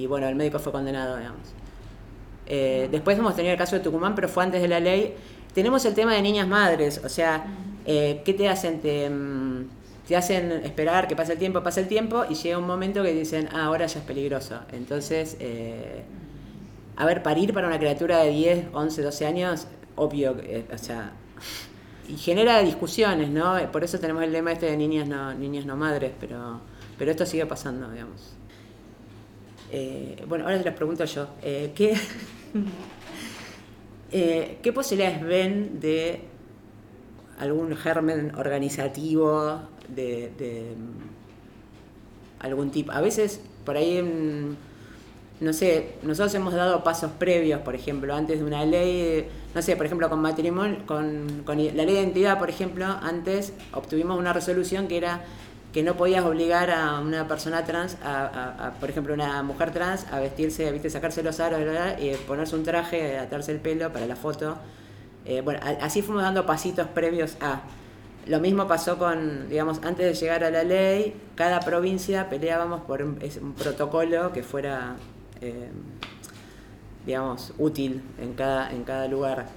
bueno, 0.07 0.28
el 0.28 0.36
médico 0.36 0.59
fue 0.59 0.72
condenado, 0.72 1.17
digamos. 1.17 1.53
Eh, 2.47 2.89
después 2.91 3.17
hemos 3.17 3.36
tenido 3.36 3.53
el 3.53 3.59
caso 3.59 3.76
de 3.76 3.82
Tucumán, 3.82 4.15
pero 4.15 4.28
fue 4.28 4.43
antes 4.43 4.61
de 4.61 4.67
la 4.67 4.80
ley. 4.80 5.15
Tenemos 5.53 5.86
el 5.86 5.93
tema 5.93 6.13
de 6.13 6.22
niñas 6.22 6.47
madres, 6.47 7.01
o 7.03 7.09
sea, 7.09 7.45
¿qué 7.86 8.36
te 8.38 8.49
hacen? 8.49 8.82
Te, 8.82 9.09
mm, 9.09 9.65
hacen 10.15 10.51
esperar 10.63 11.07
que 11.07 11.15
pase 11.15 11.34
el 11.34 11.39
tiempo, 11.39 11.61
pase 11.61 11.82
el 11.82 11.88
tiempo 11.88 12.26
y 12.30 12.36
llega 12.36 12.57
un 12.57 12.67
momento 12.67 13.03
que 13.03 13.13
dicen, 13.13 13.49
ah, 13.53 13.65
ahora 13.65 13.86
ya 13.86 13.99
es 13.99 14.05
peligroso. 14.05 14.59
Entonces, 14.72 15.38
eh, 15.39 16.03
a 16.95 17.05
ver, 17.05 17.24
parir 17.24 17.53
para 17.53 17.67
una 17.67 17.78
criatura 17.78 18.20
de 18.20 18.32
10, 18.32 18.65
11, 18.74 19.01
12 19.01 19.26
años, 19.26 19.67
obvio, 19.95 20.36
eh, 20.41 20.65
o 20.74 20.78
sea, 20.78 21.13
y 22.10 22.18
genera 22.18 22.62
discusiones, 22.62 23.30
¿no? 23.30 23.55
Por 23.72 23.84
eso 23.84 23.99
tenemos 23.99 24.24
el 24.24 24.32
lema 24.32 24.51
este 24.51 24.66
de 24.66 24.76
niñas 24.76 25.07
no, 25.07 25.34
niñas 25.34 25.66
no 25.66 25.78
madres, 25.78 26.12
pero, 26.20 26.60
pero 26.97 27.12
esto 27.12 27.26
sigue 27.26 27.45
pasando, 27.45 27.89
digamos. 27.89 28.34
Eh, 29.72 30.24
bueno, 30.28 30.45
ahora 30.45 30.57
les 30.57 30.74
pregunto 30.74 31.05
yo, 31.05 31.28
¿qué, 31.41 31.95
¿qué 34.62 34.74
posibilidades 34.74 35.24
ven 35.24 35.80
de 35.80 36.22
algún 37.39 37.76
germen 37.76 38.34
organizativo 38.36 39.62
de, 39.88 40.76
algún 42.39 42.72
tipo. 42.72 42.91
A 42.91 43.01
veces 43.01 43.41
por 43.66 43.78
ahí, 43.78 44.03
no 45.42 45.54
sé, 45.54 45.96
nosotros 46.04 46.34
hemos 46.36 46.54
dado 46.54 46.84
pasos 46.84 47.12
previos, 47.18 47.62
por 47.62 47.76
ejemplo, 47.76 48.14
antes 48.14 48.40
de 48.40 48.46
una 48.46 48.66
ley, 48.66 49.28
no 49.56 49.62
sé, 49.62 49.76
por 49.76 49.86
ejemplo, 49.86 50.10
con 50.10 50.22
matrimonio, 50.22 50.80
con, 50.86 51.44
con 51.46 51.58
la 51.58 51.72
ley 51.72 51.86
de 51.86 52.02
identidad, 52.02 52.38
por 52.38 52.50
ejemplo, 52.50 52.86
antes 52.86 53.54
obtuvimos 53.74 54.20
una 54.20 54.34
resolución 54.34 54.88
que 54.88 54.98
era 54.98 55.22
que 55.74 55.84
no 55.84 55.96
podías 55.96 56.26
obligar 56.26 56.72
a 56.72 57.00
una 57.00 57.28
persona 57.28 57.64
trans, 57.64 57.98
a, 58.04 58.74
por 58.80 58.90
ejemplo, 58.90 59.14
una 59.14 59.44
mujer 59.44 59.72
trans, 59.72 60.06
a 60.12 60.20
vestirse, 60.20 60.72
¿viste? 60.72 60.90
sacarse 60.90 61.22
los 61.22 61.40
aros 61.40 61.62
y 62.00 62.12
ponerse 62.28 62.56
un 62.56 62.64
traje, 62.64 63.18
atarse 63.20 63.52
el 63.52 63.60
pelo 63.60 63.92
para 63.94 64.08
la 64.08 64.16
foto. 64.16 64.58
Eh, 65.26 65.42
bueno, 65.42 65.60
así 65.82 66.02
fuimos 66.02 66.24
dando 66.24 66.46
pasitos 66.46 66.88
previos 66.88 67.38
a. 67.42 67.62
Lo 68.26 68.40
mismo 68.40 68.68
pasó 68.68 68.98
con, 68.98 69.50
digamos, 69.50 69.80
antes 69.84 70.06
de 70.06 70.14
llegar 70.14 70.44
a 70.44 70.52
la 70.52 70.64
ley, 70.64 71.16
cada 71.36 71.60
provincia 71.62 72.30
peleábamos 72.30 72.82
por 72.82 73.02
un, 73.02 73.18
protocolo 73.58 74.32
que 74.34 74.44
fuera, 74.44 74.96
eh, 75.42 75.70
digamos, 77.06 77.54
útil 77.58 78.02
en 78.20 78.34
cada, 78.34 78.72
en 78.72 78.84
cada 78.84 79.08
lugar. 79.08 79.48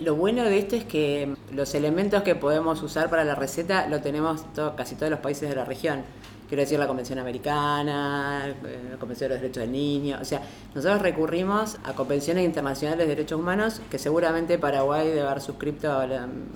Lo 0.00 0.14
bueno 0.14 0.44
de 0.44 0.58
esto 0.58 0.74
es 0.74 0.84
que 0.84 1.34
los 1.52 1.74
elementos 1.74 2.22
que 2.22 2.34
podemos 2.34 2.82
usar 2.82 3.10
para 3.10 3.24
la 3.24 3.34
receta 3.34 3.88
lo 3.88 4.00
tenemos 4.00 4.44
casi 4.76 4.94
todos 4.94 5.10
los 5.10 5.20
países 5.20 5.50
de 5.50 5.54
la 5.54 5.66
región 5.66 6.02
quiero 6.48 6.62
decir 6.62 6.78
la 6.78 6.86
Convención 6.86 7.18
Americana, 7.18 8.48
eh, 8.48 8.88
la 8.92 8.96
Convención 8.98 9.28
de 9.28 9.34
los 9.34 9.42
Derechos 9.42 9.62
del 9.62 9.72
Niño, 9.72 10.18
o 10.20 10.24
sea, 10.24 10.42
nosotros 10.74 11.02
recurrimos 11.02 11.78
a 11.84 11.94
convenciones 11.94 12.44
internacionales 12.44 13.06
de 13.06 13.14
derechos 13.14 13.40
humanos 13.40 13.80
que 13.90 13.98
seguramente 13.98 14.58
Paraguay 14.58 15.08
debe 15.08 15.22
haber 15.22 15.40
suscrito 15.40 15.88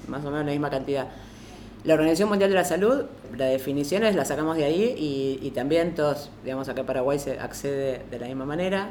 más 0.09 0.25
o 0.25 0.31
menos 0.31 0.47
la 0.47 0.53
misma 0.53 0.71
cantidad. 0.71 1.09
La 1.83 1.95
Organización 1.95 2.29
Mundial 2.29 2.51
de 2.51 2.57
la 2.57 2.65
Salud, 2.65 3.05
las 3.37 3.51
definiciones 3.51 4.15
las 4.15 4.29
sacamos 4.29 4.57
de 4.57 4.65
ahí 4.65 4.95
y, 5.43 5.51
también 5.53 5.95
todos, 5.95 6.31
digamos, 6.45 6.69
acá 6.69 6.81
en 6.81 6.87
Paraguay 6.87 7.19
se 7.19 7.39
accede 7.39 8.03
de 8.11 8.19
la 8.19 8.27
misma 8.27 8.45
manera. 8.45 8.91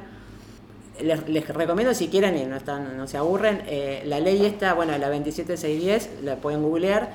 Les, 0.99 1.47
recomiendo 1.47 1.93
si 1.93 2.07
quieren 2.07 2.35
y 2.35 2.45
no, 2.45 2.55
están, 2.55 2.97
no 2.97 3.07
se 3.07 3.17
aburren, 3.17 3.61
eh, 3.67 4.01
la 4.05 4.19
ley 4.19 4.43
esta, 4.43 4.73
bueno, 4.73 4.97
la 4.97 5.07
27610, 5.07 6.23
la 6.23 6.37
pueden 6.37 6.63
googlear 6.63 7.11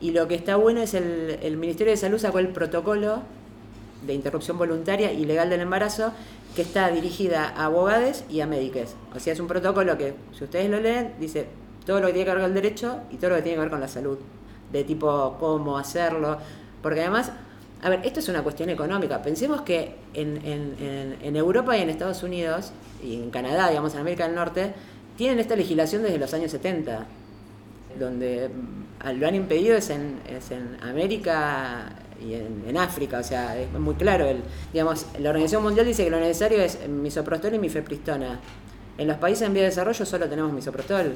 y 0.00 0.12
lo 0.12 0.28
que 0.28 0.36
está 0.36 0.56
bueno 0.56 0.80
es 0.80 0.94
el, 0.94 1.38
el 1.42 1.56
Ministerio 1.56 1.90
de 1.90 1.96
Salud 1.96 2.18
sacó 2.18 2.38
el 2.38 2.48
protocolo 2.48 3.22
de 4.06 4.14
interrupción 4.14 4.56
voluntaria 4.56 5.12
y 5.12 5.24
legal 5.24 5.50
del 5.50 5.60
embarazo 5.60 6.12
que 6.54 6.62
está 6.62 6.88
dirigida 6.90 7.48
a 7.48 7.64
abogados 7.66 8.24
y 8.30 8.40
a 8.40 8.46
médicos. 8.46 8.94
O 9.14 9.18
sea, 9.18 9.32
es 9.32 9.40
un 9.40 9.48
protocolo 9.48 9.98
que, 9.98 10.14
si 10.32 10.44
ustedes 10.44 10.70
lo 10.70 10.80
leen, 10.80 11.14
dice 11.18 11.46
todo 11.84 12.00
lo 12.00 12.06
que 12.06 12.12
tiene 12.14 12.24
que 12.24 12.30
ver 12.30 12.40
con 12.40 12.50
el 12.50 12.54
derecho 12.54 13.00
y 13.10 13.16
todo 13.16 13.30
lo 13.30 13.36
que 13.36 13.42
tiene 13.42 13.56
que 13.56 13.60
ver 13.62 13.70
con 13.70 13.80
la 13.80 13.88
salud. 13.88 14.18
De 14.72 14.84
tipo 14.84 15.36
cómo 15.38 15.78
hacerlo. 15.78 16.38
Porque 16.82 17.00
además, 17.00 17.32
a 17.82 17.88
ver, 17.88 18.00
esto 18.04 18.20
es 18.20 18.28
una 18.28 18.42
cuestión 18.42 18.70
económica. 18.70 19.22
Pensemos 19.22 19.62
que 19.62 19.96
en, 20.14 20.40
en, 20.44 21.16
en 21.22 21.36
Europa 21.36 21.76
y 21.76 21.82
en 21.82 21.90
Estados 21.90 22.22
Unidos, 22.22 22.72
y 23.02 23.14
en 23.14 23.30
Canadá, 23.30 23.68
digamos, 23.68 23.94
en 23.94 24.00
América 24.00 24.26
del 24.26 24.34
Norte, 24.34 24.72
tienen 25.16 25.38
esta 25.38 25.56
legislación 25.56 26.02
desde 26.02 26.18
los 26.18 26.32
años 26.34 26.50
70 26.50 27.06
donde 27.98 28.48
mm, 28.48 29.18
lo 29.18 29.26
han 29.26 29.34
impedido 29.34 29.76
es 29.76 29.90
en, 29.90 30.20
es 30.28 30.50
en 30.50 30.76
América 30.82 31.92
y 32.20 32.34
en, 32.34 32.76
África, 32.78 33.18
o 33.18 33.22
sea, 33.22 33.58
es 33.58 33.70
muy 33.72 33.94
claro. 33.94 34.24
El, 34.24 34.42
digamos, 34.72 35.06
la 35.18 35.30
Organización 35.30 35.62
Mundial 35.62 35.86
dice 35.86 36.02
que 36.04 36.10
lo 36.10 36.18
necesario 36.18 36.62
es 36.62 36.88
misoprostol 36.88 37.54
y 37.54 37.58
mifepristona. 37.58 38.40
En 38.96 39.06
los 39.06 39.18
países 39.18 39.46
en 39.46 39.52
vía 39.52 39.64
de 39.64 39.68
desarrollo 39.68 40.06
solo 40.06 40.26
tenemos 40.26 40.50
misoprostol. 40.52 41.14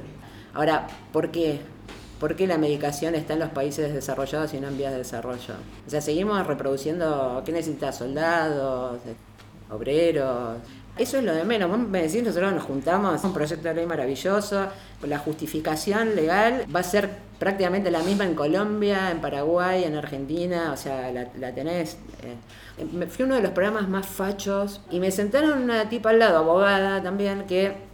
Ahora, 0.52 0.86
¿por 1.10 1.30
qué? 1.30 1.60
¿Por 2.20 2.36
qué 2.36 2.46
la 2.46 2.58
medicación 2.58 3.14
está 3.14 3.32
en 3.32 3.38
los 3.38 3.48
países 3.48 3.94
desarrollados 3.94 4.52
y 4.52 4.60
no 4.60 4.68
en 4.68 4.76
vías 4.76 4.92
de 4.92 4.98
desarrollo? 4.98 5.54
O 5.86 5.90
sea, 5.90 6.02
seguimos 6.02 6.46
reproduciendo, 6.46 7.42
¿qué 7.46 7.50
necesita? 7.50 7.92
Soldados, 7.92 9.00
obreros. 9.70 10.58
Eso 10.98 11.16
es 11.16 11.24
lo 11.24 11.34
de 11.34 11.44
menos. 11.44 11.70
Vos 11.70 11.78
me 11.78 12.02
decís, 12.02 12.22
nosotros 12.22 12.52
nos 12.52 12.62
juntamos, 12.62 13.24
un 13.24 13.32
proyecto 13.32 13.68
de 13.68 13.74
ley 13.74 13.86
maravilloso, 13.86 14.66
la 15.02 15.18
justificación 15.18 16.14
legal 16.14 16.66
va 16.74 16.80
a 16.80 16.82
ser 16.82 17.08
prácticamente 17.38 17.90
la 17.90 18.02
misma 18.02 18.24
en 18.24 18.34
Colombia, 18.34 19.10
en 19.10 19.22
Paraguay, 19.22 19.84
en 19.84 19.96
Argentina, 19.96 20.72
o 20.74 20.76
sea, 20.76 21.10
la, 21.10 21.54
tenés. 21.54 21.96
Eh. 22.22 23.06
Fui 23.08 23.24
uno 23.24 23.36
de 23.36 23.40
los 23.40 23.52
programas 23.52 23.88
más 23.88 24.04
fachos 24.06 24.82
y 24.90 25.00
me 25.00 25.10
sentaron 25.10 25.62
una 25.62 25.88
tipa 25.88 26.10
al 26.10 26.18
lado, 26.18 26.36
abogada 26.36 27.02
también, 27.02 27.46
que 27.46 27.88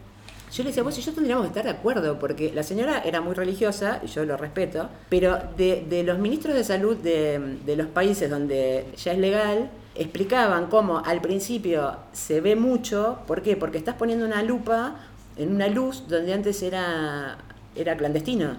yo 0.53 0.63
le 0.63 0.71
decía, 0.71 0.83
vos 0.83 0.97
y 0.99 1.03
yo 1.03 1.13
tendríamos 1.13 1.45
que 1.45 1.49
estar 1.49 1.65
de 1.65 1.71
acuerdo, 1.71 2.19
porque 2.19 2.53
la 2.53 2.63
señora 2.63 3.03
era 3.05 3.21
muy 3.21 3.35
religiosa, 3.35 4.01
y 4.05 4.07
yo 4.07 4.25
lo 4.25 4.37
respeto, 4.37 4.89
pero 5.09 5.39
de, 5.57 6.03
los 6.05 6.19
ministros 6.19 6.55
de 6.55 6.65
salud 6.65 6.97
de, 6.97 7.59
de 7.65 7.77
los 7.77 7.89
países 7.89 8.31
donde 8.31 8.87
ya 8.97 9.13
es 9.13 9.19
legal, 9.19 9.71
explicaban 9.95 10.67
cómo 10.67 10.99
al 11.05 11.21
principio 11.21 11.97
se 12.13 12.41
ve 12.41 12.57
mucho, 12.57 13.19
¿por 13.27 13.43
qué? 13.43 13.57
Porque 13.57 13.79
estás 13.79 13.97
poniendo 13.97 14.25
una 14.25 14.43
lupa 14.43 14.97
en 15.37 15.55
una 15.55 15.69
luz 15.69 16.05
donde 16.09 16.33
antes 16.33 16.63
era, 16.63 17.39
era 17.75 17.97
clandestino. 17.97 18.57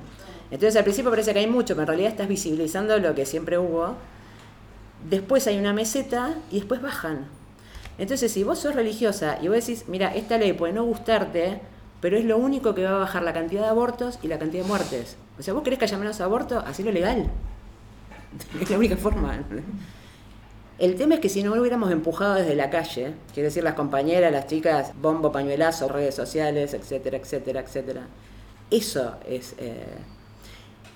Entonces 0.49 0.75
al 0.75 0.83
principio 0.83 1.11
parece 1.11 1.33
que 1.33 1.39
hay 1.39 1.47
mucho, 1.47 1.73
pero 1.75 1.81
en 1.81 1.87
realidad 1.87 2.11
estás 2.11 2.27
visibilizando 2.27 2.97
lo 2.99 3.13
que 3.15 3.25
siempre 3.25 3.57
hubo. 3.57 3.95
Después 5.09 5.47
hay 5.47 5.57
una 5.57 5.73
meseta 5.73 6.35
y 6.51 6.57
después 6.57 6.81
bajan. 6.81 7.25
Entonces 7.97 8.31
si 8.31 8.43
vos 8.43 8.59
sos 8.59 8.75
religiosa 8.75 9.39
y 9.41 9.47
vos 9.47 9.57
decís, 9.57 9.85
mira, 9.87 10.13
esta 10.15 10.37
ley 10.37 10.53
puede 10.53 10.73
no 10.73 10.85
gustarte, 10.85 11.59
pero 12.01 12.17
es 12.17 12.25
lo 12.25 12.37
único 12.37 12.75
que 12.75 12.83
va 12.83 12.91
a 12.91 12.99
bajar 12.99 13.23
la 13.23 13.33
cantidad 13.33 13.61
de 13.61 13.67
abortos 13.67 14.19
y 14.21 14.27
la 14.27 14.39
cantidad 14.39 14.63
de 14.63 14.67
muertes. 14.67 15.17
O 15.39 15.43
sea, 15.43 15.53
vos 15.53 15.63
querés 15.63 15.79
que 15.79 15.85
haya 15.85 15.97
menos 15.97 16.21
abortos, 16.21 16.63
lo 16.79 16.91
legal. 16.91 17.27
Es 18.61 18.69
la 18.69 18.77
única 18.77 18.97
forma. 18.97 19.39
El 20.77 20.95
tema 20.95 21.15
es 21.15 21.21
que 21.21 21.29
si 21.29 21.41
no 21.41 21.55
lo 21.55 21.61
hubiéramos 21.61 21.91
empujado 21.91 22.35
desde 22.35 22.55
la 22.55 22.69
calle, 22.69 23.13
quiero 23.33 23.47
decir 23.47 23.63
las 23.63 23.73
compañeras, 23.73 24.31
las 24.31 24.45
chicas, 24.45 24.91
bombo, 25.01 25.31
pañuelazo, 25.31 25.87
redes 25.87 26.13
sociales, 26.13 26.73
etcétera, 26.75 27.17
etcétera, 27.17 27.61
etcétera. 27.61 28.01
Eso 28.69 29.15
es... 29.27 29.55
Eh, 29.57 29.97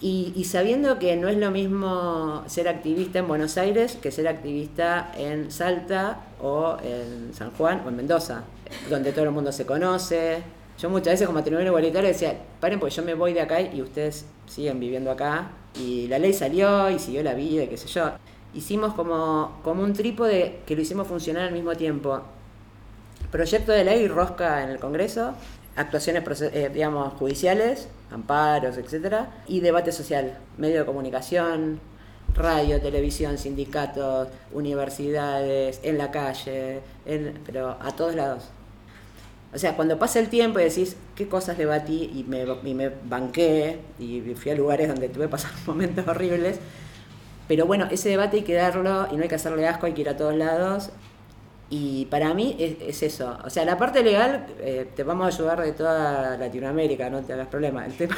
y, 0.03 0.45
sabiendo 0.45 0.97
que 0.97 1.15
no 1.15 1.29
es 1.29 1.37
lo 1.37 1.51
mismo 1.51 2.43
ser 2.47 2.67
activista 2.67 3.19
en 3.19 3.27
Buenos 3.27 3.55
Aires 3.59 3.99
que 4.01 4.09
ser 4.09 4.27
activista 4.27 5.11
en 5.15 5.51
Salta 5.51 6.21
o 6.41 6.77
en 6.83 7.35
San 7.35 7.51
Juan 7.51 7.83
o 7.85 7.89
en 7.89 7.97
Mendoza, 7.97 8.41
donde 8.89 9.11
todo 9.11 9.25
el 9.25 9.31
mundo 9.31 9.51
se 9.51 9.67
conoce. 9.67 10.41
Yo 10.79 10.89
muchas 10.89 11.13
veces 11.13 11.27
como 11.27 11.39
matrimonio 11.39 11.67
igualitario 11.67 12.07
decía, 12.07 12.37
paren 12.59 12.79
porque 12.79 12.95
yo 12.95 13.03
me 13.03 13.13
voy 13.13 13.33
de 13.33 13.41
acá 13.41 13.61
y 13.61 13.81
ustedes 13.81 14.25
siguen 14.47 14.79
viviendo 14.79 15.11
acá. 15.11 15.51
Y 15.75 16.07
la 16.07 16.19
ley 16.19 16.33
salió 16.33 16.89
y 16.89 16.99
siguió 16.99 17.23
la 17.23 17.33
vida, 17.33 17.67
qué 17.67 17.77
sé 17.77 17.87
yo 17.87 18.11
hicimos 18.53 18.93
como, 18.93 19.59
como 19.63 19.83
un 19.83 19.93
trípode 19.93 20.59
que 20.65 20.75
lo 20.75 20.81
hicimos 20.81 21.07
funcionar 21.07 21.47
al 21.47 21.53
mismo 21.53 21.75
tiempo. 21.75 22.21
Proyecto 23.31 23.71
de 23.71 23.83
ley 23.83 24.07
rosca 24.07 24.63
en 24.63 24.69
el 24.69 24.79
Congreso, 24.79 25.33
actuaciones 25.75 26.23
eh, 26.41 26.69
digamos, 26.73 27.13
judiciales, 27.13 27.87
amparos, 28.11 28.77
etcétera, 28.77 29.31
y 29.47 29.61
debate 29.61 29.91
social, 29.91 30.37
medio 30.57 30.79
de 30.79 30.85
comunicación. 30.85 31.79
radio, 32.33 32.79
televisión, 32.79 33.37
sindicatos, 33.37 34.29
universidades, 34.53 35.81
en 35.83 35.97
la 35.97 36.11
calle, 36.11 36.79
pero 37.45 37.75
a 37.77 37.91
todos 37.93 38.15
lados. 38.15 38.45
O 39.53 39.57
sea, 39.57 39.75
cuando 39.75 39.99
pasa 39.99 40.19
el 40.19 40.29
tiempo 40.29 40.59
y 40.59 40.63
decís 40.63 40.95
qué 41.15 41.27
cosas 41.27 41.57
debatí 41.57 42.09
y 42.15 42.23
me, 42.23 42.45
y 42.63 42.73
me 42.73 42.89
banqué 42.89 43.79
y 43.99 44.21
fui 44.35 44.51
a 44.51 44.55
lugares 44.55 44.87
donde 44.87 45.09
tuve 45.09 45.27
pasar 45.27 45.51
momentos 45.65 46.07
horribles, 46.07 46.59
pero 47.47 47.65
bueno, 47.65 47.87
ese 47.91 48.07
debate 48.07 48.37
hay 48.37 48.43
que 48.43 48.53
darlo 48.53 49.07
y 49.11 49.17
no 49.17 49.23
hay 49.23 49.27
que 49.27 49.35
hacerle 49.35 49.67
asco, 49.67 49.85
hay 49.85 49.93
que 49.93 50.01
ir 50.01 50.09
a 50.09 50.15
todos 50.15 50.33
lados. 50.35 50.89
Y 51.69 52.05
para 52.05 52.33
mí 52.33 52.55
es, 52.59 53.03
eso. 53.03 53.37
O 53.43 53.49
sea, 53.49 53.65
la 53.65 53.77
parte 53.77 54.03
legal 54.03 54.45
eh, 54.59 54.87
te 54.95 55.03
vamos 55.03 55.25
a 55.25 55.35
ayudar 55.35 55.61
de 55.61 55.71
toda 55.73 56.37
Latinoamérica, 56.37 57.09
no 57.09 57.21
te 57.21 57.33
hagas 57.33 57.47
problema. 57.47 57.85
El 57.85 57.93
tema, 57.93 58.15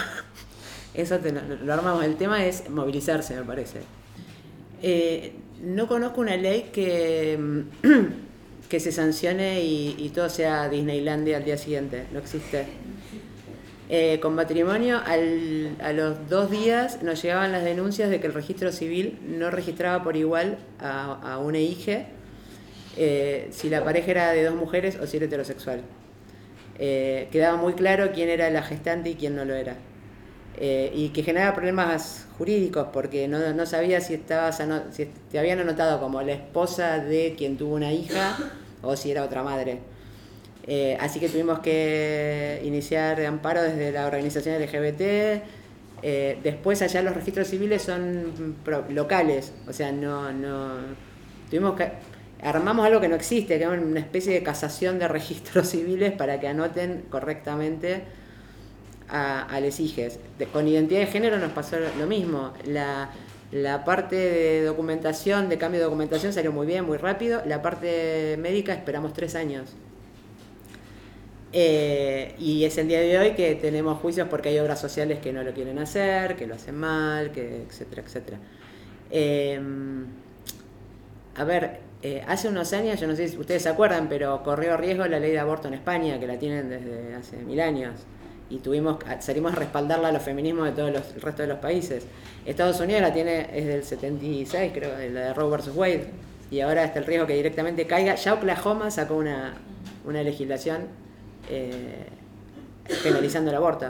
eso 0.93 1.17
te, 1.17 1.31
lo 1.31 1.73
armamos. 1.73 2.03
El 2.03 2.15
tema 2.15 2.45
es 2.45 2.69
movilizarse, 2.69 3.35
me 3.35 3.43
parece. 3.43 3.81
Eh, 4.83 5.33
no 5.63 5.87
conozco 5.87 6.21
una 6.21 6.35
ley 6.35 6.69
que, 6.73 7.63
que 8.69 8.79
se 8.79 8.91
sancione 8.91 9.63
y, 9.63 10.11
todo 10.13 10.29
sea 10.29 10.69
Disneylandia 10.69 11.37
al 11.37 11.45
día 11.45 11.57
siguiente. 11.57 12.05
No 12.11 12.19
existe. 12.19 12.65
Eh, 13.89 14.19
con 14.21 14.33
matrimonio, 14.33 15.01
a 15.05 15.93
los 15.93 16.29
dos 16.29 16.49
días 16.49 17.03
nos 17.03 17.21
llegaban 17.21 17.51
las 17.51 17.63
denuncias 17.63 18.09
de 18.09 18.19
que 18.19 18.27
el 18.27 18.33
registro 18.33 18.71
civil 18.71 19.19
no 19.27 19.51
registraba 19.51 20.03
por 20.03 20.17
igual 20.17 20.57
a, 20.79 21.33
a 21.33 21.37
una 21.37 21.59
hija 21.59 22.07
eh, 22.95 23.47
si 23.51 23.69
la 23.69 23.83
pareja 23.83 24.11
era 24.11 24.31
de 24.31 24.43
dos 24.43 24.55
mujeres 24.55 24.97
o 25.01 25.07
si 25.07 25.17
era 25.17 25.25
heterosexual. 25.25 25.81
Eh, 26.79 27.27
quedaba 27.31 27.57
muy 27.57 27.73
claro 27.73 28.11
quién 28.13 28.29
era 28.29 28.49
la 28.49 28.63
gestante 28.63 29.11
y 29.11 29.15
quién 29.15 29.35
no 29.35 29.45
lo 29.45 29.55
era. 29.55 29.75
Eh, 30.57 30.91
y 30.93 31.09
que 31.09 31.23
generaba 31.23 31.55
problemas 31.55 32.27
jurídicos 32.37 32.87
porque 32.93 33.27
no, 33.27 33.65
sabía 33.65 34.01
si, 34.01 34.13
estabas 34.13 34.61
si 34.91 35.09
te 35.31 35.39
habían 35.39 35.59
anotado 35.59 35.99
como 35.99 36.21
la 36.21 36.33
esposa 36.33 36.99
de 36.99 37.33
quien 37.37 37.57
tuvo 37.57 37.73
una 37.75 37.91
hija 37.91 38.37
o 38.83 38.95
si 38.95 39.11
era 39.11 39.23
otra 39.23 39.41
madre. 39.43 39.79
así 40.99 41.19
que 41.19 41.29
tuvimos 41.29 41.59
que 41.59 42.61
iniciar 42.63 43.25
amparo 43.25 43.63
desde 43.63 43.91
la 43.91 44.05
organización 44.05 44.61
LGBT. 44.61 45.43
después 46.43 46.81
allá 46.83 47.01
los 47.01 47.15
registros 47.15 47.47
civiles 47.47 47.81
son 47.81 48.55
locales, 48.89 49.53
o 49.67 49.73
sea, 49.73 49.91
no, 49.91 50.31
no 50.31 50.77
tuvimos 51.49 51.75
que 51.75 51.91
armamos 52.43 52.85
algo 52.85 52.99
que 52.99 53.07
no 53.07 53.15
existe, 53.15 53.57
que 53.57 53.63
es 53.63 53.69
una 53.69 53.99
especie 53.99 54.33
de 54.33 54.43
casación 54.43 54.99
de 54.99 55.07
registros 55.07 55.67
civiles 55.71 56.11
para 56.11 56.39
que 56.39 56.47
anoten 56.47 57.05
correctamente 57.09 58.03
a, 59.09 59.53
a 59.53 59.59
hijes. 59.59 60.19
con 60.51 60.67
identidad 60.67 61.01
de 61.01 61.07
género 61.07 61.37
nos 61.39 61.51
pasó 61.51 61.77
lo 61.97 62.07
mismo. 62.07 62.53
La, 62.65 63.09
parte 63.85 64.15
de 64.15 64.63
documentación, 64.63 65.49
de 65.49 65.57
cambio 65.57 65.79
de 65.79 65.85
documentación 65.85 66.33
salió 66.33 66.51
muy 66.51 66.65
bien, 66.65 66.85
muy 66.85 66.97
rápido. 66.97 67.41
La 67.45 67.61
parte 67.61 68.37
médica 68.39 68.73
esperamos 68.73 69.13
tres 69.13 69.35
años. 69.35 69.73
Eh, 71.55 72.33
y 72.39 72.63
es 72.63 72.77
el 72.79 72.87
día 72.87 72.99
de 72.99 73.17
hoy 73.19 73.31
que 73.33 73.53
tenemos 73.53 73.99
juicios 73.99 74.27
porque 74.27 74.49
hay 74.49 74.57
obras 74.57 74.81
sociales 74.81 75.19
que 75.19 75.31
no 75.31 75.43
lo 75.43 75.53
quieren 75.53 75.77
hacer, 75.77 76.35
que 76.35 76.47
lo 76.47 76.55
hacen 76.55 76.75
mal, 76.75 77.31
que 77.31 77.63
etcétera, 77.69 78.01
etcétera. 78.01 78.37
Eh, 79.11 79.61
a 81.35 81.43
ver, 81.43 81.79
eh, 82.03 82.21
hace 82.27 82.49
unos 82.49 82.73
años, 82.73 82.99
yo 82.99 83.07
no 83.07 83.15
sé 83.15 83.29
si 83.29 83.37
ustedes 83.37 83.63
se 83.63 83.69
acuerdan, 83.69 84.09
pero 84.09 84.43
corrió 84.43 84.75
riesgo 84.75 85.07
la 85.07 85.19
ley 85.19 85.31
de 85.31 85.39
aborto 85.39 85.69
en 85.69 85.73
España, 85.73 86.19
que 86.19 86.27
la 86.27 86.37
tienen 86.37 86.69
desde 86.69 87.15
hace 87.15 87.37
mil 87.37 87.59
años. 87.61 87.93
Y 88.53 88.59
tuvimos, 88.59 88.97
salimos 89.19 89.53
a 89.53 89.55
respaldarla 89.55 90.09
a 90.09 90.11
los 90.11 90.21
feminismos 90.21 90.65
de 90.65 90.71
todo 90.73 90.87
el 90.87 90.95
resto 91.21 91.41
de 91.41 91.47
los 91.47 91.57
países. 91.57 92.05
Estados 92.45 92.79
Unidos 92.79 93.01
la 93.01 93.11
tiene, 93.11 93.49
es 93.51 93.65
del 93.65 93.83
76, 93.83 94.71
creo, 94.73 94.91
la 94.91 95.21
de 95.21 95.33
Roe 95.33 95.57
vs. 95.57 95.71
Wade. 95.75 96.07
Y 96.51 96.59
ahora 96.59 96.83
está 96.83 96.99
el 96.99 97.05
riesgo 97.05 97.25
que 97.25 97.33
directamente 97.33 97.87
caiga. 97.87 98.15
Ya 98.15 98.33
Oklahoma 98.35 98.91
sacó 98.91 99.15
una, 99.15 99.55
legislación 100.05 100.83
eh, 101.49 102.05
penalizando 103.01 103.49
el 103.49 103.57
aborto. 103.57 103.87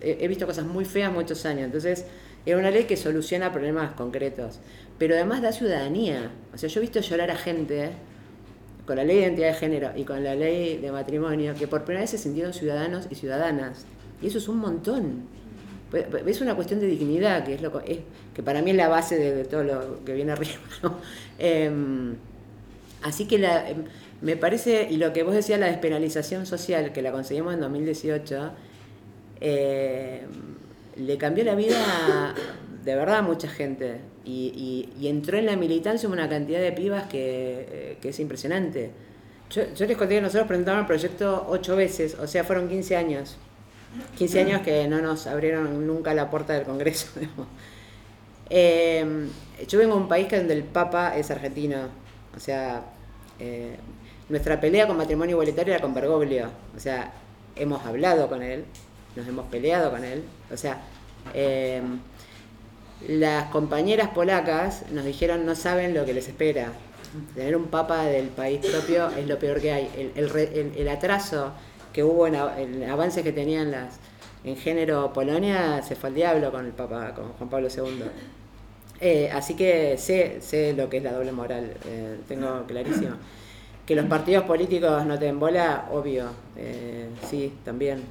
he 0.00 0.26
visto 0.26 0.46
cosas 0.46 0.64
muy 0.64 0.84
feas 0.84 1.12
muchos 1.12 1.46
años. 1.46 1.66
Entonces, 1.66 2.04
es 2.44 2.54
una 2.56 2.70
ley 2.70 2.84
que 2.84 2.96
soluciona 2.96 3.52
problemas 3.52 3.92
concretos 3.92 4.58
pero 4.98 5.14
además 5.14 5.42
da 5.42 5.52
ciudadanía. 5.52 6.30
O 6.54 6.58
sea, 6.58 6.68
yo 6.68 6.80
he 6.80 6.82
visto 6.82 7.00
llorar 7.00 7.30
a 7.30 7.36
gente 7.36 7.90
con 8.86 8.96
la 8.96 9.04
ley 9.04 9.16
de 9.16 9.22
identidad 9.22 9.48
de 9.48 9.54
género 9.54 9.90
y 9.96 10.04
con 10.04 10.22
la 10.22 10.34
ley 10.34 10.78
de 10.78 10.92
matrimonio 10.92 11.54
que 11.58 11.66
por 11.66 11.84
primera 11.84 12.02
vez 12.02 12.10
se 12.10 12.18
sintieron 12.18 12.52
ciudadanos 12.52 13.06
y 13.10 13.16
ciudadanas. 13.16 13.84
Y 14.22 14.28
eso 14.28 14.38
es 14.38 14.48
un 14.48 14.58
montón. 14.58 15.24
Es 16.26 16.40
una 16.40 16.54
cuestión 16.54 16.80
de 16.80 16.86
dignidad, 16.86 17.44
que 17.44 17.54
es 17.54 17.62
lo 17.62 17.80
es, 17.80 17.98
que 18.34 18.42
para 18.42 18.62
mí 18.62 18.70
es 18.70 18.76
la 18.76 18.88
base 18.88 19.18
de, 19.18 19.44
todo 19.44 19.62
lo 19.62 20.04
que 20.04 20.14
viene 20.14 20.32
arriba. 20.32 20.54
Em, 21.38 22.16
así 23.02 23.26
que 23.26 23.38
la, 23.38 23.68
em, 23.68 23.84
me 24.22 24.36
parece, 24.36 24.88
y 24.90 24.96
lo 24.96 25.12
que 25.12 25.22
vos 25.22 25.34
decías, 25.34 25.60
la 25.60 25.66
despenalización 25.66 26.46
social, 26.46 26.92
que 26.92 27.02
la 27.02 27.12
conseguimos 27.12 27.54
en 27.54 27.60
2018, 27.60 28.52
em, 29.40 30.20
le 30.96 31.18
cambió 31.18 31.44
la 31.44 31.54
vida 31.54 32.34
de 32.86 32.94
verdad 32.94 33.20
mucha 33.24 33.48
gente 33.48 33.98
y, 34.24 34.88
entró 35.02 35.36
en 35.38 35.46
la 35.46 35.56
militancia 35.56 36.08
una 36.08 36.28
cantidad 36.28 36.60
de 36.60 36.70
pibas 36.70 37.08
que, 37.08 37.66
eh, 37.68 37.98
es 38.00 38.20
impresionante. 38.20 38.92
Yo, 39.50 39.86
les 39.86 39.96
conté 39.96 40.14
que 40.14 40.20
nosotros 40.20 40.46
presentamos 40.46 40.82
el 40.82 40.86
proyecto 40.86 41.46
ocho 41.48 41.74
veces, 41.74 42.14
o 42.14 42.28
sea, 42.28 42.44
fueron 42.44 42.68
15 42.68 42.96
años. 42.96 43.36
15 44.16 44.40
años 44.40 44.60
que 44.62 44.86
no 44.86 45.00
nos 45.02 45.26
abrieron 45.26 45.84
nunca 45.84 46.14
la 46.14 46.30
puerta 46.30 46.52
del 46.52 46.62
Congreso. 46.62 47.08
Em, 48.48 49.28
yo 49.66 49.76
vengo 49.80 49.96
de 49.96 50.02
un 50.02 50.08
país 50.08 50.30
donde 50.30 50.54
el 50.54 50.62
Papa 50.62 51.16
es 51.16 51.32
argentino, 51.32 51.88
o 52.36 52.38
sea, 52.38 52.84
eh, 53.40 53.74
nuestra 54.28 54.60
pelea 54.60 54.86
con 54.86 54.96
matrimonio 54.96 55.32
igualitario 55.32 55.74
era 55.74 55.82
con 55.82 55.92
Bergoglio, 55.92 56.48
o 56.76 56.78
sea, 56.78 57.12
hemos 57.56 57.84
hablado 57.84 58.28
con 58.28 58.44
él, 58.44 58.64
nos 59.16 59.26
hemos 59.26 59.46
peleado 59.46 59.90
con 59.90 60.04
él, 60.04 60.22
o 60.52 60.56
sea, 60.56 60.80
em, 61.34 61.98
las 63.08 63.50
compañeras 63.50 64.08
polacas 64.08 64.90
nos 64.90 65.04
dijeron 65.04 65.44
no 65.46 65.54
saben 65.54 65.94
lo 65.94 66.04
que 66.04 66.14
les 66.14 66.28
espera. 66.28 66.72
Tener 67.34 67.56
un 67.56 67.66
papa 67.66 68.04
del 68.04 68.28
país 68.28 68.60
propio 68.66 69.08
es 69.10 69.26
lo 69.26 69.38
peor 69.38 69.60
que 69.60 69.72
hay. 69.72 70.12
El, 70.14 70.88
atraso 70.88 71.52
que 71.92 72.02
hubo 72.02 72.26
en, 72.26 72.34
el 72.34 72.90
avance 72.90 73.22
que 73.22 73.32
tenían 73.32 73.70
las 73.70 73.98
en 74.44 74.56
género 74.56 75.12
Polonia 75.12 75.82
se 75.82 75.96
fue 75.96 76.10
al 76.10 76.14
diablo 76.14 76.52
con 76.52 76.64
el 76.64 76.72
papa, 76.72 77.12
con 77.14 77.32
Juan 77.32 77.50
Pablo 77.50 77.68
II. 77.68 78.04
Eh, 79.00 79.28
así 79.32 79.54
que 79.54 79.98
sé, 79.98 80.40
sé 80.40 80.72
lo 80.72 80.88
que 80.88 80.98
es 80.98 81.02
la 81.02 81.12
doble 81.12 81.32
moral, 81.32 81.72
eh, 81.84 82.16
tengo 82.28 82.64
clarísimo. 82.66 83.16
Que 83.84 83.94
los 83.94 84.06
partidos 84.06 84.44
políticos 84.44 85.04
no 85.04 85.18
te 85.18 85.30
bola, 85.32 85.88
obvio, 85.92 86.30
eh, 86.56 87.08
sí, 87.28 87.52
también. 87.64 88.02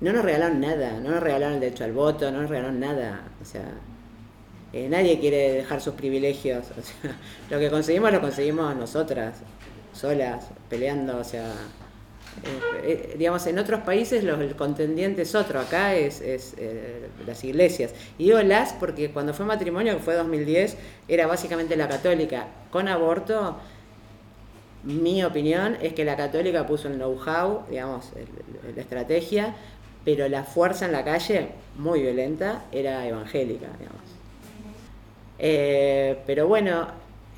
No 0.00 0.12
nos 0.12 0.24
regalaron 0.24 0.60
nada, 0.60 1.00
no 1.00 1.10
nos 1.10 1.22
regalaron 1.22 1.54
el 1.54 1.60
derecho 1.60 1.84
al 1.84 1.92
voto, 1.92 2.30
no 2.30 2.42
nos 2.42 2.50
regalaron 2.50 2.78
nada. 2.78 3.22
O 3.40 3.44
sea, 3.44 3.64
eh, 4.74 4.88
nadie 4.88 5.20
quiere 5.20 5.52
dejar 5.52 5.80
sus 5.80 5.94
privilegios. 5.94 6.64
lo 7.50 7.60
que 7.60 7.70
conseguimos 7.70 8.10
lo 8.10 8.20
conseguimos 8.20 8.74
nosotras, 8.74 9.36
solas, 9.92 10.46
peleando. 10.68 11.16
O 11.16 11.22
sea, 11.22 11.46
eh, 12.42 12.82
eh, 12.82 13.14
digamos, 13.16 13.46
en 13.46 13.60
otros 13.60 13.82
países 13.82 14.24
los, 14.24 14.40
el 14.40 14.56
contendiente 14.56 15.22
es 15.22 15.36
otro, 15.36 15.60
acá 15.60 15.94
es, 15.94 16.20
las 17.24 17.44
iglesias. 17.44 17.92
Y 18.18 18.24
digo 18.24 18.42
las 18.42 18.72
porque 18.72 19.12
cuando 19.12 19.32
fue 19.32 19.46
matrimonio, 19.46 19.96
que 19.96 20.02
fue 20.02 20.16
2010, 20.16 20.76
era 21.06 21.28
básicamente 21.28 21.76
la 21.76 21.88
católica. 21.88 22.48
Con 22.72 22.88
aborto, 22.88 23.56
mi 24.82 25.22
opinión 25.22 25.78
es 25.82 25.92
que 25.92 26.04
la 26.04 26.16
católica 26.16 26.66
puso 26.66 26.88
el 26.88 26.96
know-how, 26.96 27.62
digamos, 27.70 28.10
la 28.74 28.82
estrategia, 28.82 29.54
pero 30.04 30.28
la 30.28 30.42
fuerza 30.42 30.86
en 30.86 30.90
la 30.90 31.04
calle, 31.04 31.50
muy 31.76 32.02
violenta, 32.02 32.64
era 32.72 33.06
evangélica, 33.06 33.68
digamos. 33.78 34.13
Eh, 35.46 36.22
pero 36.24 36.48
bueno, 36.48 36.86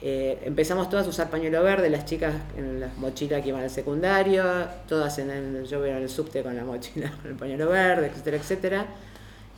eh, 0.00 0.38
empezamos 0.44 0.88
todas 0.88 1.06
a 1.06 1.10
usar 1.10 1.28
pañuelo 1.28 1.60
verde, 1.64 1.90
las 1.90 2.04
chicas 2.04 2.36
en 2.56 2.78
las 2.78 2.96
mochilas 2.98 3.42
que 3.42 3.48
iban 3.48 3.62
al 3.62 3.70
secundario, 3.70 4.44
todas 4.86 5.18
en 5.18 5.28
el, 5.28 5.64
yo 5.66 5.84
en 5.84 5.96
el 5.96 6.08
subte 6.08 6.44
con 6.44 6.54
la 6.54 6.64
mochila 6.64 7.10
con 7.22 7.32
el 7.32 7.36
pañuelo 7.36 7.68
verde, 7.68 8.06
etcétera, 8.06 8.36
etcétera. 8.36 8.86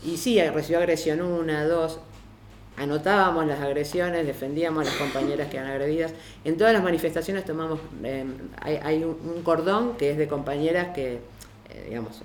Y 0.02 0.16
sí, 0.16 0.40
recibió 0.40 0.78
agresión 0.78 1.20
una, 1.20 1.66
dos, 1.66 2.00
anotábamos 2.78 3.46
las 3.46 3.60
agresiones, 3.60 4.26
defendíamos 4.26 4.80
a 4.80 4.90
las 4.90 4.98
compañeras 4.98 5.48
que 5.48 5.58
eran 5.58 5.70
agredidas. 5.70 6.14
En 6.42 6.56
todas 6.56 6.72
las 6.72 6.82
manifestaciones 6.82 7.44
tomamos, 7.44 7.80
eh, 8.02 8.24
hay, 8.62 9.04
un, 9.04 9.42
cordón 9.42 9.98
que 9.98 10.12
es 10.12 10.16
de 10.16 10.26
compañeras 10.26 10.94
que, 10.94 11.18
digamos, 11.86 12.22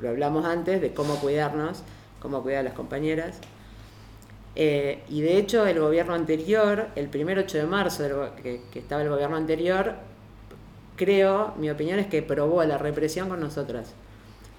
lo 0.00 0.10
hablamos 0.10 0.44
antes, 0.44 0.80
de 0.80 0.94
cómo 0.94 1.16
cuidarnos, 1.16 1.82
cómo 2.20 2.40
cuidar 2.40 2.60
a 2.60 2.62
las 2.62 2.74
compañeras. 2.74 3.40
Eh, 4.56 5.02
y 5.08 5.20
de 5.20 5.38
hecho 5.38 5.66
el 5.66 5.78
gobierno 5.78 6.14
anterior, 6.14 6.88
el 6.96 7.08
primer 7.08 7.38
8 7.38 7.58
de 7.58 7.66
marzo 7.66 8.32
que, 8.42 8.60
estaba 8.74 9.02
el 9.02 9.08
gobierno 9.08 9.36
anterior, 9.36 9.94
creo, 10.96 11.54
mi 11.56 11.70
opinión 11.70 11.98
es 11.98 12.06
que 12.08 12.22
probó 12.22 12.64
la 12.64 12.78
represión 12.78 13.28
con 13.28 13.40
nosotras. 13.40 13.94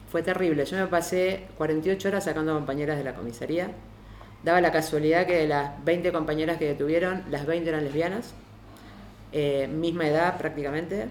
Fue 0.09 0.23
terrible. 0.23 0.65
Yo 0.65 0.77
me 0.77 0.87
pasé 0.87 1.45
48 1.57 2.07
horas 2.07 2.25
sacando 2.25 2.53
compañeras 2.53 2.97
de 2.97 3.03
la 3.03 3.13
comisaría. 3.13 3.71
daba 4.43 4.59
la 4.61 4.71
casualidad 4.71 5.27
que 5.27 5.37
de 5.37 5.47
las 5.47 5.83
20 5.85 6.11
compañeras 6.11 6.57
que 6.57 6.65
detuvieron, 6.67 7.23
las 7.29 7.45
20 7.45 7.69
eran 7.69 7.83
lesbianas, 7.83 8.33
eh, 9.33 9.67
misma 9.67 10.07
edad 10.07 10.37
prácticamente, 10.37 11.09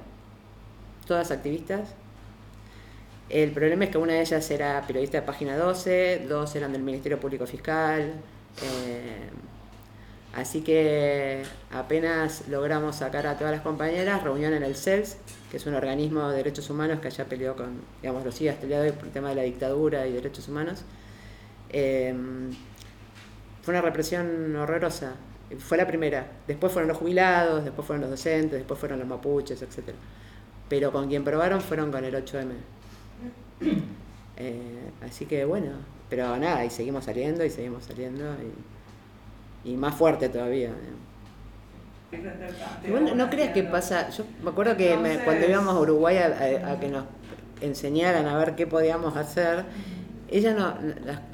todas 1.06 1.30
activistas. 1.30 1.94
El 3.28 3.52
problema 3.52 3.84
es 3.84 3.90
que 3.90 3.98
una 3.98 4.14
de 4.14 4.22
ellas 4.22 4.50
era 4.50 4.82
periodista 4.86 5.20
de 5.20 5.26
Página 5.26 5.56
12, 5.56 6.26
dos 6.28 6.54
eran 6.56 6.72
del 6.72 6.82
Ministerio 6.82 7.20
Público 7.20 7.46
Fiscal. 7.46 8.14
Eh, 8.62 9.28
así 10.34 10.62
que 10.62 11.42
apenas 11.72 12.48
logramos 12.48 12.96
sacar 12.96 13.26
a 13.26 13.36
todas 13.36 13.52
las 13.52 13.62
compañeras, 13.62 14.22
reunión 14.22 14.52
en 14.52 14.62
el 14.62 14.76
CELS, 14.76 15.16
que 15.50 15.56
es 15.56 15.66
un 15.66 15.74
organismo 15.74 16.28
de 16.28 16.36
derechos 16.36 16.68
humanos 16.70 17.00
que 17.00 17.08
allá 17.08 17.24
peleó 17.24 17.56
con, 17.56 17.80
digamos, 18.02 18.24
los 18.24 18.34
sigue 18.34 18.50
hasta 18.50 18.66
hoy 18.66 18.92
por 18.92 19.06
el 19.06 19.12
tema 19.12 19.30
de 19.30 19.34
la 19.36 19.42
dictadura 19.42 20.06
y 20.06 20.12
derechos 20.12 20.48
humanos. 20.48 20.84
Eh, 21.70 22.14
fue 23.62 23.74
una 23.74 23.82
represión 23.82 24.56
horrorosa. 24.56 25.14
Fue 25.58 25.76
la 25.76 25.86
primera. 25.86 26.26
Después 26.46 26.72
fueron 26.72 26.88
los 26.88 26.98
jubilados, 26.98 27.64
después 27.64 27.86
fueron 27.86 28.02
los 28.02 28.10
docentes, 28.10 28.52
después 28.52 28.78
fueron 28.78 29.00
los 29.00 29.08
mapuches, 29.08 29.60
etc. 29.62 29.90
Pero 30.68 30.92
con 30.92 31.08
quien 31.08 31.24
probaron 31.24 31.60
fueron 31.60 31.90
con 31.90 32.04
el 32.04 32.14
8M. 32.14 32.52
Eh, 34.42 34.90
así 35.06 35.26
que 35.26 35.44
bueno, 35.44 35.68
pero 36.10 36.36
nada, 36.36 36.64
y 36.64 36.70
seguimos 36.70 37.04
saliendo 37.04 37.44
y 37.44 37.50
seguimos 37.50 37.84
saliendo 37.84 38.24
y, 39.64 39.76
más 39.76 39.94
fuerte 39.94 40.28
todavía. 40.28 40.70
no 43.14 43.30
creas 43.30 43.52
que 43.52 43.62
pasa, 43.62 44.10
yo 44.10 44.24
me 44.42 44.50
acuerdo 44.50 44.76
que 44.76 44.98
cuando 45.24 45.46
íbamos 45.46 45.74
a 45.74 45.78
Uruguay 45.78 46.16
a, 46.16 46.78
que 46.80 46.88
nos 46.88 47.04
enseñaran 47.60 48.26
a 48.26 48.36
ver 48.36 48.56
qué 48.56 48.66
podíamos 48.66 49.16
hacer, 49.16 49.64
ellas 50.28 50.56
no, 50.56 50.74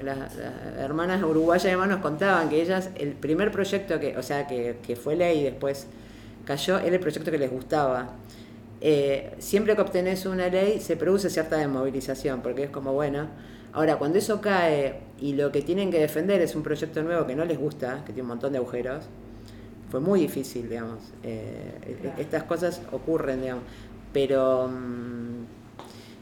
las, 0.03 0.37
hermanas 0.79 1.23
uruguayas 1.23 1.67
además 1.67 1.89
nos 1.89 2.01
contaban 2.01 2.49
que 2.49 2.61
ellas, 2.61 2.91
el 2.95 3.13
primer 3.13 3.51
proyecto 3.51 3.99
que, 3.99 4.17
o 4.17 4.23
sea, 4.23 4.47
que, 4.47 4.79
que 4.87 4.97
fue 4.97 5.17
ley 5.17 5.41
y 5.41 5.45
después 5.45 5.87
cayó, 6.45 6.79
era 6.79 6.95
el 6.95 7.01
proyecto 7.01 7.31
que 7.31 7.39
les 7.39 7.51
gustaba. 7.51 8.13
Eh, 8.81 9.35
siempre 9.39 9.75
que 9.75 9.81
obtenés 9.81 10.27
una 10.27 10.49
ley 10.49 10.81
se 10.81 10.97
produce 10.97 11.31
cierta 11.31 11.57
desmovilización, 11.57 12.43
porque 12.43 12.65
es 12.65 12.71
como, 12.71 12.93
bueno, 12.93 13.27
ahora 13.73 13.97
cuando 13.97 14.19
eso 14.19 14.41
cae 14.41 15.01
y 15.21 15.35
lo 15.35 15.53
que 15.53 15.63
tienen 15.63 15.91
que 15.91 15.99
defender 15.99 16.41
es 16.41 16.55
un 16.55 16.63
proyecto 16.63 17.03
nuevo 17.03 17.27
que 17.27 17.35
no 17.35 17.45
les 17.45 17.59
gusta, 17.59 18.03
que 18.05 18.13
tiene 18.13 18.23
un 18.23 18.29
montón 18.29 18.53
de 18.53 18.59
agujeros, 18.59 19.05
fue 19.91 20.01
muy 20.01 20.21
difícil, 20.21 20.69
digamos. 20.69 21.01
Eh, 21.23 22.15
estas 22.19 22.43
cosas 22.45 22.83
ocurren, 22.93 23.41
digamos. 23.41 23.65
Pero... 24.13 24.69
Mm, 24.69 25.45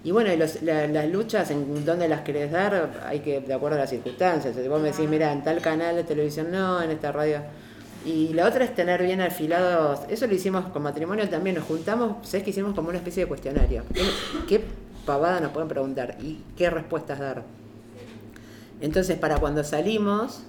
y 0.05 0.11
bueno, 0.11 0.31
y 0.31 0.37
las 0.37 1.09
luchas, 1.09 1.51
¿en 1.51 1.83
dónde 1.83 2.09
las 2.09 2.21
querés 2.21 2.53
dar? 2.53 3.05
Hay 3.07 3.21
que, 3.21 3.41
de 3.41 3.55
acuerdo 3.55 3.79
a 3.79 3.81
las 3.81 3.91
circunstancias. 3.91 4.55
Si 4.55 4.69
vos 4.69 4.79
me 4.83 4.91
decís, 4.91 5.09
mira, 5.09 5.33
en 5.33 5.43
tal 5.43 5.63
canal 5.63 5.97
de 5.97 6.05
televisión 6.05 6.51
no, 6.51 6.83
en 6.83 6.91
esta 6.91 7.11
radio 7.11 7.41
y 8.05 8.35
la 8.35 8.47
otra 8.47 8.65
es 8.65 8.75
tener 8.75 9.03
bien 9.03 9.21
afilados, 9.21 10.01
eso 10.09 10.27
lo 10.27 10.35
hicimos 10.35 10.67
con 10.67 10.83
matrimonio 10.83 11.29
también, 11.29 11.57
nos 11.57 11.65
juntamos, 11.65 12.29
¿sabes 12.29 12.45
que 12.45 12.51
hicimos 12.51 12.75
como 12.75 12.91
una 12.91 12.99
especie 12.99 13.25
de 13.25 13.29
cuestionario? 13.29 13.83
¿Qué, 14.47 14.63
pavada 15.07 15.41
nos 15.41 15.53
pueden 15.53 15.69
preguntar 15.69 16.17
y 16.21 16.41
qué 16.57 16.71
respuestas 16.71 17.19
dar? 17.19 17.43
Entonces, 18.81 19.19
para 19.19 19.39
cuando 19.39 19.65
salimos, 19.65 20.43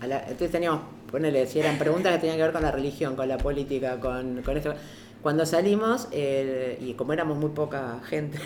entonces 0.00 0.50
teníamos, 0.50 0.80
ponele, 1.10 1.46
si 1.46 1.60
eran 1.60 1.78
preguntas 1.78 2.12
que 2.12 2.18
tenían 2.18 2.36
que 2.36 2.42
ver 2.42 2.52
con 2.52 2.62
la 2.62 2.70
religión, 2.70 3.16
con 3.16 3.28
la 3.28 3.38
política, 3.38 4.00
con, 4.00 4.42
con 4.42 4.56
esto. 4.56 4.74
Cuando 5.22 5.46
salimos, 5.46 6.08
y 6.12 6.94
como 6.94 7.12
éramos 7.12 7.38
muy 7.38 7.50
poca 7.50 8.00
gente, 8.04 8.38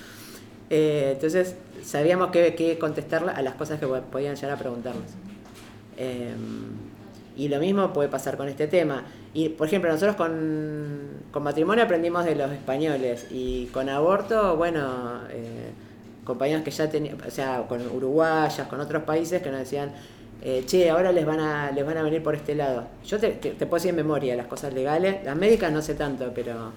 eh, 0.70 1.12
entonces 1.14 1.56
sabíamos 1.82 2.30
qué, 2.30 2.54
qué 2.54 2.78
contestar 2.78 3.28
a 3.28 3.42
las 3.42 3.54
cosas 3.54 3.78
que 3.78 3.86
podían 3.86 4.34
llegar 4.34 4.52
a 4.52 4.58
preguntarnos. 4.58 5.10
Em, 5.96 6.94
y 7.36 7.48
lo 7.48 7.58
mismo 7.58 7.92
puede 7.92 8.08
pasar 8.08 8.36
con 8.36 8.48
este 8.48 8.66
tema. 8.68 9.04
Y, 9.34 9.48
por 9.50 9.66
ejemplo, 9.66 9.90
nosotros 9.90 10.16
con, 10.16 11.42
matrimonio 11.42 11.84
aprendimos 11.84 12.24
de 12.24 12.36
los 12.36 12.52
españoles 12.52 13.26
y 13.30 13.66
con 13.66 13.88
aborto, 13.88 14.56
bueno, 14.56 15.22
eh, 15.30 15.72
compañeros 16.24 16.62
que 16.62 16.70
ya 16.70 16.88
tenían, 16.88 17.18
o 17.20 17.30
sea, 17.30 17.66
con 17.68 17.84
uruguayas, 17.86 18.68
con 18.68 18.80
otros 18.80 19.02
países 19.02 19.42
que 19.42 19.50
nos 19.50 19.58
decían, 19.58 19.92
eh, 20.40 20.62
che, 20.66 20.88
ahora 20.88 21.10
les 21.10 21.26
van, 21.26 21.40
a, 21.40 21.72
les 21.72 21.84
van 21.84 21.96
a 21.96 22.02
venir 22.02 22.22
por 22.22 22.34
este 22.36 22.54
lado. 22.54 22.86
Yo 23.04 23.18
te, 23.18 23.30
te, 23.30 23.54
puedo 23.66 23.74
decir 23.74 23.90
en 23.90 23.96
memoria 23.96 24.36
las 24.36 24.46
cosas 24.46 24.72
legales, 24.72 25.24
las 25.24 25.36
médicas 25.36 25.72
no 25.72 25.82
sé 25.82 25.94
tanto, 25.94 26.32
pero 26.32 26.72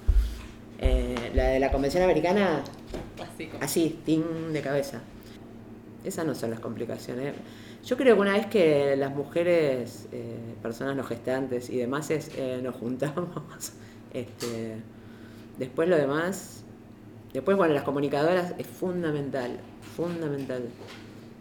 eh, 0.79 1.31
la 1.33 1.49
de 1.49 1.59
la 1.59 1.71
Convención 1.71 2.03
Americana, 2.03 2.63
así, 3.61 3.99
ting 4.05 4.51
de 4.51 4.61
cabeza. 4.61 5.01
Esas 6.03 6.25
no 6.25 6.33
son 6.33 6.51
las 6.51 6.59
complicaciones. 6.59 7.33
Yo 7.87 7.95
creo 7.95 8.15
que 8.15 8.21
una 8.21 8.33
vez 8.33 8.47
que 8.47 8.97
las 8.97 9.15
mujeres, 9.15 10.09
eh, 10.11 10.55
personas 10.61 10.97
no 10.97 11.05
gestantes 11.05 11.69
y 11.69 11.77
demás 11.77 12.11
eh, 12.11 12.59
nos 12.61 12.75
juntamos, 12.75 13.29
este, 14.13 14.75
después 15.57 15.87
lo 15.87 15.95
demás, 15.95 16.65
después 17.31 17.55
bueno, 17.55 17.73
las 17.73 17.83
comunicadoras 17.83 18.55
es 18.57 18.67
fundamental, 18.67 19.61
fundamental. 19.95 20.63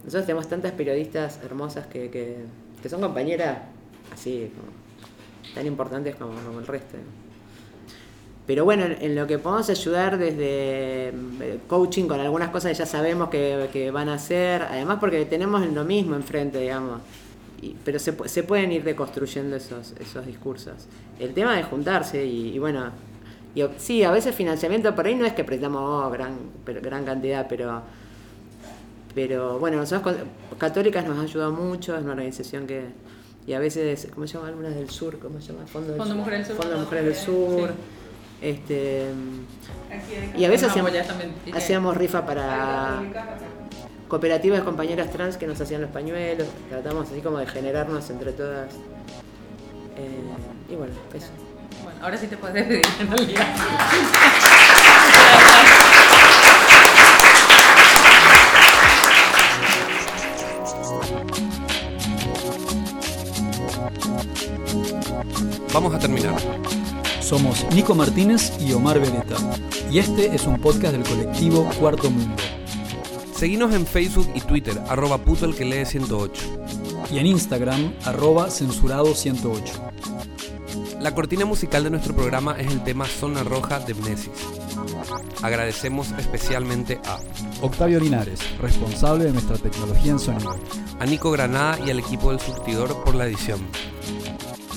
Nosotros 0.04 0.24
tenemos 0.24 0.48
tantas 0.48 0.70
periodistas 0.70 1.40
hermosas 1.42 1.88
que, 1.88 2.10
que, 2.10 2.88
son 2.88 3.00
compañeras 3.00 3.62
así, 4.12 4.52
tan 5.52 5.66
importantes 5.66 6.14
como 6.14 6.60
el 6.60 6.66
resto. 6.68 6.96
Pero 8.46 8.64
bueno, 8.64 8.84
en, 8.84 9.16
lo 9.16 9.26
que 9.26 9.38
podemos 9.38 9.68
ayudar 9.68 10.18
desde 10.18 11.08
eh, 11.08 11.58
coaching 11.66 12.06
con 12.06 12.20
algunas 12.20 12.50
cosas 12.50 12.70
que 12.72 12.78
ya 12.78 12.86
sabemos 12.86 13.28
que, 13.28 13.90
van 13.92 14.08
a 14.08 14.14
hacer, 14.14 14.62
además 14.62 14.98
porque 15.00 15.24
tenemos 15.24 15.66
lo 15.66 15.84
mismo 15.84 16.14
enfrente, 16.14 16.60
digamos. 16.60 17.00
pero 17.84 17.98
se, 17.98 18.14
se, 18.28 18.42
pueden 18.44 18.70
ir 18.70 18.84
deconstruyendo 18.84 19.56
esos, 19.56 19.94
esos 19.98 20.24
discursos. 20.26 20.74
El 21.18 21.34
tema 21.34 21.56
de 21.56 21.64
juntarse 21.64 22.24
y, 22.24 22.56
bueno, 22.60 22.92
y, 23.54 23.64
sí, 23.78 24.04
a 24.04 24.12
veces 24.12 24.34
financiamiento 24.34 24.94
por 24.94 25.06
ahí 25.06 25.16
no 25.16 25.26
es 25.26 25.32
que 25.32 25.42
prestamos 25.42 25.82
oh, 25.82 26.10
gran, 26.10 26.36
gran 26.64 27.04
cantidad, 27.04 27.46
pero 27.48 27.82
pero 29.16 29.58
bueno, 29.58 29.78
nosotros 29.78 30.14
Católicas 30.58 31.06
nos 31.06 31.16
ha 31.18 31.22
ayudado 31.22 31.50
mucho, 31.50 31.96
es 31.96 32.02
una 32.02 32.12
organización 32.12 32.66
que, 32.66 32.84
y 33.46 33.54
a 33.54 33.58
veces, 33.58 34.08
¿cómo 34.12 34.26
se 34.26 34.34
llama? 34.34 34.48
Algunas 34.48 34.74
del 34.74 34.90
sur, 34.90 35.18
¿cómo 35.18 35.40
se 35.40 35.52
llama? 35.54 35.66
Fondo, 35.66 35.96
Fondo 35.96 36.16
Mujeres 36.16 36.48
del 36.48 36.56
Sur. 36.56 36.64
Fondo 36.66 36.80
Mujeres 36.80 37.04
del 37.06 37.14
Sur. 37.14 37.70
Este, 38.40 39.06
y 40.36 40.44
a 40.44 40.48
veces 40.48 40.70
hacíamos, 41.54 41.96
rifa 41.96 42.26
para 42.26 43.02
cooperativas 44.08 44.60
de 44.60 44.64
compañeras 44.64 45.10
trans 45.10 45.36
que 45.36 45.46
nos 45.46 45.60
hacían 45.60 45.80
los 45.80 45.90
pañuelos, 45.90 46.46
tratamos 46.68 47.10
así 47.10 47.20
como 47.20 47.38
de 47.38 47.46
generarnos 47.46 48.08
entre 48.10 48.32
todas. 48.32 48.72
Eh, 49.96 50.70
y 50.70 50.74
bueno, 50.74 50.94
eso. 51.14 51.28
Bueno, 51.82 51.98
ahora 52.02 52.16
sí 52.16 52.26
te 52.26 52.36
puedes 52.36 52.54
despedir 52.54 52.86
en 53.00 53.10
realidad. 53.10 53.46
Vamos 65.72 65.94
a 65.94 65.98
terminar. 65.98 66.34
Somos 67.26 67.66
Nico 67.74 67.96
Martínez 67.96 68.52
y 68.60 68.72
Omar 68.72 69.00
Beneta, 69.00 69.34
y 69.90 69.98
este 69.98 70.32
es 70.32 70.46
un 70.46 70.60
podcast 70.60 70.92
del 70.92 71.02
colectivo 71.02 71.68
Cuarto 71.80 72.08
Mundo. 72.08 72.36
Seguinos 73.34 73.74
en 73.74 73.84
Facebook 73.84 74.30
y 74.32 74.40
Twitter, 74.42 74.80
arroba 74.88 75.18
puto 75.18 75.44
el 75.44 75.56
que 75.56 75.64
lee 75.64 75.84
108. 75.84 76.40
Y 77.10 77.18
en 77.18 77.26
Instagram, 77.26 77.92
arroba 78.04 78.48
censurado 78.48 79.12
108. 79.12 79.74
La 81.00 81.16
cortina 81.16 81.44
musical 81.44 81.82
de 81.82 81.90
nuestro 81.90 82.14
programa 82.14 82.54
es 82.60 82.70
el 82.70 82.84
tema 82.84 83.06
Zona 83.06 83.42
Roja 83.42 83.80
de 83.80 83.94
Mnesis. 83.94 84.30
Agradecemos 85.42 86.12
especialmente 86.20 87.00
a 87.06 87.18
Octavio 87.60 87.98
Linares, 87.98 88.38
responsable 88.60 89.24
de 89.24 89.32
nuestra 89.32 89.58
tecnología 89.58 90.12
en 90.12 90.20
sonido. 90.20 90.56
A 91.00 91.06
Nico 91.06 91.32
Granada 91.32 91.76
y 91.84 91.90
al 91.90 91.98
equipo 91.98 92.30
del 92.30 92.38
surtidor 92.38 93.02
por 93.02 93.16
la 93.16 93.26
edición. 93.26 93.66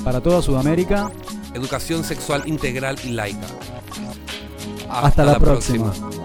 Para 0.03 0.21
toda 0.21 0.41
Sudamérica, 0.41 1.11
educación 1.53 2.03
sexual 2.03 2.43
integral 2.45 2.97
y 3.03 3.09
laica. 3.09 3.47
Hasta, 4.89 5.23
la, 5.23 5.39
próxima. 5.39 5.91
próxima. 5.91 6.18